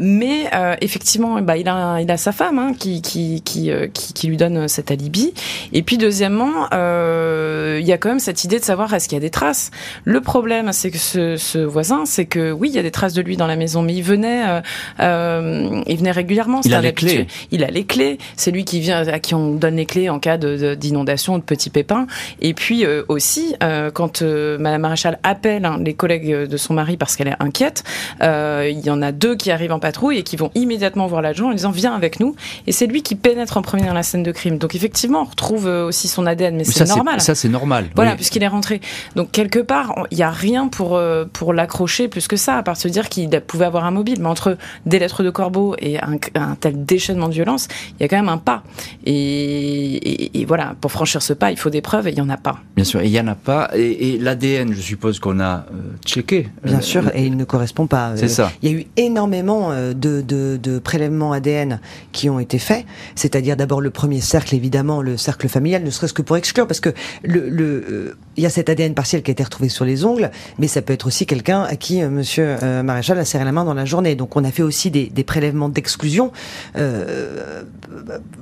mais 0.00 0.50
effectivement, 0.80 1.42
bah, 1.42 1.58
il 1.58 1.68
a, 1.68 2.00
il 2.00 2.10
a 2.10 2.16
sa 2.16 2.32
femme 2.32 2.58
hein, 2.58 2.72
qui, 2.72 3.02
qui, 3.02 3.42
qui, 3.42 3.70
qui, 3.92 4.14
qui, 4.14 4.26
lui 4.28 4.38
donne 4.38 4.66
cet 4.66 4.90
alibi. 4.90 5.34
Et 5.74 5.82
puis, 5.82 5.98
deuxièmement, 5.98 6.70
il 6.72 7.86
y 7.86 7.92
a 7.92 7.98
quand 7.98 8.08
même 8.08 8.18
cette 8.18 8.44
idée 8.44 8.58
de 8.58 8.64
savoir 8.64 8.94
est-ce 8.94 9.10
qu'il 9.10 9.16
y 9.16 9.20
a 9.20 9.20
des 9.20 9.28
traces. 9.28 9.70
Le 10.04 10.22
problème, 10.22 10.72
c'est 10.72 10.90
que 10.90 10.96
ce 10.96 11.36
ce 11.50 11.58
voisin, 11.58 12.04
c'est 12.06 12.26
que 12.26 12.52
oui, 12.52 12.68
il 12.68 12.74
y 12.74 12.78
a 12.78 12.82
des 12.82 12.90
traces 12.90 13.12
de 13.12 13.22
lui 13.22 13.36
dans 13.36 13.46
la 13.46 13.56
maison, 13.56 13.82
mais 13.82 13.94
il 13.94 14.02
venait, 14.02 14.48
euh, 14.48 14.60
euh 15.00 15.82
il 15.86 15.96
venait 15.96 16.12
régulièrement. 16.12 16.60
Il 16.64 16.74
a 16.74 16.80
les 16.80 16.92
clés. 16.92 17.26
Il 17.50 17.64
a 17.64 17.68
les 17.68 17.84
clés. 17.84 18.18
C'est 18.36 18.50
lui 18.50 18.64
qui 18.64 18.80
vient, 18.80 19.06
à 19.06 19.18
qui 19.18 19.34
on 19.34 19.54
donne 19.54 19.76
les 19.76 19.86
clés 19.86 20.08
en 20.08 20.18
cas 20.20 20.36
d'inondation, 20.36 21.34
de, 21.34 21.38
de, 21.38 21.44
petits 21.44 21.70
pépins. 21.70 22.06
Et 22.40 22.54
puis 22.54 22.84
euh, 22.84 23.02
aussi, 23.08 23.54
euh, 23.62 23.90
quand 23.90 24.22
Madame 24.22 24.82
Maréchal 24.82 25.18
appelle 25.22 25.64
hein, 25.64 25.78
les 25.84 25.94
collègues 25.94 26.30
de 26.30 26.56
son 26.56 26.74
mari 26.74 26.96
parce 26.96 27.16
qu'elle 27.16 27.28
est 27.28 27.40
inquiète, 27.40 27.82
il 28.20 28.80
y 28.84 28.90
en 28.90 29.02
a 29.02 29.12
deux 29.12 29.34
qui 29.36 29.50
arrivent 29.50 29.72
en 29.72 29.80
patrouille 29.80 30.18
et 30.18 30.22
qui 30.22 30.36
vont 30.36 30.50
immédiatement 30.54 31.06
voir 31.06 31.22
l'adjoint 31.22 31.50
en 31.50 31.54
disant 31.54 31.70
viens 31.70 31.94
avec 31.94 32.20
nous. 32.20 32.36
Et 32.66 32.72
c'est 32.72 32.86
lui 32.86 33.02
qui 33.02 33.14
pénètre 33.14 33.56
en 33.56 33.62
premier 33.62 33.86
dans 33.86 33.94
la 33.94 34.02
scène 34.02 34.22
de 34.22 34.32
crime. 34.32 34.58
Donc 34.58 34.74
effectivement, 34.74 35.22
on 35.22 35.24
retrouve 35.24 35.66
aussi 35.66 36.06
son 36.06 36.26
ADN, 36.26 36.56
mais 36.56 36.64
c'est 36.64 36.86
normal. 36.86 37.20
Ça 37.20 37.34
c'est 37.34 37.48
normal. 37.48 37.86
Voilà, 37.96 38.14
puisqu'il 38.14 38.42
est 38.42 38.48
rentré. 38.48 38.80
Donc 39.16 39.32
quelque 39.32 39.58
part, 39.58 40.06
il 40.10 40.16
n'y 40.16 40.22
a 40.22 40.30
rien 40.30 40.68
pour 40.68 41.00
pour 41.32 41.39
l'accrocher 41.52 42.08
plus 42.08 42.28
que 42.28 42.36
ça, 42.36 42.56
à 42.56 42.62
part 42.62 42.76
se 42.76 42.88
dire 42.88 43.08
qu'il 43.08 43.28
pouvait 43.46 43.64
avoir 43.64 43.84
un 43.84 43.90
mobile. 43.90 44.20
Mais 44.20 44.28
entre 44.28 44.56
des 44.86 44.98
lettres 44.98 45.22
de 45.22 45.30
corbeau 45.30 45.74
et 45.78 45.98
un, 45.98 46.18
tel 46.60 46.84
déchaînement 46.84 47.28
de 47.28 47.34
violence, 47.34 47.68
il 47.98 48.02
y 48.02 48.04
a 48.04 48.08
quand 48.08 48.16
même 48.16 48.28
un 48.28 48.38
pas. 48.38 48.62
Et, 49.06 50.44
voilà, 50.46 50.74
pour 50.80 50.92
franchir 50.92 51.22
ce 51.22 51.32
pas, 51.32 51.50
il 51.50 51.58
faut 51.58 51.70
des 51.70 51.80
preuves 51.80 52.08
et 52.08 52.10
il 52.10 52.14
n'y 52.14 52.20
en 52.20 52.28
a 52.28 52.36
pas. 52.36 52.58
Bien 52.76 52.84
sûr, 52.84 53.02
il 53.02 53.10
n'y 53.10 53.20
en 53.20 53.28
a 53.28 53.34
pas. 53.34 53.70
Et, 53.74 54.18
l'ADN, 54.18 54.72
je 54.72 54.80
suppose 54.80 55.18
qu'on 55.18 55.40
a 55.40 55.66
euh, 55.72 55.92
checké. 56.04 56.48
Bien 56.64 56.78
euh, 56.78 56.80
sûr, 56.80 57.10
et 57.14 57.26
il 57.26 57.36
ne 57.36 57.44
correspond 57.44 57.86
pas. 57.86 58.12
C'est 58.16 58.28
ça. 58.28 58.52
Il 58.62 58.70
y 58.70 58.74
a 58.74 58.78
eu 58.78 58.86
énormément 58.96 59.70
euh, 59.70 59.92
de, 59.94 60.22
de, 60.22 60.78
prélèvements 60.78 61.32
ADN 61.32 61.80
qui 62.12 62.30
ont 62.30 62.40
été 62.40 62.58
faits. 62.58 62.84
C'est-à-dire 63.14 63.56
d'abord 63.56 63.80
le 63.80 63.90
premier 63.90 64.20
cercle, 64.20 64.54
évidemment, 64.54 65.02
le 65.02 65.16
cercle 65.16 65.48
familial, 65.48 65.82
ne 65.84 65.90
serait-ce 65.90 66.12
que 66.12 66.22
pour 66.22 66.36
exclure, 66.36 66.66
parce 66.66 66.80
que 66.80 66.90
le, 67.22 67.48
le, 67.48 68.16
il 68.36 68.42
y 68.42 68.46
a 68.46 68.50
cet 68.50 68.68
ADN 68.68 68.94
partiel 68.94 69.22
qui 69.22 69.30
a 69.30 69.32
été 69.32 69.42
retrouvé 69.42 69.68
sur 69.68 69.84
les 69.84 70.04
ongles, 70.04 70.30
mais 70.58 70.68
ça 70.68 70.82
peut 70.82 70.92
être 70.92 71.06
aussi 71.06 71.26
quelqu'un 71.30 71.62
à 71.62 71.76
qui 71.76 72.02
euh, 72.02 72.10
Monsieur 72.10 72.56
euh, 72.60 72.82
Maréchal 72.82 73.16
a 73.16 73.24
serré 73.24 73.44
la 73.44 73.52
main 73.52 73.64
dans 73.64 73.74
la 73.74 73.84
journée. 73.84 74.16
Donc 74.16 74.34
on 74.34 74.42
a 74.42 74.50
fait 74.50 74.64
aussi 74.64 74.90
des, 74.90 75.06
des 75.06 75.22
prélèvements 75.22 75.68
d'exclusion. 75.68 76.32
Euh, 76.76 77.62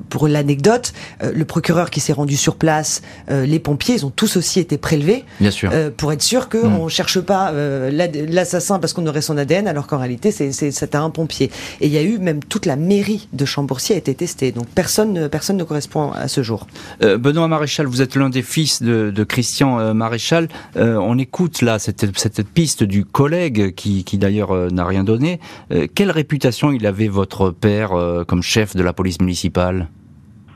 pour 0.09 0.27
l'anecdote, 0.27 0.95
le 1.21 1.45
procureur 1.45 1.91
qui 1.91 2.01
s'est 2.01 2.15
rendu 2.15 2.37
sur 2.37 2.57
place, 2.57 3.03
les 3.29 3.59
pompiers, 3.59 3.97
ils 3.97 4.07
ont 4.07 4.11
tous 4.11 4.37
aussi 4.37 4.59
été 4.61 4.79
prélevés. 4.79 5.25
Bien 5.41 5.51
sûr. 5.51 5.71
pour 5.97 6.13
être 6.13 6.23
sûr 6.23 6.49
qu'on 6.49 6.81
mm. 6.81 6.85
ne 6.85 6.89
cherche 6.89 7.21
pas 7.21 7.53
l'assassin 7.53 8.79
parce 8.79 8.93
qu'on 8.95 9.07
aurait 9.07 9.21
son 9.21 9.37
ADN, 9.37 9.67
alors 9.69 9.87
qu'en 9.87 9.99
réalité 9.99 10.31
c'est 10.31 10.95
un 10.95 11.11
pompier. 11.11 11.51
Et 11.81 11.87
il 11.87 11.93
y 11.93 11.99
a 11.99 12.03
eu 12.03 12.19
même 12.19 12.43
toute 12.43 12.65
la 12.65 12.77
mairie 12.77 13.29
de 13.33 13.45
Chambourcy 13.45 13.93
a 13.93 13.97
été 13.97 14.15
testée. 14.15 14.53
Donc 14.53 14.67
personne, 14.69 15.29
personne 15.29 15.57
ne 15.57 15.65
correspond 15.65 16.13
à 16.13 16.29
ce 16.29 16.43
jour. 16.43 16.67
Benoît 17.01 17.49
Maréchal, 17.49 17.87
vous 17.87 18.01
êtes 18.01 18.17
l'un 18.17 18.31
des 18.31 18.43
fils 18.43 18.83
de, 18.83 19.11
de 19.11 19.25
Christian 19.25 19.95
Maréchal. 19.95 20.49
on 20.77 21.19
écoute 21.19 21.61
là 21.61 21.79
cette, 21.79 22.07
cette 22.19 22.47
piste 22.47 22.78
du 22.83 23.05
collègue 23.05 23.75
qui, 23.75 24.05
d'ailleurs 24.19 24.53
euh, 24.53 24.69
n'a 24.69 24.85
rien 24.85 25.05
donné. 25.05 25.39
Euh, 25.71 25.87
quelle 25.95 26.11
réputation 26.11 26.73
il 26.73 26.87
avait 26.87 27.09
votre 27.09 27.51
père 27.51 27.93
euh, 27.93 28.25
comme 28.25 28.43
chef 28.43 28.77
de 28.77 28.83
la 28.83 28.93
police 28.93 29.21
municipale? 29.21 29.89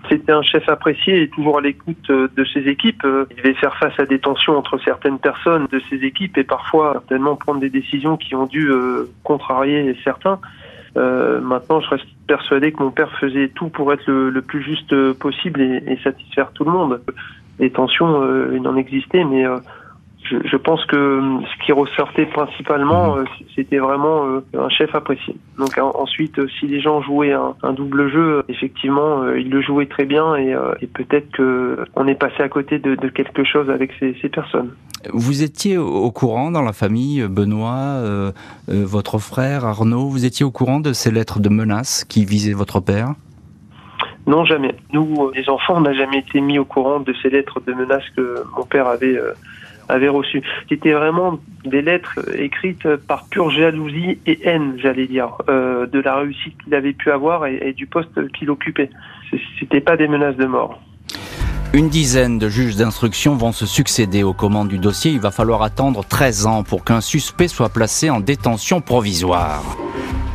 C'était 0.08 0.32
un 0.32 0.42
chef 0.42 0.68
apprécié 0.68 1.22
et 1.22 1.28
toujours 1.28 1.58
à 1.58 1.60
l'écoute 1.60 2.10
de 2.10 2.44
ses 2.52 2.68
équipes. 2.68 3.06
Il 3.30 3.36
devait 3.36 3.54
faire 3.54 3.74
face 3.78 3.98
à 3.98 4.04
des 4.04 4.18
tensions 4.18 4.58
entre 4.58 4.78
certaines 4.84 5.18
personnes 5.18 5.68
de 5.72 5.80
ses 5.88 6.04
équipes 6.04 6.36
et 6.36 6.44
parfois 6.44 6.92
certainement 6.94 7.36
prendre 7.36 7.60
des 7.60 7.70
décisions 7.70 8.16
qui 8.18 8.34
ont 8.34 8.44
dû 8.44 8.68
contrarier 9.22 9.96
certains. 10.04 10.38
maintenant, 10.96 11.80
je 11.80 11.88
reste 11.88 12.04
persuadé 12.26 12.72
que 12.72 12.82
mon 12.82 12.90
père 12.90 13.10
faisait 13.20 13.48
tout 13.48 13.68
pour 13.68 13.90
être 13.92 14.10
le, 14.10 14.42
plus 14.42 14.62
juste 14.62 15.12
possible 15.14 15.62
et, 15.62 15.98
satisfaire 16.04 16.50
tout 16.52 16.64
le 16.64 16.72
monde. 16.72 17.00
Les 17.58 17.70
tensions, 17.70 18.22
il 18.52 18.66
en 18.68 18.76
existait, 18.76 19.24
mais 19.24 19.46
je, 20.32 20.48
je, 20.48 20.56
pense 20.56 20.84
que 20.86 20.96
euh, 20.96 21.40
ce 21.42 21.64
qui 21.64 21.72
ressortait 21.72 22.26
principalement, 22.26 23.14
mhm. 23.14 23.22
euh, 23.22 23.44
c'était 23.54 23.78
vraiment 23.78 24.26
euh, 24.26 24.40
un 24.58 24.68
chef 24.68 24.94
apprécié. 24.94 25.36
Donc 25.58 25.78
ensuite, 25.78 26.40
si 26.58 26.66
les 26.66 26.80
gens 26.80 27.02
jouaient 27.02 27.32
un, 27.32 27.54
un 27.62 27.72
double 27.72 28.10
jeu, 28.10 28.42
effectivement, 28.48 29.28
ils 29.34 29.50
le 29.50 29.60
jouaient 29.60 29.86
très 29.86 30.04
bien 30.04 30.34
et, 30.36 30.56
et 30.80 30.86
peut-être 30.86 31.30
que 31.32 31.84
on 31.94 32.06
est 32.06 32.14
passé 32.14 32.42
à 32.42 32.48
côté 32.48 32.78
de, 32.78 32.94
de 32.94 33.08
quelque 33.08 33.44
chose 33.44 33.68
avec 33.70 33.92
ces, 34.00 34.16
ces, 34.20 34.28
personnes. 34.28 34.70
Vous 35.12 35.42
étiez 35.42 35.78
au 35.78 36.10
courant 36.10 36.50
dans 36.50 36.62
la 36.62 36.72
famille, 36.72 37.26
Benoît, 37.28 37.74
euh, 37.76 38.32
votre 38.68 39.18
frère 39.18 39.64
Arnaud, 39.64 40.08
vous 40.08 40.24
étiez 40.24 40.44
au 40.44 40.50
courant 40.50 40.80
de 40.80 40.92
ces 40.92 41.10
lettres 41.10 41.40
de 41.40 41.48
menaces 41.48 42.04
qui 42.04 42.24
visaient 42.24 42.54
votre 42.54 42.80
père? 42.80 43.14
Non, 44.26 44.44
jamais. 44.44 44.74
Nous, 44.92 45.30
les 45.34 45.48
enfants, 45.48 45.74
on 45.76 45.80
n'a 45.80 45.94
jamais 45.94 46.18
été 46.18 46.40
mis 46.40 46.58
au 46.58 46.64
courant 46.64 47.00
de 47.00 47.12
ces 47.22 47.28
lettres 47.28 47.60
de 47.66 47.72
menaces 47.72 48.08
que 48.16 48.44
mon 48.56 48.64
père 48.64 48.86
avait 48.86 49.18
avait 49.88 50.08
reçu. 50.08 50.42
C'était 50.68 50.92
vraiment 50.92 51.38
des 51.64 51.82
lettres 51.82 52.18
écrites 52.34 52.88
par 52.96 53.26
pure 53.28 53.50
jalousie 53.50 54.18
et 54.26 54.38
haine, 54.44 54.74
j'allais 54.78 55.06
dire, 55.06 55.36
euh, 55.48 55.86
de 55.86 56.00
la 56.00 56.16
réussite 56.16 56.54
qu'il 56.62 56.74
avait 56.74 56.92
pu 56.92 57.10
avoir 57.10 57.46
et, 57.46 57.72
du 57.72 57.86
poste 57.86 58.30
qu'il 58.32 58.50
occupait. 58.50 58.90
C'était 59.58 59.80
pas 59.80 59.96
des 59.96 60.08
menaces 60.08 60.36
de 60.36 60.46
mort. 60.46 60.80
Une 61.74 61.88
dizaine 61.88 62.38
de 62.38 62.48
juges 62.50 62.76
d'instruction 62.76 63.34
vont 63.34 63.52
se 63.52 63.64
succéder 63.64 64.22
aux 64.22 64.34
commandes 64.34 64.68
du 64.68 64.78
dossier. 64.78 65.12
Il 65.12 65.20
va 65.20 65.30
falloir 65.30 65.62
attendre 65.62 66.04
13 66.04 66.46
ans 66.46 66.62
pour 66.64 66.84
qu'un 66.84 67.00
suspect 67.00 67.48
soit 67.48 67.70
placé 67.70 68.10
en 68.10 68.20
détention 68.20 68.82
provisoire. 68.82 69.62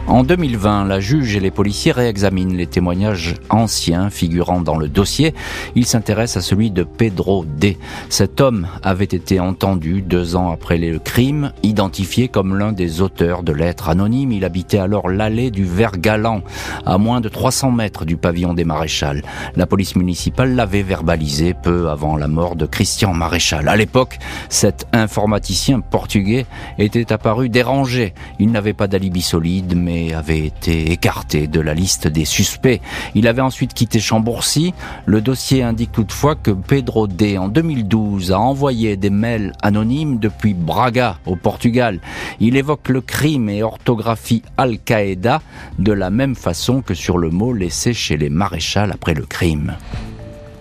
En 0.08 0.24
2020, 0.24 0.86
la 0.86 1.02
juge 1.02 1.36
et 1.36 1.42
les 1.42 1.52
policiers 1.52 1.92
réexaminent 1.92 2.56
les 2.56 2.66
témoignages 2.66 3.36
anciens 3.50 4.10
figurant 4.10 4.62
dans 4.62 4.78
le 4.78 4.88
dossier. 4.88 5.34
Ils 5.76 5.86
s'intéressent 5.86 6.46
à 6.46 6.48
celui 6.48 6.72
de 6.72 6.84
Pedro 6.84 7.44
D. 7.44 7.78
Cet 8.08 8.40
homme 8.40 8.70
avait 8.84 9.04
été 9.04 9.42
entendu 9.42 10.02
deux 10.02 10.38
ans 10.38 10.50
après 10.50 10.78
le 10.78 10.98
crime, 11.00 11.52
identifié 11.62 12.30
comme 12.30 12.58
l'un 12.58 12.72
des 12.72 13.02
auteurs 13.02 13.44
de 13.44 13.52
lettres 13.52 13.90
anonymes. 13.90 14.32
Il 14.32 14.46
habitait 14.46 14.78
alors 14.78 15.10
l'allée 15.10 15.52
du 15.52 15.66
Vert 15.66 15.98
Galant, 15.98 16.42
à 16.86 16.98
moins 16.98 17.20
de 17.20 17.28
300 17.28 17.72
mètres 17.72 18.06
du 18.06 18.16
pavillon 18.16 18.54
des 18.54 18.64
maréchals. 18.64 19.24
La 19.58 19.68
police 19.68 19.98
municipale 19.98 20.56
l'avait 20.56 20.84
verbalisé 20.84 21.54
peu 21.54 21.90
avant 21.90 22.16
la 22.16 22.30
mort 22.30 22.56
de 22.56 22.66
Christian 22.66 23.14
Maréchal. 23.14 23.68
À 23.68 23.76
l'époque, 23.76 24.20
cet 24.48 24.88
informaticien 24.94 25.82
portugais 25.82 26.46
était 26.80 27.12
apparu 27.12 27.50
dérangé. 27.50 28.14
Il 28.40 28.52
n'avait 28.52 28.72
pas 28.72 28.88
d'alibi 28.88 29.22
solide, 29.22 29.74
mais 29.76 29.97
avait 30.14 30.46
été 30.46 30.92
écarté 30.92 31.48
de 31.48 31.60
la 31.60 31.74
liste 31.74 32.08
des 32.08 32.26
suspects. 32.26 32.82
Il 33.16 33.28
avait 33.28 33.42
ensuite 33.42 33.74
quitté 33.74 34.00
Chambourcy. 34.00 34.74
Le 35.06 35.22
dossier 35.22 35.64
indique 35.64 35.92
toutefois 35.92 36.36
que 36.36 36.52
Pedro 36.52 37.08
D, 37.08 37.38
en 37.38 37.48
2012, 37.48 38.32
a 38.32 38.40
envoyé 38.40 38.98
des 38.98 39.10
mails 39.10 39.54
anonymes 39.62 40.20
depuis 40.20 40.54
Braga, 40.54 41.18
au 41.26 41.36
Portugal. 41.36 42.00
Il 42.40 42.56
évoque 42.56 42.90
le 42.90 43.02
crime 43.02 43.50
et 43.50 43.64
orthographie 43.64 44.44
Al-Qaïda 44.58 45.42
de 45.80 45.92
la 45.92 46.10
même 46.10 46.36
façon 46.36 46.82
que 46.82 46.94
sur 46.94 47.18
le 47.18 47.30
mot 47.30 47.54
laissé 47.54 47.94
chez 47.94 48.18
les 48.18 48.30
maréchals 48.30 48.92
après 48.92 49.14
le 49.14 49.26
crime. 49.26 49.76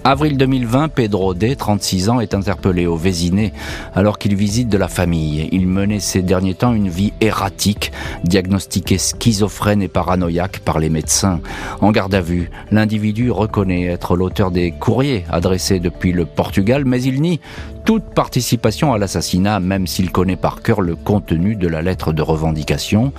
Avril 0.09 0.37
2020, 0.37 0.90
Pedro 0.90 1.35
D, 1.35 1.57
36 1.57 2.11
ans, 2.11 2.21
est 2.21 2.33
interpellé 2.33 2.87
au 2.87 2.95
Vésiné 2.95 3.53
alors 3.92 4.21
qu'il 4.21 4.37
visite 4.37 4.69
de 4.69 4.79
la 4.79 4.87
famille. 4.87 5.49
Il 5.51 5.66
menait 5.66 5.99
ces 5.99 6.23
derniers 6.23 6.55
temps 6.55 6.73
une 6.73 6.88
vie 6.88 7.12
erratique, 7.21 7.90
diagnostiqué 8.23 8.99
schizophrène 8.99 9.83
et 9.83 9.88
paranoïaque 9.88 10.61
par 10.61 10.79
les 10.79 10.90
médecins. 10.90 11.40
En 11.81 11.90
garde 11.90 12.14
à 12.14 12.21
vue, 12.21 12.51
l'individu 12.71 13.33
reconnaît 13.33 13.87
être 13.87 14.14
l'auteur 14.14 14.53
des 14.53 14.71
courriers 14.71 15.25
adressés 15.29 15.81
depuis 15.81 16.12
le 16.12 16.25
Portugal, 16.25 16.85
mais 16.85 17.03
il 17.03 17.21
nie 17.21 17.40
toute 17.87 18.03
participation 18.03 18.92
à 18.92 18.99
l'assassinat, 18.99 19.61
même 19.61 19.87
s'il 19.87 20.11
connaît 20.11 20.35
par 20.35 20.61
cœur 20.61 20.81
le 20.81 20.96
contenu 20.96 21.55
de 21.55 21.68
la 21.68 21.83
lettre 21.83 22.12
de 22.12 22.20
revendication. 22.20 23.12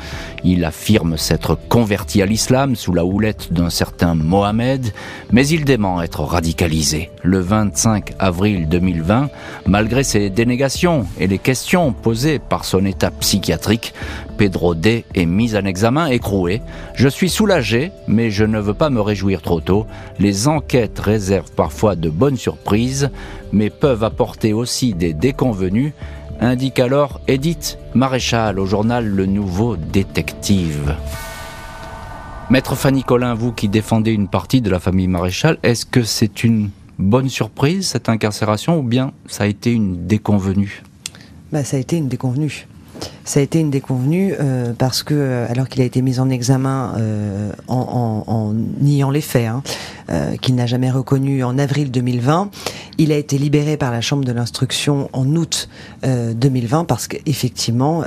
Il 0.43 0.65
affirme 0.65 1.15
s'être 1.15 1.57
converti 1.69 2.21
à 2.21 2.25
l'islam 2.25 2.75
sous 2.75 2.93
la 2.93 3.05
houlette 3.05 3.53
d'un 3.53 3.69
certain 3.69 4.13
Mohamed, 4.13 4.91
mais 5.31 5.47
il 5.47 5.63
dément 5.63 6.01
être 6.01 6.19
radicalisé. 6.19 7.11
Le 7.23 7.39
25 7.39 8.11
avril 8.19 8.67
2020, 8.67 9.29
malgré 9.67 10.03
ses 10.03 10.29
dénégations 10.29 11.05
et 11.17 11.27
les 11.27 11.39
questions 11.39 11.93
posées 11.93 12.37
par 12.37 12.65
son 12.65 12.83
état 12.83 13.09
psychiatrique, 13.09 13.93
Pedro 14.37 14.75
D 14.75 15.05
est 15.15 15.25
mis 15.25 15.55
en 15.55 15.63
examen 15.63 16.07
écroué. 16.07 16.61
Je 16.93 17.07
suis 17.07 17.29
soulagé, 17.29 17.91
mais 18.07 18.31
je 18.31 18.43
ne 18.43 18.59
veux 18.59 18.73
pas 18.73 18.89
me 18.89 19.01
réjouir 19.01 19.41
trop 19.41 19.61
tôt. 19.61 19.87
Les 20.19 20.47
enquêtes 20.47 20.99
réservent 20.99 21.51
parfois 21.51 21.95
de 21.95 22.09
bonnes 22.09 22.37
surprises, 22.37 23.09
mais 23.51 23.69
peuvent 23.69 24.03
apporter 24.03 24.53
aussi 24.53 24.93
des 24.93 25.13
déconvenus, 25.13 25.93
indique 26.39 26.79
alors 26.79 27.21
Edith 27.27 27.77
Maréchal 27.93 28.59
au 28.59 28.65
journal 28.65 29.07
Le 29.07 29.25
Nouveau 29.25 29.75
Détective. 29.75 30.95
Maître 32.49 32.75
Fanny 32.75 33.03
Collin, 33.03 33.33
vous 33.33 33.51
qui 33.51 33.67
défendez 33.67 34.11
une 34.11 34.27
partie 34.27 34.61
de 34.61 34.69
la 34.69 34.79
famille 34.79 35.07
Maréchal, 35.07 35.57
est-ce 35.63 35.85
que 35.85 36.03
c'est 36.03 36.43
une 36.43 36.69
bonne 36.97 37.29
surprise 37.29 37.87
cette 37.87 38.09
incarcération 38.09 38.79
ou 38.79 38.83
bien 38.83 39.11
ça 39.27 39.43
a 39.43 39.47
été 39.47 39.71
une 39.73 40.07
déconvenue? 40.07 40.83
Bah, 41.51 41.63
Ça 41.63 41.77
a 41.77 41.79
été 41.79 41.97
une 41.97 42.07
déconvenue 42.07 42.67
ça 43.27 43.41
a 43.41 43.43
été 43.43 43.59
une 43.59 43.69
déconvenue 43.69 44.33
euh, 44.39 44.71
parce 44.77 45.03
que, 45.03 45.13
euh, 45.13 45.47
alors 45.49 45.67
qu'il 45.67 45.81
a 45.81 45.85
été 45.85 46.01
mis 46.01 46.19
en 46.19 46.29
examen 46.29 46.93
euh, 46.97 47.51
en, 47.67 48.23
en, 48.27 48.33
en, 48.33 48.53
niant 48.79 49.09
les 49.09 49.21
faits, 49.21 49.47
hein, 49.47 49.61
euh, 50.09 50.37
qu'il 50.37 50.55
n'a 50.55 50.65
jamais 50.65 50.89
reconnu 50.89 51.43
en 51.43 51.57
avril 51.59 51.91
2020, 51.91 52.49
il 52.97 53.11
a 53.11 53.17
été 53.17 53.37
libéré 53.37 53.75
par 53.75 53.91
la 53.91 53.99
Chambre 53.99 54.23
de 54.23 54.31
l'instruction 54.31 55.09
en 55.11 55.27
août 55.35 55.67
2020 56.03 56.85
parce 56.85 57.07
qu'effectivement, 57.07 58.03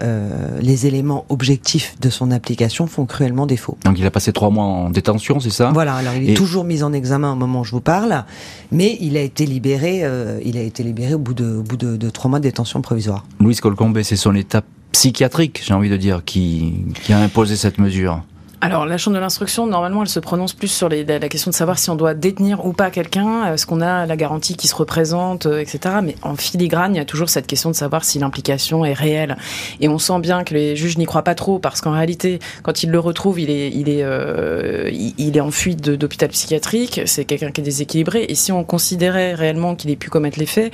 les 0.60 0.86
éléments 0.86 1.24
objectifs 1.28 1.94
de 2.00 2.10
son 2.10 2.32
application 2.32 2.88
font 2.88 3.06
cruellement 3.06 3.46
défaut. 3.46 3.76
Donc 3.84 3.98
il 3.98 4.06
a 4.06 4.10
passé 4.10 4.32
trois 4.32 4.50
mois 4.50 4.64
en 4.64 4.90
détention, 4.90 5.38
c'est 5.38 5.50
ça? 5.50 5.70
Voilà, 5.72 5.94
alors 5.94 6.14
il 6.14 6.30
est 6.30 6.34
toujours 6.34 6.64
mis 6.64 6.82
en 6.82 6.92
examen 6.92 7.32
au 7.32 7.36
moment 7.36 7.60
où 7.60 7.64
je 7.64 7.70
vous 7.70 7.80
parle, 7.80 8.24
mais 8.72 8.96
il 9.00 9.16
a 9.16 9.20
été 9.20 9.46
libéré, 9.46 10.02
il 10.44 10.56
a 10.56 10.62
été 10.62 10.82
libéré 10.82 11.14
au 11.14 11.18
bout 11.18 11.34
de, 11.34 11.58
au 11.58 11.62
bout 11.62 11.76
de, 11.76 11.96
de 11.96 12.10
trois 12.10 12.28
mois 12.28 12.40
de 12.40 12.44
détention 12.44 12.80
provisoire. 12.80 13.24
Louis 13.38 13.56
Colcombe, 13.56 14.02
c'est 14.02 14.16
son 14.16 14.34
étape 14.34 14.64
psychiatrique, 14.92 15.62
j'ai 15.64 15.74
envie 15.74 15.90
de 15.90 15.96
dire, 15.96 16.22
qui, 16.24 16.84
qui 17.02 17.12
a 17.12 17.18
imposé 17.18 17.56
cette 17.56 17.78
mesure 17.78 18.22
alors, 18.62 18.84
la 18.84 18.98
chambre 18.98 19.14
de 19.14 19.20
l'instruction, 19.20 19.66
normalement, 19.66 20.02
elle 20.02 20.08
se 20.08 20.20
prononce 20.20 20.52
plus 20.52 20.68
sur 20.68 20.90
la 20.90 21.28
question 21.30 21.50
de 21.50 21.54
savoir 21.54 21.78
si 21.78 21.88
on 21.88 21.96
doit 21.96 22.12
détenir 22.12 22.66
ou 22.66 22.74
pas 22.74 22.90
quelqu'un, 22.90 23.54
est-ce 23.54 23.64
qu'on 23.64 23.80
a 23.80 24.04
la 24.04 24.16
garantie 24.16 24.54
qui 24.54 24.68
se 24.68 24.74
représente, 24.74 25.46
euh, 25.46 25.60
etc. 25.60 25.96
Mais 26.02 26.14
en 26.20 26.36
filigrane, 26.36 26.94
il 26.94 26.98
y 26.98 27.00
a 27.00 27.06
toujours 27.06 27.30
cette 27.30 27.46
question 27.46 27.70
de 27.70 27.74
savoir 27.74 28.04
si 28.04 28.18
l'implication 28.18 28.84
est 28.84 28.92
réelle. 28.92 29.38
Et 29.80 29.88
on 29.88 29.98
sent 29.98 30.18
bien 30.20 30.44
que 30.44 30.52
les 30.52 30.76
juges 30.76 30.98
n'y 30.98 31.06
croient 31.06 31.22
pas 31.22 31.34
trop, 31.34 31.58
parce 31.58 31.80
qu'en 31.80 31.92
réalité, 31.92 32.38
quand 32.62 32.82
ils 32.82 32.90
le 32.90 32.98
retrouvent, 32.98 33.40
il 33.40 33.48
est, 33.48 33.70
il 33.70 33.88
est, 33.88 34.02
euh, 34.02 34.90
il 34.92 35.34
est 35.38 35.40
en 35.40 35.50
fuite 35.50 35.80
d'hôpital 35.80 36.28
psychiatrique. 36.28 37.00
C'est 37.06 37.24
quelqu'un 37.24 37.52
qui 37.52 37.62
est 37.62 37.64
déséquilibré. 37.64 38.26
Et 38.28 38.34
si 38.34 38.52
on 38.52 38.62
considérait 38.64 39.32
réellement 39.32 39.74
qu'il 39.74 39.90
ait 39.90 39.96
pu 39.96 40.10
commettre 40.10 40.38
les 40.38 40.44
faits, 40.44 40.70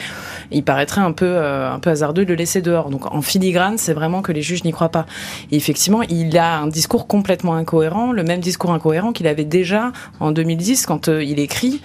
il 0.51 0.65
paraîtrait 0.65 1.03
un 1.03 1.13
peu, 1.13 1.25
euh, 1.25 1.71
un 1.71 1.79
peu 1.79 1.91
hasardeux 1.91 2.25
de 2.25 2.31
le 2.31 2.35
laisser 2.35 2.63
dehors. 2.63 2.91
Donc, 2.91 3.07
en 3.15 3.23
filigrane, 3.23 3.79
c'est 3.79 3.95
vraiment 3.95 4.23
que 4.23 4.33
les 4.33 4.43
juges 4.43 4.65
n'y 4.65 4.73
croient 4.73 4.89
pas. 4.89 5.07
Et 5.53 5.57
effectivement, 5.57 6.03
il 6.03 6.37
a 6.37 6.59
un 6.59 6.67
discours 6.67 7.07
complètement 7.07 7.55
incohérent 7.55 7.76
le 7.81 8.23
même 8.23 8.41
discours 8.41 8.73
incohérent 8.73 9.13
qu'il 9.13 9.27
avait 9.27 9.45
déjà 9.45 9.93
en 10.21 10.33
2010 10.33 10.87
quand 10.87 11.09
euh, 11.09 11.23
il 11.23 11.39
écrit 11.39 11.83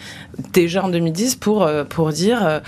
déjà 0.53 0.83
en 0.83 0.89
2010 0.89 1.35
pour 1.35 1.69
pour 1.89 2.11
dire 2.11 2.61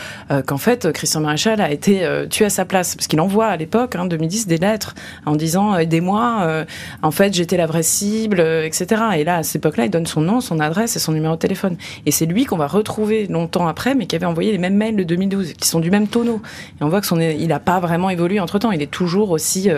qu'en 0.45 0.57
fait 0.57 0.91
Christian 0.91 1.21
Maréchal 1.21 1.61
a 1.61 1.71
été 1.71 2.05
tué 2.30 2.45
à 2.45 2.49
sa 2.49 2.65
place 2.65 2.95
parce 2.95 3.07
qu'il 3.07 3.21
envoie 3.21 3.47
à 3.47 3.57
l'époque, 3.57 3.95
hein, 3.95 4.05
2010, 4.05 4.47
des 4.47 4.57
lettres 4.57 4.95
en 5.26 5.36
disant 5.36 5.78
aidez-moi, 5.78 6.65
en 7.01 7.11
fait 7.11 7.34
j'étais 7.34 7.57
la 7.57 7.65
vraie 7.65 7.84
cible, 7.84 8.41
etc. 8.41 9.01
Et 9.17 9.24
là 9.24 9.38
à 9.38 9.43
cette 9.43 9.57
époque-là, 9.57 9.86
il 9.86 9.89
donne 9.89 10.05
son 10.05 10.21
nom, 10.21 10.41
son 10.41 10.59
adresse 10.59 10.95
et 10.95 10.99
son 10.99 11.13
numéro 11.13 11.36
de 11.36 11.39
téléphone. 11.39 11.78
Et 12.05 12.11
c'est 12.11 12.26
lui 12.26 12.45
qu'on 12.45 12.57
va 12.57 12.67
retrouver 12.67 13.28
longtemps 13.28 13.67
après, 13.67 13.95
mais 13.95 14.05
qui 14.05 14.15
avait 14.15 14.26
envoyé 14.26 14.51
les 14.51 14.57
mêmes 14.57 14.76
mails 14.76 14.97
de 14.97 15.03
2012, 15.03 15.53
qui 15.53 15.67
sont 15.67 15.80
du 15.80 15.89
même 15.89 16.07
tonneau. 16.07 16.41
Et 16.80 16.84
on 16.84 16.89
voit 16.89 17.01
que 17.01 17.07
son, 17.07 17.19
il 17.19 17.47
n'a 17.47 17.59
pas 17.59 17.80
vraiment 17.80 18.09
évolué 18.09 18.39
entre 18.39 18.59
temps. 18.59 18.71
Il 18.71 18.82
est 18.82 18.91
toujours 18.91 19.32
aussi 19.32 19.69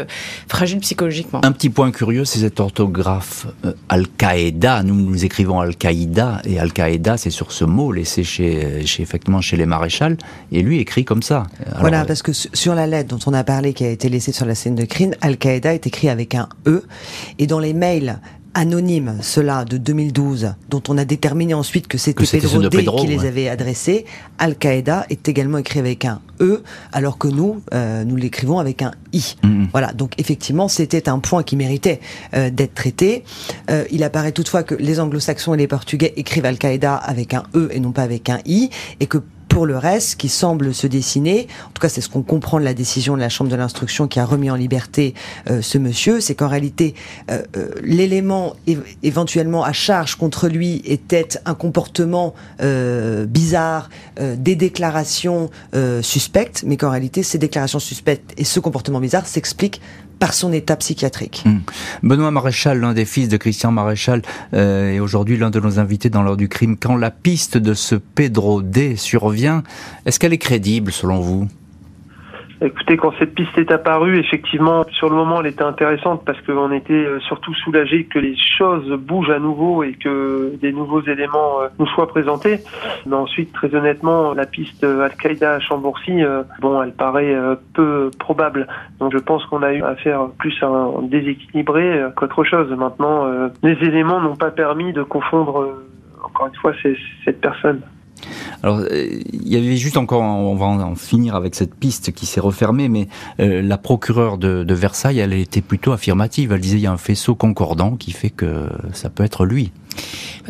fragile 0.47 0.79
psychologiquement. 0.79 1.41
Un 1.43 1.51
petit 1.51 1.69
point 1.69 1.91
curieux, 1.91 2.25
c'est 2.25 2.39
cette 2.39 2.59
orthographe 2.59 3.34
euh, 3.65 3.73
Al-Qaïda. 3.89 4.83
Nous, 4.83 4.95
nous 4.95 5.25
écrivons 5.25 5.59
Al-Qaïda, 5.59 6.41
et 6.45 6.59
Al-Qaïda, 6.59 7.17
c'est 7.17 7.29
sur 7.29 7.51
ce 7.51 7.65
mot 7.65 7.91
laissé 7.91 8.23
chez, 8.23 8.85
chez, 8.85 9.03
effectivement, 9.03 9.41
chez 9.41 9.57
les 9.57 9.65
maréchals, 9.65 10.17
et 10.51 10.61
lui 10.61 10.79
écrit 10.79 11.05
comme 11.05 11.23
ça. 11.23 11.43
voilà, 11.79 12.01
euh, 12.01 12.05
parce 12.05 12.21
que 12.21 12.31
sur 12.33 12.75
la 12.75 12.87
lettre 12.87 13.15
dont 13.15 13.31
on 13.31 13.33
a 13.33 13.43
parlé, 13.43 13.73
qui 13.73 13.83
a 13.83 13.89
été 13.89 14.09
laissée 14.09 14.31
sur 14.31 14.45
la 14.45 14.55
scène 14.55 14.75
de 14.75 14.85
crime, 14.85 15.13
Al-Qaïda 15.21 15.73
est 15.73 15.87
écrit 15.87 16.09
avec 16.09 16.35
un 16.35 16.47
E, 16.67 16.83
et 17.39 17.47
dans 17.47 17.59
les 17.59 17.73
mails 17.73 18.19
anonyme, 18.55 19.17
cela 19.21 19.65
de 19.65 19.77
2012, 19.77 20.55
dont 20.69 20.81
on 20.87 20.97
a 20.97 21.05
déterminé 21.05 21.53
ensuite 21.53 21.87
que 21.87 21.97
c'était 21.97 22.25
Pedro, 22.25 22.69
D 22.69 22.85
qui 23.01 23.07
les 23.07 23.25
avait 23.25 23.49
adressés, 23.49 24.05
Al-Qaïda 24.39 25.05
est 25.09 25.27
également 25.27 25.59
écrit 25.59 25.79
avec 25.79 26.05
un 26.05 26.21
E, 26.41 26.63
alors 26.91 27.17
que 27.17 27.27
nous, 27.27 27.61
euh, 27.73 28.03
nous 28.03 28.15
l'écrivons 28.15 28.57
avec 28.59 28.81
un 28.81 28.91
I. 29.13 29.35
Mm-hmm. 29.43 29.67
Voilà, 29.71 29.93
donc 29.93 30.13
effectivement, 30.17 30.67
c'était 30.67 31.07
un 31.09 31.19
point 31.19 31.43
qui 31.43 31.55
méritait 31.55 31.99
euh, 32.33 32.49
d'être 32.49 32.73
traité. 32.73 33.23
Euh, 33.69 33.83
il 33.91 34.03
apparaît 34.03 34.31
toutefois 34.31 34.63
que 34.63 34.75
les 34.75 34.99
anglo-saxons 34.99 35.53
et 35.53 35.57
les 35.57 35.67
portugais 35.67 36.13
écrivent 36.15 36.45
Al-Qaïda 36.45 36.95
avec 36.95 37.33
un 37.33 37.43
E 37.53 37.69
et 37.71 37.79
non 37.79 37.91
pas 37.91 38.03
avec 38.03 38.29
un 38.29 38.39
I, 38.45 38.69
et 38.99 39.05
que 39.05 39.19
pour 39.55 39.65
le 39.65 39.77
reste, 39.77 40.17
qui 40.17 40.27
semble 40.27 40.73
se 40.73 40.85
dessiner, 40.85 41.47
en 41.67 41.69
tout 41.69 41.79
cas 41.79 41.87
c'est 41.87 42.01
ce 42.01 42.09
qu'on 42.09 42.23
comprend 42.23 42.59
de 42.59 42.65
la 42.65 42.73
décision 42.73 43.15
de 43.15 43.21
la 43.21 43.29
Chambre 43.29 43.49
de 43.49 43.55
l'instruction 43.55 44.05
qui 44.05 44.19
a 44.19 44.25
remis 44.25 44.51
en 44.51 44.55
liberté 44.55 45.13
euh, 45.49 45.61
ce 45.61 45.77
monsieur, 45.77 46.19
c'est 46.19 46.35
qu'en 46.35 46.49
réalité 46.49 46.93
euh, 47.31 47.41
euh, 47.55 47.69
l'élément 47.81 48.57
éventuellement 49.01 49.63
à 49.63 49.71
charge 49.71 50.15
contre 50.15 50.49
lui 50.49 50.81
était 50.83 51.29
un 51.45 51.53
comportement 51.53 52.33
bizarre, 52.59 53.89
des 54.19 54.55
déclarations 54.55 55.49
suspectes, 56.01 56.63
mais 56.65 56.75
qu'en 56.75 56.89
réalité 56.89 57.23
ces 57.23 57.37
déclarations 57.37 57.79
suspectes 57.79 58.33
et 58.37 58.43
ce 58.43 58.59
comportement 58.59 58.99
bizarre 58.99 59.25
s'expliquent 59.25 59.79
par 60.19 60.33
son 60.33 60.53
état 60.53 60.75
psychiatrique. 60.75 61.43
Hmm. 61.45 61.59
Benoît 62.03 62.31
Maréchal, 62.31 62.79
l'un 62.79 62.93
des 62.93 63.05
fils 63.05 63.27
de 63.27 63.37
Christian 63.37 63.71
Maréchal, 63.71 64.21
euh, 64.53 64.93
est 64.93 64.99
aujourd'hui 64.99 65.37
l'un 65.37 65.49
de 65.49 65.59
nos 65.59 65.79
invités 65.79 66.09
dans 66.09 66.23
l'heure 66.23 66.37
du 66.37 66.49
crime. 66.49 66.77
Quand 66.77 66.95
la 66.95 67.11
piste 67.11 67.57
de 67.57 67.73
ce 67.73 67.95
Pedro 67.95 68.61
D 68.61 68.95
survient, 68.95 69.63
est-ce 70.05 70.19
qu'elle 70.19 70.33
est 70.33 70.37
crédible 70.37 70.91
selon 70.91 71.19
vous? 71.19 71.47
Écoutez, 72.61 72.95
quand 72.95 73.11
cette 73.19 73.35
piste 73.35 73.57
est 73.57 73.69
apparue, 73.69 74.17
effectivement, 74.17 74.85
sur 74.91 75.09
le 75.09 75.15
moment, 75.15 75.41
elle 75.41 75.47
était 75.47 75.63
intéressante 75.63 76.23
parce 76.25 76.39
qu'on 76.41 76.71
était 76.71 76.93
euh, 76.93 77.19
surtout 77.19 77.53
soulagé 77.53 78.05
que 78.05 78.17
les 78.17 78.37
choses 78.37 78.89
bougent 78.93 79.29
à 79.29 79.39
nouveau 79.39 79.83
et 79.83 79.91
que 79.91 80.55
des 80.61 80.71
nouveaux 80.71 81.01
éléments 81.01 81.59
euh, 81.59 81.67
nous 81.79 81.87
soient 81.87 82.07
présentés. 82.07 82.59
Mais 83.05 83.15
ensuite, 83.15 83.51
très 83.51 83.75
honnêtement, 83.75 84.33
la 84.33 84.45
piste 84.45 84.85
Al-Qaïda 84.85 85.55
à 85.55 85.59
Chambourcy, 85.59 86.23
euh, 86.23 86.43
bon, 86.61 86.81
elle 86.81 86.93
paraît 86.93 87.35
peu 87.73 88.09
probable. 88.19 88.67
Donc, 88.99 89.11
je 89.11 89.17
pense 89.17 89.45
qu'on 89.47 89.61
a 89.61 89.73
eu 89.73 89.83
affaire 89.83 90.27
plus 90.39 90.55
à 90.61 90.67
un 90.67 91.01
déséquilibré 91.01 92.01
qu'autre 92.15 92.45
chose. 92.45 92.69
Maintenant, 92.71 93.25
les 93.63 93.77
éléments 93.85 94.21
n'ont 94.21 94.37
pas 94.37 94.51
permis 94.51 94.93
de 94.93 95.03
confondre, 95.03 95.83
encore 96.23 96.47
une 96.47 96.55
fois, 96.55 96.73
cette 97.25 97.41
personne. 97.41 97.81
Alors, 98.63 98.79
euh, 98.79 99.19
il 99.31 99.47
y 99.47 99.57
avait 99.57 99.77
juste 99.77 99.97
encore, 99.97 100.21
on 100.21 100.55
va 100.55 100.65
en 100.65 100.95
finir 100.95 101.35
avec 101.35 101.55
cette 101.55 101.75
piste 101.75 102.11
qui 102.13 102.25
s'est 102.25 102.39
refermée, 102.39 102.89
mais 102.89 103.07
euh, 103.39 103.61
la 103.61 103.77
procureure 103.77 104.37
de, 104.37 104.73
Versailles, 104.73 105.19
elle 105.19 105.33
était 105.33 105.61
plutôt 105.61 105.91
affirmative. 105.91 106.51
Elle 106.51 106.59
disait 106.59 106.77
il 106.77 106.83
y 106.83 106.87
a 106.87 106.91
un 106.91 106.97
faisceau 106.97 107.35
concordant 107.35 107.95
qui 107.95 108.11
fait 108.11 108.29
que 108.29 108.67
ça 108.93 109.09
peut 109.09 109.23
être 109.23 109.45
lui. 109.45 109.71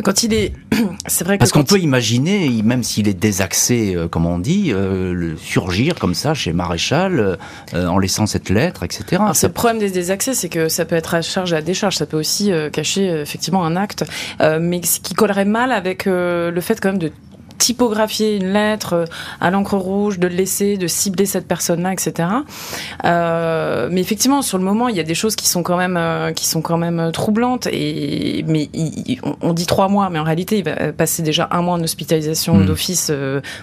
Quand 0.04 0.24
il 0.24 0.34
est, 0.34 0.54
c'est 1.08 1.24
vrai 1.24 1.36
que 1.38 1.40
parce 1.40 1.52
qu'on 1.52 1.64
peut 1.64 1.80
imaginer, 1.80 2.50
même 2.64 2.82
s'il 2.82 3.08
est 3.08 3.14
désaxé, 3.14 3.96
euh, 3.96 4.08
comme 4.08 4.26
on 4.26 4.40
dit, 4.40 4.72
le 4.74 5.36
surgir 5.38 5.96
comme 5.96 6.16
ça 6.16 6.34
chez 6.34 6.54
Maréchal, 6.54 7.38
en 7.74 7.98
laissant 8.00 8.26
cette 8.26 8.50
lettre, 8.50 8.84
etc. 8.84 9.22
Le 9.44 9.48
problème 9.50 9.80
des 9.80 9.92
désaxés, 9.92 10.34
c'est 10.34 10.50
que 10.50 10.70
ça 10.70 10.86
peut 10.86 10.96
être 10.96 11.14
à 11.14 11.22
charge 11.22 11.54
et 11.54 11.58
à 11.58 11.62
décharge, 11.62 11.98
ça 11.98 12.06
peut 12.06 12.18
aussi 12.18 12.52
cacher 12.72 13.08
effectivement 13.08 13.66
un 13.66 13.76
acte, 13.76 14.04
mais 14.40 14.82
ce 14.84 15.00
qui 15.00 15.14
collerait 15.14 15.46
mal 15.46 15.72
avec 15.72 16.06
le 16.06 16.60
fait 16.62 16.80
quand 16.80 16.90
même 16.90 17.00
de 17.00 17.12
typographier 17.58 18.38
une 18.38 18.54
lettre 18.54 18.94
euh, 18.94 19.06
à 19.42 19.52
l'encre 19.52 19.78
rouge, 19.78 20.20
de 20.20 20.28
le 20.28 20.36
laisser, 20.36 20.78
de 20.78 20.88
cibler 20.88 21.26
cette 21.26 21.48
personne-là, 21.48 21.94
etc. 21.94 22.30
Euh, 23.04 23.90
mais 23.92 24.02
effectivement, 24.02 24.42
sur 24.42 24.58
le 24.58 24.64
moment, 24.64 24.88
il 24.88 24.96
y 24.96 25.00
a 25.00 25.04
des 25.04 25.16
choses 25.16 25.36
qui 25.36 25.48
sont 25.48 25.64
quand 25.64 25.78
même 25.78 25.98
euh, 25.98 26.32
qui 26.32 26.46
sont 26.46 26.62
quand 26.62 26.78
même 26.78 27.12
troublantes. 27.12 27.68
Et 27.72 28.44
mais 28.48 28.70
on, 29.42 29.54
dit 29.54 29.66
trois 29.66 29.88
mois, 29.88 30.10
mais 30.10 30.20
en 30.20 30.24
réalité, 30.24 30.60
il 30.60 30.64
va 30.64 30.94
passer 30.94 31.24
déjà 31.24 31.48
un 31.52 31.62
mois 31.62 31.76
en 31.76 31.84
hospitalisation 31.84 32.58
hmm. 32.58 32.66
d'office 32.66 33.12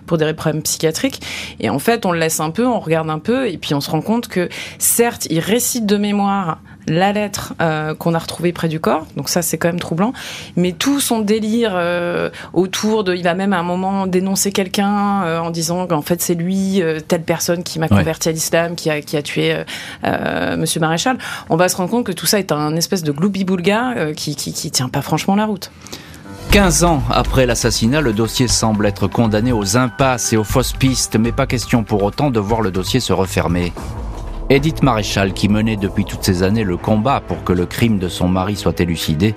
pour 0.07 0.19
des 0.19 0.33
problèmes 0.33 0.63
psychiatriques. 0.63 1.21
Et 1.61 1.71
en 1.71 1.79
fait, 1.79 2.07
on 2.07 2.13
le 2.13 2.19
laisse 2.19 2.41
un 2.41 2.51
peu, 2.51 2.67
on 2.67 2.81
regarde 2.81 3.11
un 3.11 3.19
peu, 3.19 3.49
et 3.49 3.59
puis 3.59 3.75
on 3.75 3.81
se 3.81 3.91
rend 3.91 4.01
compte 4.01 4.29
que 4.29 4.49
certes, 4.79 5.27
il 5.31 5.41
récite 5.41 5.87
de 5.87 5.97
mémoire 5.97 6.59
la 6.87 7.13
lettre 7.13 7.55
euh, 7.61 7.95
qu'on 7.95 8.15
a 8.15 8.19
retrouvée 8.19 8.53
près 8.53 8.69
du 8.69 8.81
corps, 8.81 9.07
donc 9.17 9.29
ça 9.29 9.43
c'est 9.43 9.59
quand 9.59 9.69
même 9.69 9.81
troublant, 9.81 10.13
mais 10.57 10.73
tout 10.73 11.01
son 11.01 11.21
délire 11.21 11.73
euh, 11.75 12.31
autour 12.53 13.05
de, 13.05 13.15
il 13.15 13.23
va 13.23 13.35
même 13.35 13.53
à 13.53 13.59
un 13.59 13.63
moment 13.63 14.07
dénoncer 14.07 14.53
quelqu'un 14.53 15.23
euh, 15.25 15.39
en 15.39 15.51
disant 15.51 15.87
qu'en 15.87 16.03
fait 16.03 16.21
c'est 16.21 16.35
lui, 16.35 16.83
telle 17.09 17.23
personne 17.23 17.63
qui 17.63 17.79
m'a 17.79 17.89
converti 17.89 18.29
à 18.29 18.33
l'islam, 18.33 18.75
qui 18.75 18.91
a, 18.91 19.01
qui 19.01 19.17
a 19.17 19.23
tué 19.23 19.57
Monsieur 20.57 20.81
Maréchal, 20.81 21.19
on 21.51 21.57
va 21.57 21.69
se 21.69 21.77
rendre 21.77 21.91
compte 21.91 22.07
que 22.07 22.13
tout 22.13 22.27
ça 22.27 22.39
est 22.39 22.53
un 22.53 22.77
espèce 22.77 23.03
de 23.03 23.13
gloubi-boulga 23.13 24.13
qui, 24.15 24.37
qui, 24.37 24.53
qui 24.53 24.71
tient 24.71 24.89
pas 24.89 25.03
franchement 25.03 25.37
la 25.37 25.47
route. 25.47 25.71
15 26.51 26.85
ans 26.85 27.03
après 27.11 27.47
l'assassinat, 27.47 28.03
le 28.03 28.13
dossier 28.13 28.47
semble 28.47 28.87
être 28.87 29.07
condamné 29.09 29.53
aux 29.53 29.77
impasses 29.77 30.33
et 30.33 30.37
aux 30.37 30.45
fausses 30.45 30.75
pistes, 30.75 31.17
mais 31.19 31.33
pas 31.33 31.47
question 31.47 31.83
pour 31.83 32.03
autant 32.03 32.31
de 32.31 32.41
voir 32.41 32.61
le 32.61 32.71
dossier 32.71 33.01
se 33.01 33.13
refermer. 33.13 33.73
Edith 34.53 34.83
Maréchal, 34.83 35.33
qui 35.33 35.49
menait 35.49 35.79
depuis 35.79 36.05
toutes 36.05 36.25
ces 36.25 36.43
années 36.43 36.63
le 36.63 36.77
combat 36.77 37.23
pour 37.27 37.43
que 37.43 37.55
le 37.55 37.65
crime 37.65 37.99
de 37.99 38.09
son 38.09 38.29
mari 38.29 38.55
soit 38.55 38.79
élucidé, 38.81 39.35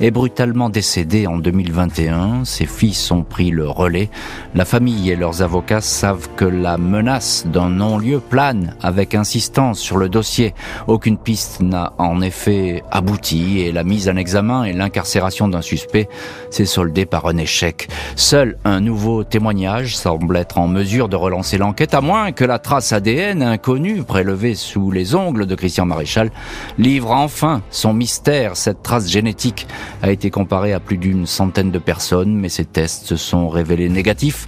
est 0.00 0.10
brutalement 0.10 0.70
décédée 0.70 1.26
en 1.26 1.36
2021. 1.36 2.46
Ses 2.46 2.64
fils 2.64 3.10
ont 3.10 3.24
pris 3.24 3.50
le 3.50 3.68
relais. 3.68 4.08
La 4.54 4.64
famille 4.64 5.10
et 5.10 5.16
leurs 5.16 5.42
avocats 5.42 5.82
savent 5.82 6.30
que 6.34 6.46
la 6.46 6.78
menace 6.78 7.44
d'un 7.46 7.68
non-lieu 7.68 8.20
plane 8.20 8.74
avec 8.80 9.14
insistance 9.14 9.80
sur 9.80 9.98
le 9.98 10.08
dossier. 10.08 10.54
Aucune 10.86 11.18
piste 11.18 11.60
n'a 11.60 11.92
en 11.98 12.22
effet 12.22 12.82
abouti 12.90 13.60
et 13.60 13.70
la 13.70 13.84
mise 13.84 14.08
en 14.08 14.16
examen 14.16 14.64
et 14.64 14.72
l'incarcération 14.72 15.46
d'un 15.46 15.60
suspect 15.60 16.08
s'est 16.48 16.64
soldée 16.64 17.04
par 17.04 17.26
un 17.26 17.36
échec. 17.36 17.88
Seul 18.16 18.56
un 18.64 18.80
nouveau 18.80 19.24
témoignage 19.24 19.94
semble 19.94 20.38
être 20.38 20.56
en 20.56 20.68
mesure 20.68 21.10
de 21.10 21.16
relancer 21.16 21.58
l'enquête, 21.58 21.92
à 21.92 22.00
moins 22.00 22.32
que 22.32 22.46
la 22.46 22.58
trace 22.58 22.94
ADN 22.94 23.42
inconnue 23.42 24.04
prélevée 24.04 24.53
sous 24.54 24.90
les 24.90 25.14
ongles 25.14 25.46
de 25.46 25.54
Christian 25.54 25.86
Maréchal, 25.86 26.30
livre 26.78 27.10
enfin 27.10 27.62
son 27.70 27.92
mystère. 27.92 28.56
Cette 28.56 28.82
trace 28.82 29.08
génétique 29.08 29.66
a 30.02 30.10
été 30.10 30.30
comparée 30.30 30.72
à 30.72 30.80
plus 30.80 30.98
d'une 30.98 31.26
centaine 31.26 31.70
de 31.70 31.78
personnes, 31.78 32.34
mais 32.34 32.48
ces 32.48 32.64
tests 32.64 33.06
se 33.06 33.16
sont 33.16 33.48
révélés 33.48 33.88
négatifs. 33.88 34.46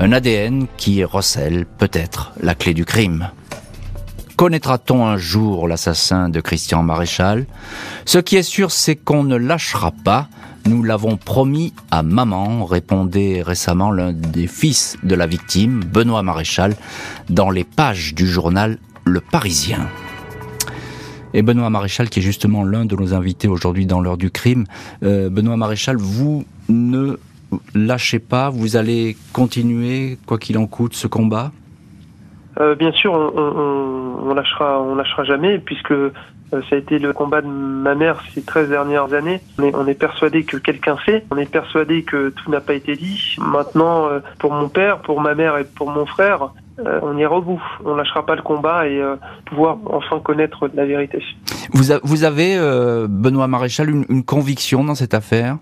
Un 0.00 0.12
ADN 0.12 0.66
qui 0.76 1.04
recèle 1.04 1.66
peut-être 1.66 2.32
la 2.40 2.54
clé 2.54 2.74
du 2.74 2.84
crime. 2.84 3.30
Connaîtra-t-on 4.36 5.06
un 5.06 5.16
jour 5.16 5.68
l'assassin 5.68 6.28
de 6.28 6.40
Christian 6.40 6.82
Maréchal? 6.82 7.46
Ce 8.04 8.18
qui 8.18 8.34
est 8.34 8.42
sûr, 8.42 8.72
c'est 8.72 8.96
qu'on 8.96 9.22
ne 9.22 9.36
lâchera 9.36 9.92
pas. 10.04 10.28
Nous 10.66 10.82
l'avons 10.82 11.16
promis 11.16 11.72
à 11.92 12.02
maman, 12.02 12.64
répondait 12.64 13.42
récemment 13.42 13.92
l'un 13.92 14.12
des 14.12 14.48
fils 14.48 14.96
de 15.04 15.14
la 15.14 15.26
victime, 15.26 15.84
Benoît 15.84 16.22
Maréchal, 16.22 16.74
dans 17.30 17.50
les 17.50 17.64
pages 17.64 18.14
du 18.14 18.26
journal 18.26 18.78
le 19.04 19.20
Parisien. 19.20 19.88
Et 21.32 21.42
Benoît 21.42 21.68
Maréchal, 21.68 22.08
qui 22.08 22.20
est 22.20 22.22
justement 22.22 22.64
l'un 22.64 22.84
de 22.84 22.94
nos 22.96 23.12
invités 23.12 23.48
aujourd'hui 23.48 23.86
dans 23.86 24.00
l'heure 24.00 24.16
du 24.16 24.30
crime. 24.30 24.64
Euh, 25.02 25.28
Benoît 25.28 25.56
Maréchal, 25.56 25.96
vous 25.96 26.44
ne 26.68 27.18
lâchez 27.74 28.20
pas, 28.20 28.50
vous 28.50 28.76
allez 28.76 29.16
continuer, 29.32 30.18
quoi 30.26 30.38
qu'il 30.38 30.56
en 30.58 30.66
coûte, 30.66 30.94
ce 30.94 31.08
combat? 31.08 31.50
Euh, 32.60 32.76
Bien 32.76 32.92
sûr, 32.92 33.12
on, 33.12 34.28
on, 34.28 34.34
lâchera, 34.34 34.80
on 34.80 34.94
lâchera 34.94 35.24
jamais, 35.24 35.58
puisque 35.58 35.90
euh, 35.90 36.12
ça 36.52 36.76
a 36.76 36.76
été 36.76 37.00
le 37.00 37.12
combat 37.12 37.42
de 37.42 37.48
ma 37.48 37.96
mère 37.96 38.22
ces 38.32 38.42
13 38.42 38.68
dernières 38.68 39.12
années. 39.12 39.40
On 39.58 39.88
est, 39.88 39.94
persuadé 39.94 40.44
que 40.44 40.56
quelqu'un 40.56 40.96
fait, 40.96 41.24
on 41.32 41.36
est 41.36 41.50
persuadé 41.50 42.04
que 42.04 42.30
tout 42.30 42.48
n'a 42.48 42.60
pas 42.60 42.74
été 42.74 42.94
dit. 42.94 43.36
Maintenant, 43.38 44.08
pour 44.38 44.52
mon 44.52 44.68
père, 44.68 44.98
pour 44.98 45.20
ma 45.20 45.34
mère 45.34 45.58
et 45.58 45.64
pour 45.64 45.90
mon 45.90 46.06
frère, 46.06 46.50
euh, 46.80 46.98
on 47.02 47.16
ira 47.16 47.36
au 47.36 47.42
bout. 47.42 47.62
On 47.84 47.94
lâchera 47.94 48.26
pas 48.26 48.34
le 48.34 48.42
combat 48.42 48.88
et 48.88 49.00
euh, 49.00 49.16
pouvoir 49.46 49.78
enfin 49.86 50.18
connaître 50.20 50.68
la 50.74 50.84
vérité. 50.84 51.22
Vous, 51.72 52.24
avez, 52.24 52.56
euh, 52.56 53.06
Benoît 53.08 53.46
Maréchal, 53.46 53.90
une, 53.90 54.24
conviction 54.24 54.84
dans 54.84 54.94
cette 54.94 55.14
affaire? 55.14 55.58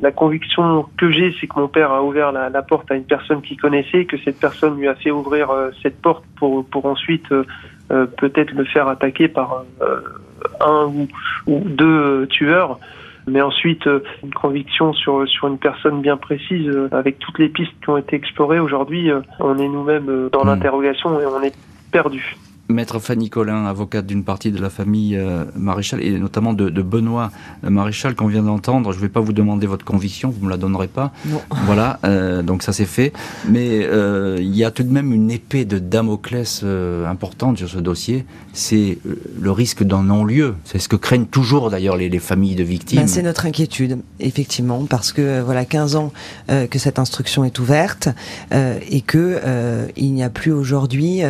La 0.00 0.12
conviction 0.12 0.86
que 0.96 1.10
j'ai, 1.10 1.34
c'est 1.40 1.46
que 1.46 1.58
mon 1.58 1.68
père 1.68 1.92
a 1.92 2.02
ouvert 2.02 2.32
la, 2.32 2.48
la, 2.48 2.62
porte 2.62 2.90
à 2.90 2.94
une 2.94 3.04
personne 3.04 3.42
qu'il 3.42 3.60
connaissait, 3.60 4.04
que 4.04 4.16
cette 4.24 4.38
personne 4.38 4.78
lui 4.78 4.88
a 4.88 4.94
fait 4.94 5.10
ouvrir 5.10 5.50
cette 5.82 6.00
porte 6.00 6.24
pour, 6.36 6.64
pour 6.64 6.86
ensuite 6.86 7.28
peut-être 7.88 8.52
le 8.52 8.64
faire 8.64 8.86
attaquer 8.86 9.26
par 9.26 9.64
un 10.60 10.86
ou, 10.86 11.08
ou 11.46 11.60
deux 11.64 12.26
tueurs 12.28 12.78
mais 13.26 13.40
ensuite 13.40 13.88
une 14.22 14.34
conviction 14.34 14.92
sur 14.92 15.28
sur 15.28 15.48
une 15.48 15.58
personne 15.58 16.00
bien 16.00 16.16
précise 16.16 16.70
avec 16.90 17.18
toutes 17.18 17.38
les 17.38 17.48
pistes 17.48 17.72
qui 17.82 17.90
ont 17.90 17.96
été 17.96 18.16
explorées 18.16 18.58
aujourd'hui 18.58 19.10
on 19.38 19.58
est 19.58 19.68
nous-mêmes 19.68 20.28
dans 20.32 20.44
hmm. 20.44 20.48
l'interrogation 20.48 21.20
et 21.20 21.26
on 21.26 21.42
est 21.42 21.54
perdu 21.90 22.36
Maître 22.72 22.98
Fanny 22.98 23.30
Collin, 23.30 23.66
avocate 23.66 24.06
d'une 24.06 24.24
partie 24.24 24.50
de 24.50 24.60
la 24.60 24.70
famille 24.70 25.16
euh, 25.16 25.44
Maréchal 25.56 26.02
et 26.02 26.18
notamment 26.18 26.52
de, 26.52 26.70
Benoît 26.82 27.30
Maréchal 27.62 28.14
qu'on 28.14 28.26
vient 28.26 28.42
d'entendre. 28.42 28.92
Je 28.92 28.96
ne 28.96 29.02
vais 29.02 29.08
pas 29.08 29.20
vous 29.20 29.32
demander 29.32 29.66
votre 29.66 29.84
conviction, 29.84 30.30
vous 30.30 30.40
ne 30.40 30.46
me 30.46 30.50
la 30.50 30.56
donnerez 30.56 30.88
pas. 30.88 31.12
Non. 31.26 31.40
Voilà, 31.64 32.00
euh, 32.04 32.42
donc 32.42 32.62
ça 32.64 32.72
c'est 32.72 32.86
fait. 32.86 33.12
Mais 33.48 33.84
euh, 33.84 34.36
il 34.40 34.54
y 34.54 34.64
a 34.64 34.70
tout 34.70 34.82
de 34.82 34.90
même 34.90 35.12
une 35.12 35.30
épée 35.30 35.64
de 35.64 35.78
Damoclès 35.78 36.64
importante 37.06 37.58
sur 37.58 37.68
ce 37.68 37.78
dossier. 37.78 38.26
C'est 38.52 38.98
le 39.40 39.50
risque 39.50 39.84
d'un 39.84 40.02
non-lieu. 40.02 40.54
C'est 40.64 40.78
ce 40.78 40.88
que 40.88 40.96
craignent 40.96 41.26
toujours 41.26 41.70
d'ailleurs 41.70 41.96
les, 41.96 42.18
familles 42.18 42.56
de 42.56 42.64
victimes. 42.64 43.00
Ben, 43.00 43.06
c'est 43.06 43.22
notre 43.22 43.46
inquiétude, 43.46 43.98
effectivement, 44.20 44.84
parce 44.84 45.12
que 45.12 45.40
voilà 45.40 45.64
15 45.64 45.96
ans 45.96 46.12
que 46.48 46.78
cette 46.78 46.98
instruction 46.98 47.44
est 47.44 47.58
ouverte 47.58 48.08
et 48.50 49.00
que 49.00 49.40
il 49.96 50.12
n'y 50.12 50.24
a 50.24 50.30
plus 50.30 50.52
aujourd'hui 50.52 51.22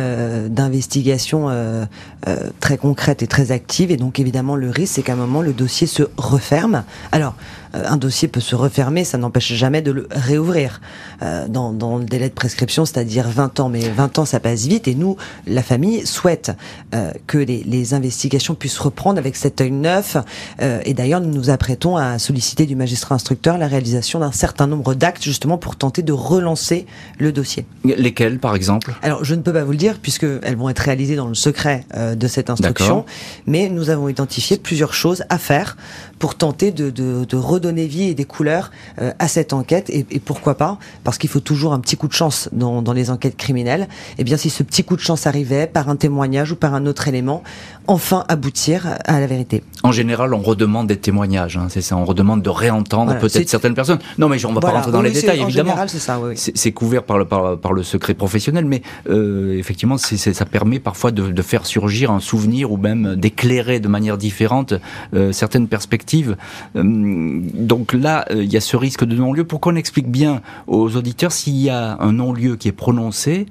d'investigation 0.49 1.32
euh, 1.33 1.85
euh, 2.27 2.49
très 2.59 2.77
concrète 2.77 3.23
et 3.23 3.27
très 3.27 3.51
active. 3.51 3.91
Et 3.91 3.97
donc 3.97 4.19
évidemment, 4.19 4.55
le 4.55 4.69
risque, 4.69 4.95
c'est 4.95 5.03
qu'à 5.03 5.13
un 5.13 5.17
moment, 5.17 5.41
le 5.41 5.53
dossier 5.53 5.87
se 5.87 6.03
referme. 6.17 6.83
Alors, 7.11 7.35
un 7.73 7.97
dossier 7.97 8.27
peut 8.27 8.39
se 8.39 8.55
refermer, 8.55 9.03
ça 9.03 9.17
n'empêche 9.17 9.53
jamais 9.53 9.81
de 9.81 9.91
le 9.91 10.07
réouvrir 10.11 10.81
euh, 11.21 11.47
dans, 11.47 11.71
dans, 11.71 11.97
le 11.97 12.05
délai 12.05 12.29
de 12.29 12.33
prescription, 12.33 12.85
c'est-à-dire 12.85 13.27
20 13.27 13.59
ans. 13.59 13.69
Mais 13.69 13.89
20 13.89 14.19
ans, 14.19 14.25
ça 14.25 14.39
passe 14.39 14.65
vite. 14.65 14.87
Et 14.87 14.95
nous, 14.95 15.17
la 15.47 15.63
famille 15.63 16.05
souhaite 16.05 16.51
euh, 16.93 17.11
que 17.27 17.37
les, 17.37 17.63
les, 17.63 17.93
investigations 17.93 18.55
puissent 18.55 18.79
reprendre 18.79 19.17
avec 19.17 19.35
cet 19.35 19.59
œil 19.61 19.71
neuf. 19.71 20.17
et 20.59 20.93
d'ailleurs, 20.93 21.21
nous 21.21 21.31
nous 21.31 21.49
apprêtons 21.49 21.97
à 21.97 22.17
solliciter 22.17 22.65
du 22.65 22.75
magistrat 22.75 23.15
instructeur 23.15 23.57
la 23.57 23.67
réalisation 23.67 24.19
d'un 24.19 24.31
certain 24.31 24.67
nombre 24.67 24.93
d'actes, 24.93 25.23
justement 25.23 25.57
pour 25.57 25.75
tenter 25.75 26.01
de 26.01 26.13
relancer 26.13 26.85
le 27.19 27.31
dossier. 27.31 27.65
Lesquels, 27.83 28.39
par 28.39 28.55
exemple? 28.55 28.95
Alors, 29.01 29.23
je 29.23 29.35
ne 29.35 29.41
peux 29.41 29.53
pas 29.53 29.63
vous 29.63 29.71
le 29.71 29.77
dire, 29.77 29.99
puisque 30.01 30.25
elles 30.43 30.55
vont 30.55 30.69
être 30.69 30.79
réalisées 30.79 31.15
dans 31.15 31.27
le 31.27 31.35
secret 31.35 31.85
de 31.93 32.27
cette 32.27 32.49
instruction. 32.49 33.05
Mais 33.47 33.69
nous 33.69 33.89
avons 33.89 34.07
identifié 34.07 34.57
plusieurs 34.57 34.93
choses 34.93 35.23
à 35.29 35.37
faire 35.37 35.75
pour 36.23 36.35
tenter 36.35 36.71
de, 36.71 36.89
de, 36.89 37.25
de 37.25 37.35
redonner 37.35 37.85
vie 37.85 38.03
et 38.03 38.13
des 38.13 38.23
couleurs 38.23 38.71
euh, 39.01 39.11
à 39.19 39.27
cette 39.27 39.51
enquête. 39.51 39.89
Et, 39.89 40.05
et 40.09 40.19
pourquoi 40.21 40.55
pas 40.55 40.77
Parce 41.03 41.17
qu'il 41.17 41.29
faut 41.29 41.41
toujours 41.41 41.73
un 41.73 41.81
petit 41.81 41.97
coup 41.97 42.07
de 42.07 42.13
chance 42.13 42.47
dans, 42.53 42.81
dans 42.81 42.93
les 42.93 43.09
enquêtes 43.09 43.35
criminelles. 43.35 43.89
Et 44.11 44.15
eh 44.19 44.23
bien, 44.23 44.37
si 44.37 44.49
ce 44.49 44.63
petit 44.63 44.85
coup 44.85 44.95
de 44.95 45.01
chance 45.01 45.27
arrivait 45.27 45.67
par 45.67 45.89
un 45.89 45.97
témoignage 45.97 46.53
ou 46.53 46.55
par 46.55 46.75
un 46.75 46.85
autre 46.85 47.09
élément, 47.09 47.43
enfin 47.87 48.23
aboutir 48.29 48.87
à 49.03 49.19
la 49.19 49.27
vérité. 49.27 49.63
En 49.83 49.91
général, 49.91 50.33
on 50.33 50.41
redemande 50.41 50.87
des 50.87 50.95
témoignages, 50.95 51.57
hein, 51.57 51.67
c'est 51.67 51.81
ça. 51.81 51.97
On 51.97 52.05
redemande 52.05 52.41
de 52.41 52.49
réentendre 52.49 53.17
peut-être 53.19 53.49
certaines 53.49 53.73
personnes. 53.73 53.99
Non, 54.17 54.29
mais 54.29 54.45
on 54.45 54.53
va 54.53 54.61
pas 54.61 54.69
rentrer 54.69 54.93
dans 54.93 55.01
les 55.01 55.11
détails, 55.11 55.41
évidemment. 55.41 55.75
c'est 55.87 55.99
ça. 55.99 56.21
Oui, 56.21 56.35
C'est 56.37 56.71
couvert 56.71 57.03
par 57.03 57.17
le, 57.17 57.25
par, 57.25 57.57
par, 57.57 57.73
le 57.73 57.83
secret 57.83 58.13
professionnel, 58.13 58.63
mais 58.63 58.81
euh, 59.09 59.59
effectivement, 59.59 59.97
ça 59.97 60.45
permet 60.45 60.79
parfois 60.79 61.11
de, 61.11 61.33
de, 61.33 61.41
faire 61.41 61.65
surgir 61.65 62.11
un 62.11 62.21
souvenir 62.21 62.71
ou 62.71 62.77
même 62.77 63.17
d'éclairer 63.17 63.81
de 63.81 63.89
manière 63.89 64.17
différente 64.17 64.73
euh, 65.13 65.33
certaines 65.33 65.67
perspectives 65.67 66.12
euh, 66.75 67.41
donc 67.53 67.93
là, 67.93 68.25
euh, 68.31 68.43
il 68.43 68.51
y 68.51 68.57
a 68.57 68.61
ce 68.61 68.77
risque 68.77 69.05
de 69.05 69.15
non-lieu. 69.15 69.43
Pour 69.43 69.59
qu'on 69.59 69.75
explique 69.75 70.09
bien 70.09 70.41
aux 70.67 70.95
auditeurs, 70.95 71.31
s'il 71.31 71.57
y 71.57 71.69
a 71.69 71.97
un 71.99 72.13
non-lieu 72.13 72.55
qui 72.55 72.67
est 72.67 72.73
prononcé, 72.73 73.45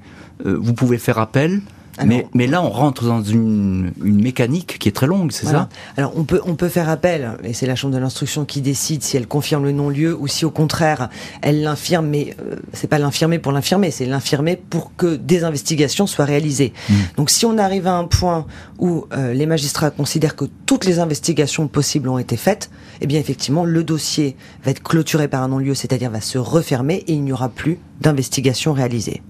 euh, 0.45 0.57
vous 0.59 0.73
pouvez 0.73 0.97
faire 0.97 1.19
appel 1.19 1.61
mais, 2.05 2.27
mais, 2.33 2.47
là, 2.47 2.63
on 2.63 2.69
rentre 2.69 3.05
dans 3.05 3.21
une, 3.21 3.91
une 4.03 4.21
mécanique 4.21 4.79
qui 4.79 4.89
est 4.89 4.93
très 4.93 5.07
longue, 5.07 5.31
c'est 5.31 5.45
ça? 5.45 5.69
Alors, 5.97 6.13
on 6.15 6.23
peut, 6.23 6.41
on 6.45 6.55
peut 6.55 6.69
faire 6.69 6.89
appel, 6.89 7.37
et 7.43 7.53
c'est 7.53 7.67
la 7.67 7.75
Chambre 7.75 7.93
de 7.93 7.99
l'instruction 7.99 8.45
qui 8.45 8.61
décide 8.61 9.03
si 9.03 9.17
elle 9.17 9.27
confirme 9.27 9.63
le 9.63 9.71
non-lieu 9.71 10.15
ou 10.17 10.27
si, 10.27 10.45
au 10.45 10.51
contraire, 10.51 11.09
elle 11.41 11.61
l'infirme, 11.61 12.07
mais 12.07 12.35
euh, 12.39 12.55
c'est 12.73 12.87
pas 12.87 12.99
l'infirmer 12.99 13.39
pour 13.39 13.51
l'infirmer, 13.51 13.91
c'est 13.91 14.05
l'infirmer 14.05 14.55
pour 14.55 14.95
que 14.95 15.15
des 15.15 15.43
investigations 15.43 16.07
soient 16.07 16.25
réalisées. 16.25 16.73
Mmh. 16.89 16.93
Donc, 17.17 17.29
si 17.29 17.45
on 17.45 17.57
arrive 17.57 17.87
à 17.87 17.95
un 17.95 18.05
point 18.05 18.45
où 18.79 19.05
euh, 19.13 19.33
les 19.33 19.45
magistrats 19.45 19.91
considèrent 19.91 20.35
que 20.35 20.45
toutes 20.65 20.85
les 20.85 20.99
investigations 20.99 21.67
possibles 21.67 22.09
ont 22.09 22.17
été 22.17 22.37
faites, 22.37 22.69
eh 23.01 23.07
bien, 23.07 23.19
effectivement, 23.19 23.65
le 23.65 23.83
dossier 23.83 24.35
va 24.63 24.71
être 24.71 24.81
clôturé 24.81 25.27
par 25.27 25.43
un 25.43 25.49
non-lieu, 25.49 25.75
c'est-à-dire 25.75 26.09
va 26.09 26.21
se 26.21 26.37
refermer 26.37 27.03
et 27.07 27.13
il 27.13 27.23
n'y 27.23 27.33
aura 27.33 27.49
plus 27.49 27.79
d'investigation 28.01 28.73
réalisée. 28.73 29.21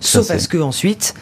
Sauf 0.00 0.30
à 0.30 0.38
ce 0.38 0.48
que 0.48 0.58
ensuite, 0.58 1.14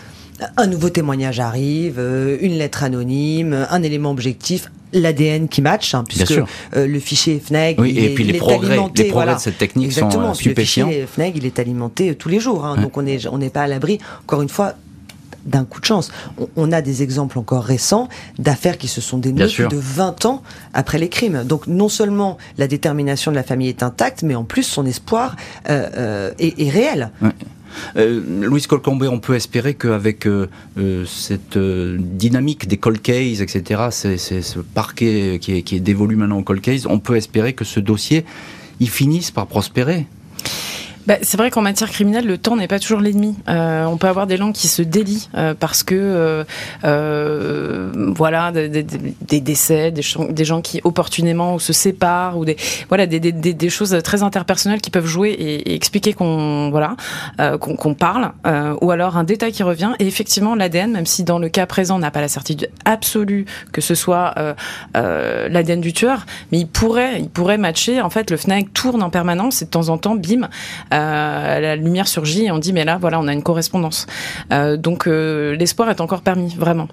un 0.57 0.66
nouveau 0.66 0.91
témoignage 0.91 1.41
arrive, 1.41 1.97
euh, 1.99 2.37
une 2.41 2.59
lettre 2.59 2.82
anonyme, 2.82 3.66
un 3.70 3.82
élément 3.82 4.11
objectif, 4.11 4.70
l'ADN 4.93 5.49
qui 5.49 5.62
match, 5.62 5.95
hein, 5.95 6.05
puisque 6.07 6.32
euh, 6.32 6.87
le 6.87 6.99
fichier 7.01 7.41
FNEG, 7.41 7.78
oui, 7.78 7.99
et 7.99 8.14
puis 8.14 8.24
les 8.24 8.39
progrès, 8.39 8.78
les 8.97 9.05
progrès 9.05 9.34
de 9.34 9.41
cette 9.41 9.59
technique 9.59 9.93
sont 9.93 10.34
stupéfiants. 10.34 10.87
Le 10.87 10.93
fichier 10.93 11.07
FNEG, 11.07 11.37
il 11.37 11.47
est 11.47 11.59
alimenté 11.59 12.11
euh, 12.11 12.14
tous 12.14 12.28
les 12.28 12.41
jours, 12.41 12.64
hein, 12.64 12.76
donc 12.76 12.97
on 12.97 13.03
n'est 13.03 13.26
on 13.26 13.39
pas 13.49 13.62
à 13.62 13.66
l'abri. 13.66 13.99
Encore 14.22 14.43
une 14.43 14.49
fois, 14.49 14.74
d'un 15.47 15.64
coup 15.64 15.80
de 15.80 15.84
chance. 15.84 16.11
On, 16.57 16.72
a 16.72 16.82
des 16.82 17.03
exemples 17.03 17.39
encore 17.39 17.62
récents 17.62 18.09
d'affaires 18.39 18.78
qui 18.78 18.89
se 18.89 19.01
sont 19.01 19.18
dénouées 19.18 19.49
plus 19.49 19.68
de 19.68 19.76
20 19.76 20.26
ans 20.26 20.43
après 20.74 20.99
les 20.99 21.09
crimes. 21.09 21.45
Donc 21.45 21.66
non 21.68 21.89
seulement 21.89 22.37
la 22.59 22.66
détermination 22.66 23.30
de 23.30 23.37
la 23.37 23.43
famille 23.43 23.68
est 23.68 23.82
intacte, 23.82 24.22
mais 24.22 24.34
en 24.34 24.45
plus 24.45 24.64
son 24.64 24.84
espoir 24.84 25.37
euh, 25.70 26.32
est, 26.39 26.61
est, 26.61 26.70
réel. 26.70 27.11
Euh, 27.22 27.30
Louis 27.96 28.62
Colcombé, 28.62 29.08
on 29.08 29.20
peut 29.20 29.34
espérer 29.34 29.74
qu'avec 29.74 30.26
euh, 30.26 30.48
euh, 30.78 31.04
cette 31.06 31.58
dynamique 31.58 32.68
des 32.68 32.76
cold 32.76 33.00
cases, 33.00 33.40
etc., 33.40 33.88
ce 33.90 34.58
parquet 34.60 35.38
qui 35.40 35.52
est, 35.52 35.80
dévolu 35.80 36.16
maintenant 36.16 36.38
au 36.38 36.42
cold 36.42 36.60
case, 36.60 36.86
on 36.86 36.98
peut 36.98 37.16
espérer 37.16 37.52
que 37.52 37.64
ce 37.64 37.80
dossier, 37.80 38.24
il 38.80 38.90
finisse 38.90 39.30
par 39.30 39.46
prospérer. 39.46 40.06
Bah, 41.07 41.14
c'est 41.22 41.36
vrai 41.36 41.50
qu'en 41.50 41.62
matière 41.62 41.90
criminelle, 41.90 42.26
le 42.26 42.36
temps 42.36 42.57
n'est 42.57 42.66
pas 42.66 42.80
toujours 42.80 43.00
l'ennemi. 43.00 43.36
Euh, 43.48 43.84
on 43.84 43.96
peut 43.96 44.09
avoir 44.09 44.26
des 44.26 44.36
gens 44.36 44.50
qui 44.50 44.66
se 44.66 44.82
délient 44.82 45.28
euh, 45.36 45.54
parce 45.59 45.82
que, 45.84 45.94
euh, 45.94 46.44
euh 46.84 47.92
voilà, 48.16 48.50
des, 48.50 48.68
des, 48.68 48.82
des, 48.82 49.40
décès, 49.40 49.92
des, 49.92 50.44
gens 50.44 50.61
qui 50.62 50.80
opportunément 50.82 51.59
se 51.59 51.72
séparent 51.72 52.36
ou 52.38 52.44
des, 52.44 52.57
voilà, 52.88 53.07
des, 53.07 53.70
choses 53.70 53.96
très 54.02 54.22
interpersonnelles 54.22 54.80
qui 54.80 54.90
peuvent 54.90 55.07
jouer 55.07 55.30
et, 55.30 55.74
expliquer 55.74 56.12
qu'on, 56.12 56.70
voilà, 56.70 56.96
euh, 57.40 57.59
qu'on 57.59 57.94
parle, 57.94 58.32
ou 58.80 58.90
alors 58.90 59.16
un 59.16 59.24
détail 59.24 59.52
qui 59.52 59.62
revient. 59.62 59.92
Et 59.98 60.07
effectivement, 60.07 60.54
l'ADN, 60.54 60.92
même 60.92 61.07
si 61.07 61.22
dans 61.24 61.38
le 61.38 61.48
cas 61.48 61.66
présent, 61.66 61.96
on 61.96 62.00
n'a 62.00 62.11
pas 62.11 62.20
la 62.20 62.28
certitude 62.28 62.70
absolue 62.84 63.44
que 63.72 63.80
ce 63.80 63.94
soit 63.94 64.34
l'ADN 64.94 65.80
du 65.80 65.92
tueur, 65.92 66.26
mais 66.50 66.59
il 66.59 66.66
pourrait, 66.66 67.20
il 67.20 67.28
pourrait 67.28 67.59
matcher. 67.59 68.00
En 68.00 68.11
fait, 68.11 68.30
le 68.30 68.36
FNAC 68.36 68.72
tourne 68.72 69.02
en 69.02 69.11
permanence 69.11 69.62
et 69.62 69.66
de 69.66 69.70
temps 69.70 69.88
en 69.88 69.98
temps, 69.98 70.16
bim. 70.16 70.48
Euh, 70.97 71.61
la 71.61 71.76
lumière 71.76 72.09
surgit 72.09 72.47
et 72.47 72.51
on 72.51 72.59
dit 72.59 72.72
mais 72.72 72.84
là 72.84 72.99
voilà 73.01 73.20
on 73.20 73.28
a 73.28 73.32
une 73.32 73.42
correspondance. 73.42 74.07
Euh, 74.53 74.76
donc 74.76 75.07
euh, 75.07 75.55
l'espoir 75.57 75.90
est 75.90 76.01
encore 76.01 76.22
permis 76.22 76.55
vraiment. 76.57 76.88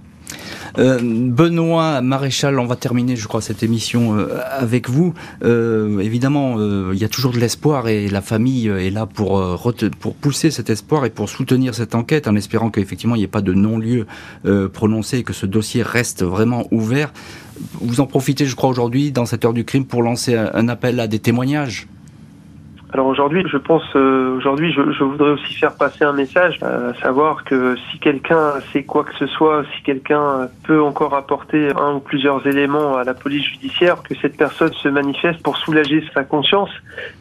Benoît 0.76 2.02
Maréchal, 2.02 2.58
on 2.58 2.66
va 2.66 2.76
terminer, 2.76 3.16
je 3.16 3.28
crois, 3.28 3.42
cette 3.42 3.62
émission 3.62 4.18
avec 4.50 4.90
vous. 4.90 5.14
évidemment, 5.44 6.56
il 6.92 6.98
y 6.98 7.04
a 7.04 7.10
toujours 7.10 7.32
de 7.32 7.38
l'espoir 7.38 7.88
et 7.88 8.08
la 8.08 8.22
famille 8.22 8.70
est 8.70 8.90
là 8.90 9.06
pour, 9.06 9.40
pour 10.00 10.16
pousser 10.16 10.50
cet 10.50 10.72
espoir 10.72 11.06
et 11.06 11.12
pour 11.12 11.30
soutenir 11.30 11.76
cette 11.76 11.94
enquête 11.94 12.28
en 12.28 12.36
espérant 12.36 12.72
qu'effectivement 12.72 13.14
il 13.14 13.20
n'y 13.20 13.26
ait 13.26 13.28
pas 13.28 13.44
de 13.44 13.54
non-lieu 13.54 14.08
prononcé 14.74 15.20
et 15.20 15.24
que 15.24 15.34
ce 15.34 15.46
dossier 15.46 15.84
reste 15.84 16.24
vraiment 16.24 16.66
ouvert. 16.72 17.14
Vous 17.80 18.00
en 18.00 18.08
profitez, 18.08 18.48
je 18.48 18.56
crois, 18.56 18.72
aujourd'hui, 18.72 19.12
dans 19.12 19.28
cette 19.28 19.46
heure 19.46 19.54
du 19.54 19.66
crime, 19.66 19.86
pour 19.86 20.02
lancer 20.02 20.36
un 20.36 20.68
appel 20.70 21.00
à 21.00 21.06
des 21.06 21.20
témoignages 21.20 21.88
alors 22.94 23.08
aujourd'hui, 23.08 23.44
je 23.52 23.58
pense, 23.58 23.84
euh, 23.96 24.38
aujourd'hui, 24.38 24.72
je, 24.72 25.04
voudrais 25.04 25.32
aussi 25.32 25.56
faire 25.56 25.76
passer 25.76 26.04
un 26.04 26.14
message, 26.14 26.60
euh, 26.62 26.92
à 26.92 26.94
savoir 27.02 27.44
que 27.44 27.76
si 27.90 27.98
quelqu'un 27.98 28.54
sait 28.72 28.84
quoi 28.84 29.04
que 29.04 29.16
ce 29.18 29.26
soit, 29.26 29.64
si 29.76 29.82
quelqu'un 29.82 30.48
peut 30.64 30.80
encore 30.80 31.16
apporter 31.16 31.72
un 31.76 31.96
ou 31.96 32.00
plusieurs 32.00 32.46
éléments 32.46 32.96
à 32.96 33.04
la 33.04 33.16
police 33.16 33.46
judiciaire, 33.46 34.04
que 34.04 34.14
cette 34.22 34.38
personne 34.38 34.72
se 34.74 34.88
manifeste 34.90 35.42
pour 35.42 35.58
soulager 35.58 36.04
sa 36.14 36.24
conscience 36.24 36.70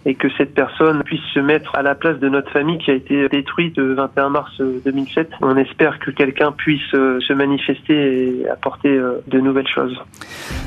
et 0.05 0.14
que 0.14 0.29
cette 0.37 0.53
personne 0.53 1.03
puisse 1.05 1.25
se 1.33 1.41
mettre 1.41 1.75
à 1.75 1.81
la 1.81 1.95
place 1.95 2.18
de 2.18 2.29
notre 2.29 2.51
famille 2.51 2.77
qui 2.77 2.91
a 2.91 2.95
été 2.95 3.27
détruite 3.31 3.79
le 3.79 3.95
21 3.95 4.29
mars 4.29 4.53
2007. 4.61 5.31
On 5.41 5.57
espère 5.57 5.99
que 6.01 6.11
quelqu'un 6.11 6.53
puisse 6.53 6.83
euh, 6.93 7.18
se 7.27 7.33
manifester 7.33 8.43
et 8.43 8.49
apporter 8.51 9.01
de 9.27 9.41
nouvelles 9.41 9.68
choses. 9.68 9.99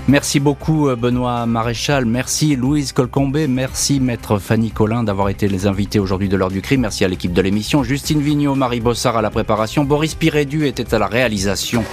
Merci 0.08 0.39
beaucoup 0.39 0.89
Benoît 0.95 1.45
Maréchal, 1.45 2.06
merci 2.06 2.56
Louise 2.56 2.91
Colcombé, 2.91 3.47
merci 3.47 3.99
Maître 3.99 4.39
Fanny 4.39 4.72
Collin 4.72 4.94
d'avoir 5.03 5.29
été 5.29 5.47
les 5.47 5.67
invités 5.67 5.99
aujourd'hui 5.99 6.29
de 6.29 6.37
l'heure 6.37 6.49
du 6.49 6.61
crime. 6.61 6.81
Merci 6.81 7.05
à 7.05 7.07
l'équipe 7.07 7.33
de 7.33 7.41
l'émission. 7.41 7.83
Justine 7.83 8.21
Vignot, 8.21 8.55
Marie 8.55 8.81
Bossard 8.81 9.17
à 9.17 9.21
la 9.21 9.29
préparation. 9.29 9.83
Boris 9.83 10.15
Pirédu 10.15 10.67
était 10.67 10.93
à 10.93 10.99
la 10.99 11.07
réalisation. 11.07 11.83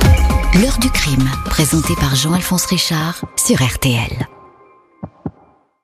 L'heure 0.61 0.78
du 0.78 0.90
crime, 0.90 1.28
présenté 1.46 1.94
par 1.94 2.14
Jean-Alphonse 2.14 2.66
Richard 2.66 3.24
sur 3.36 3.62
RTL. 3.62 4.28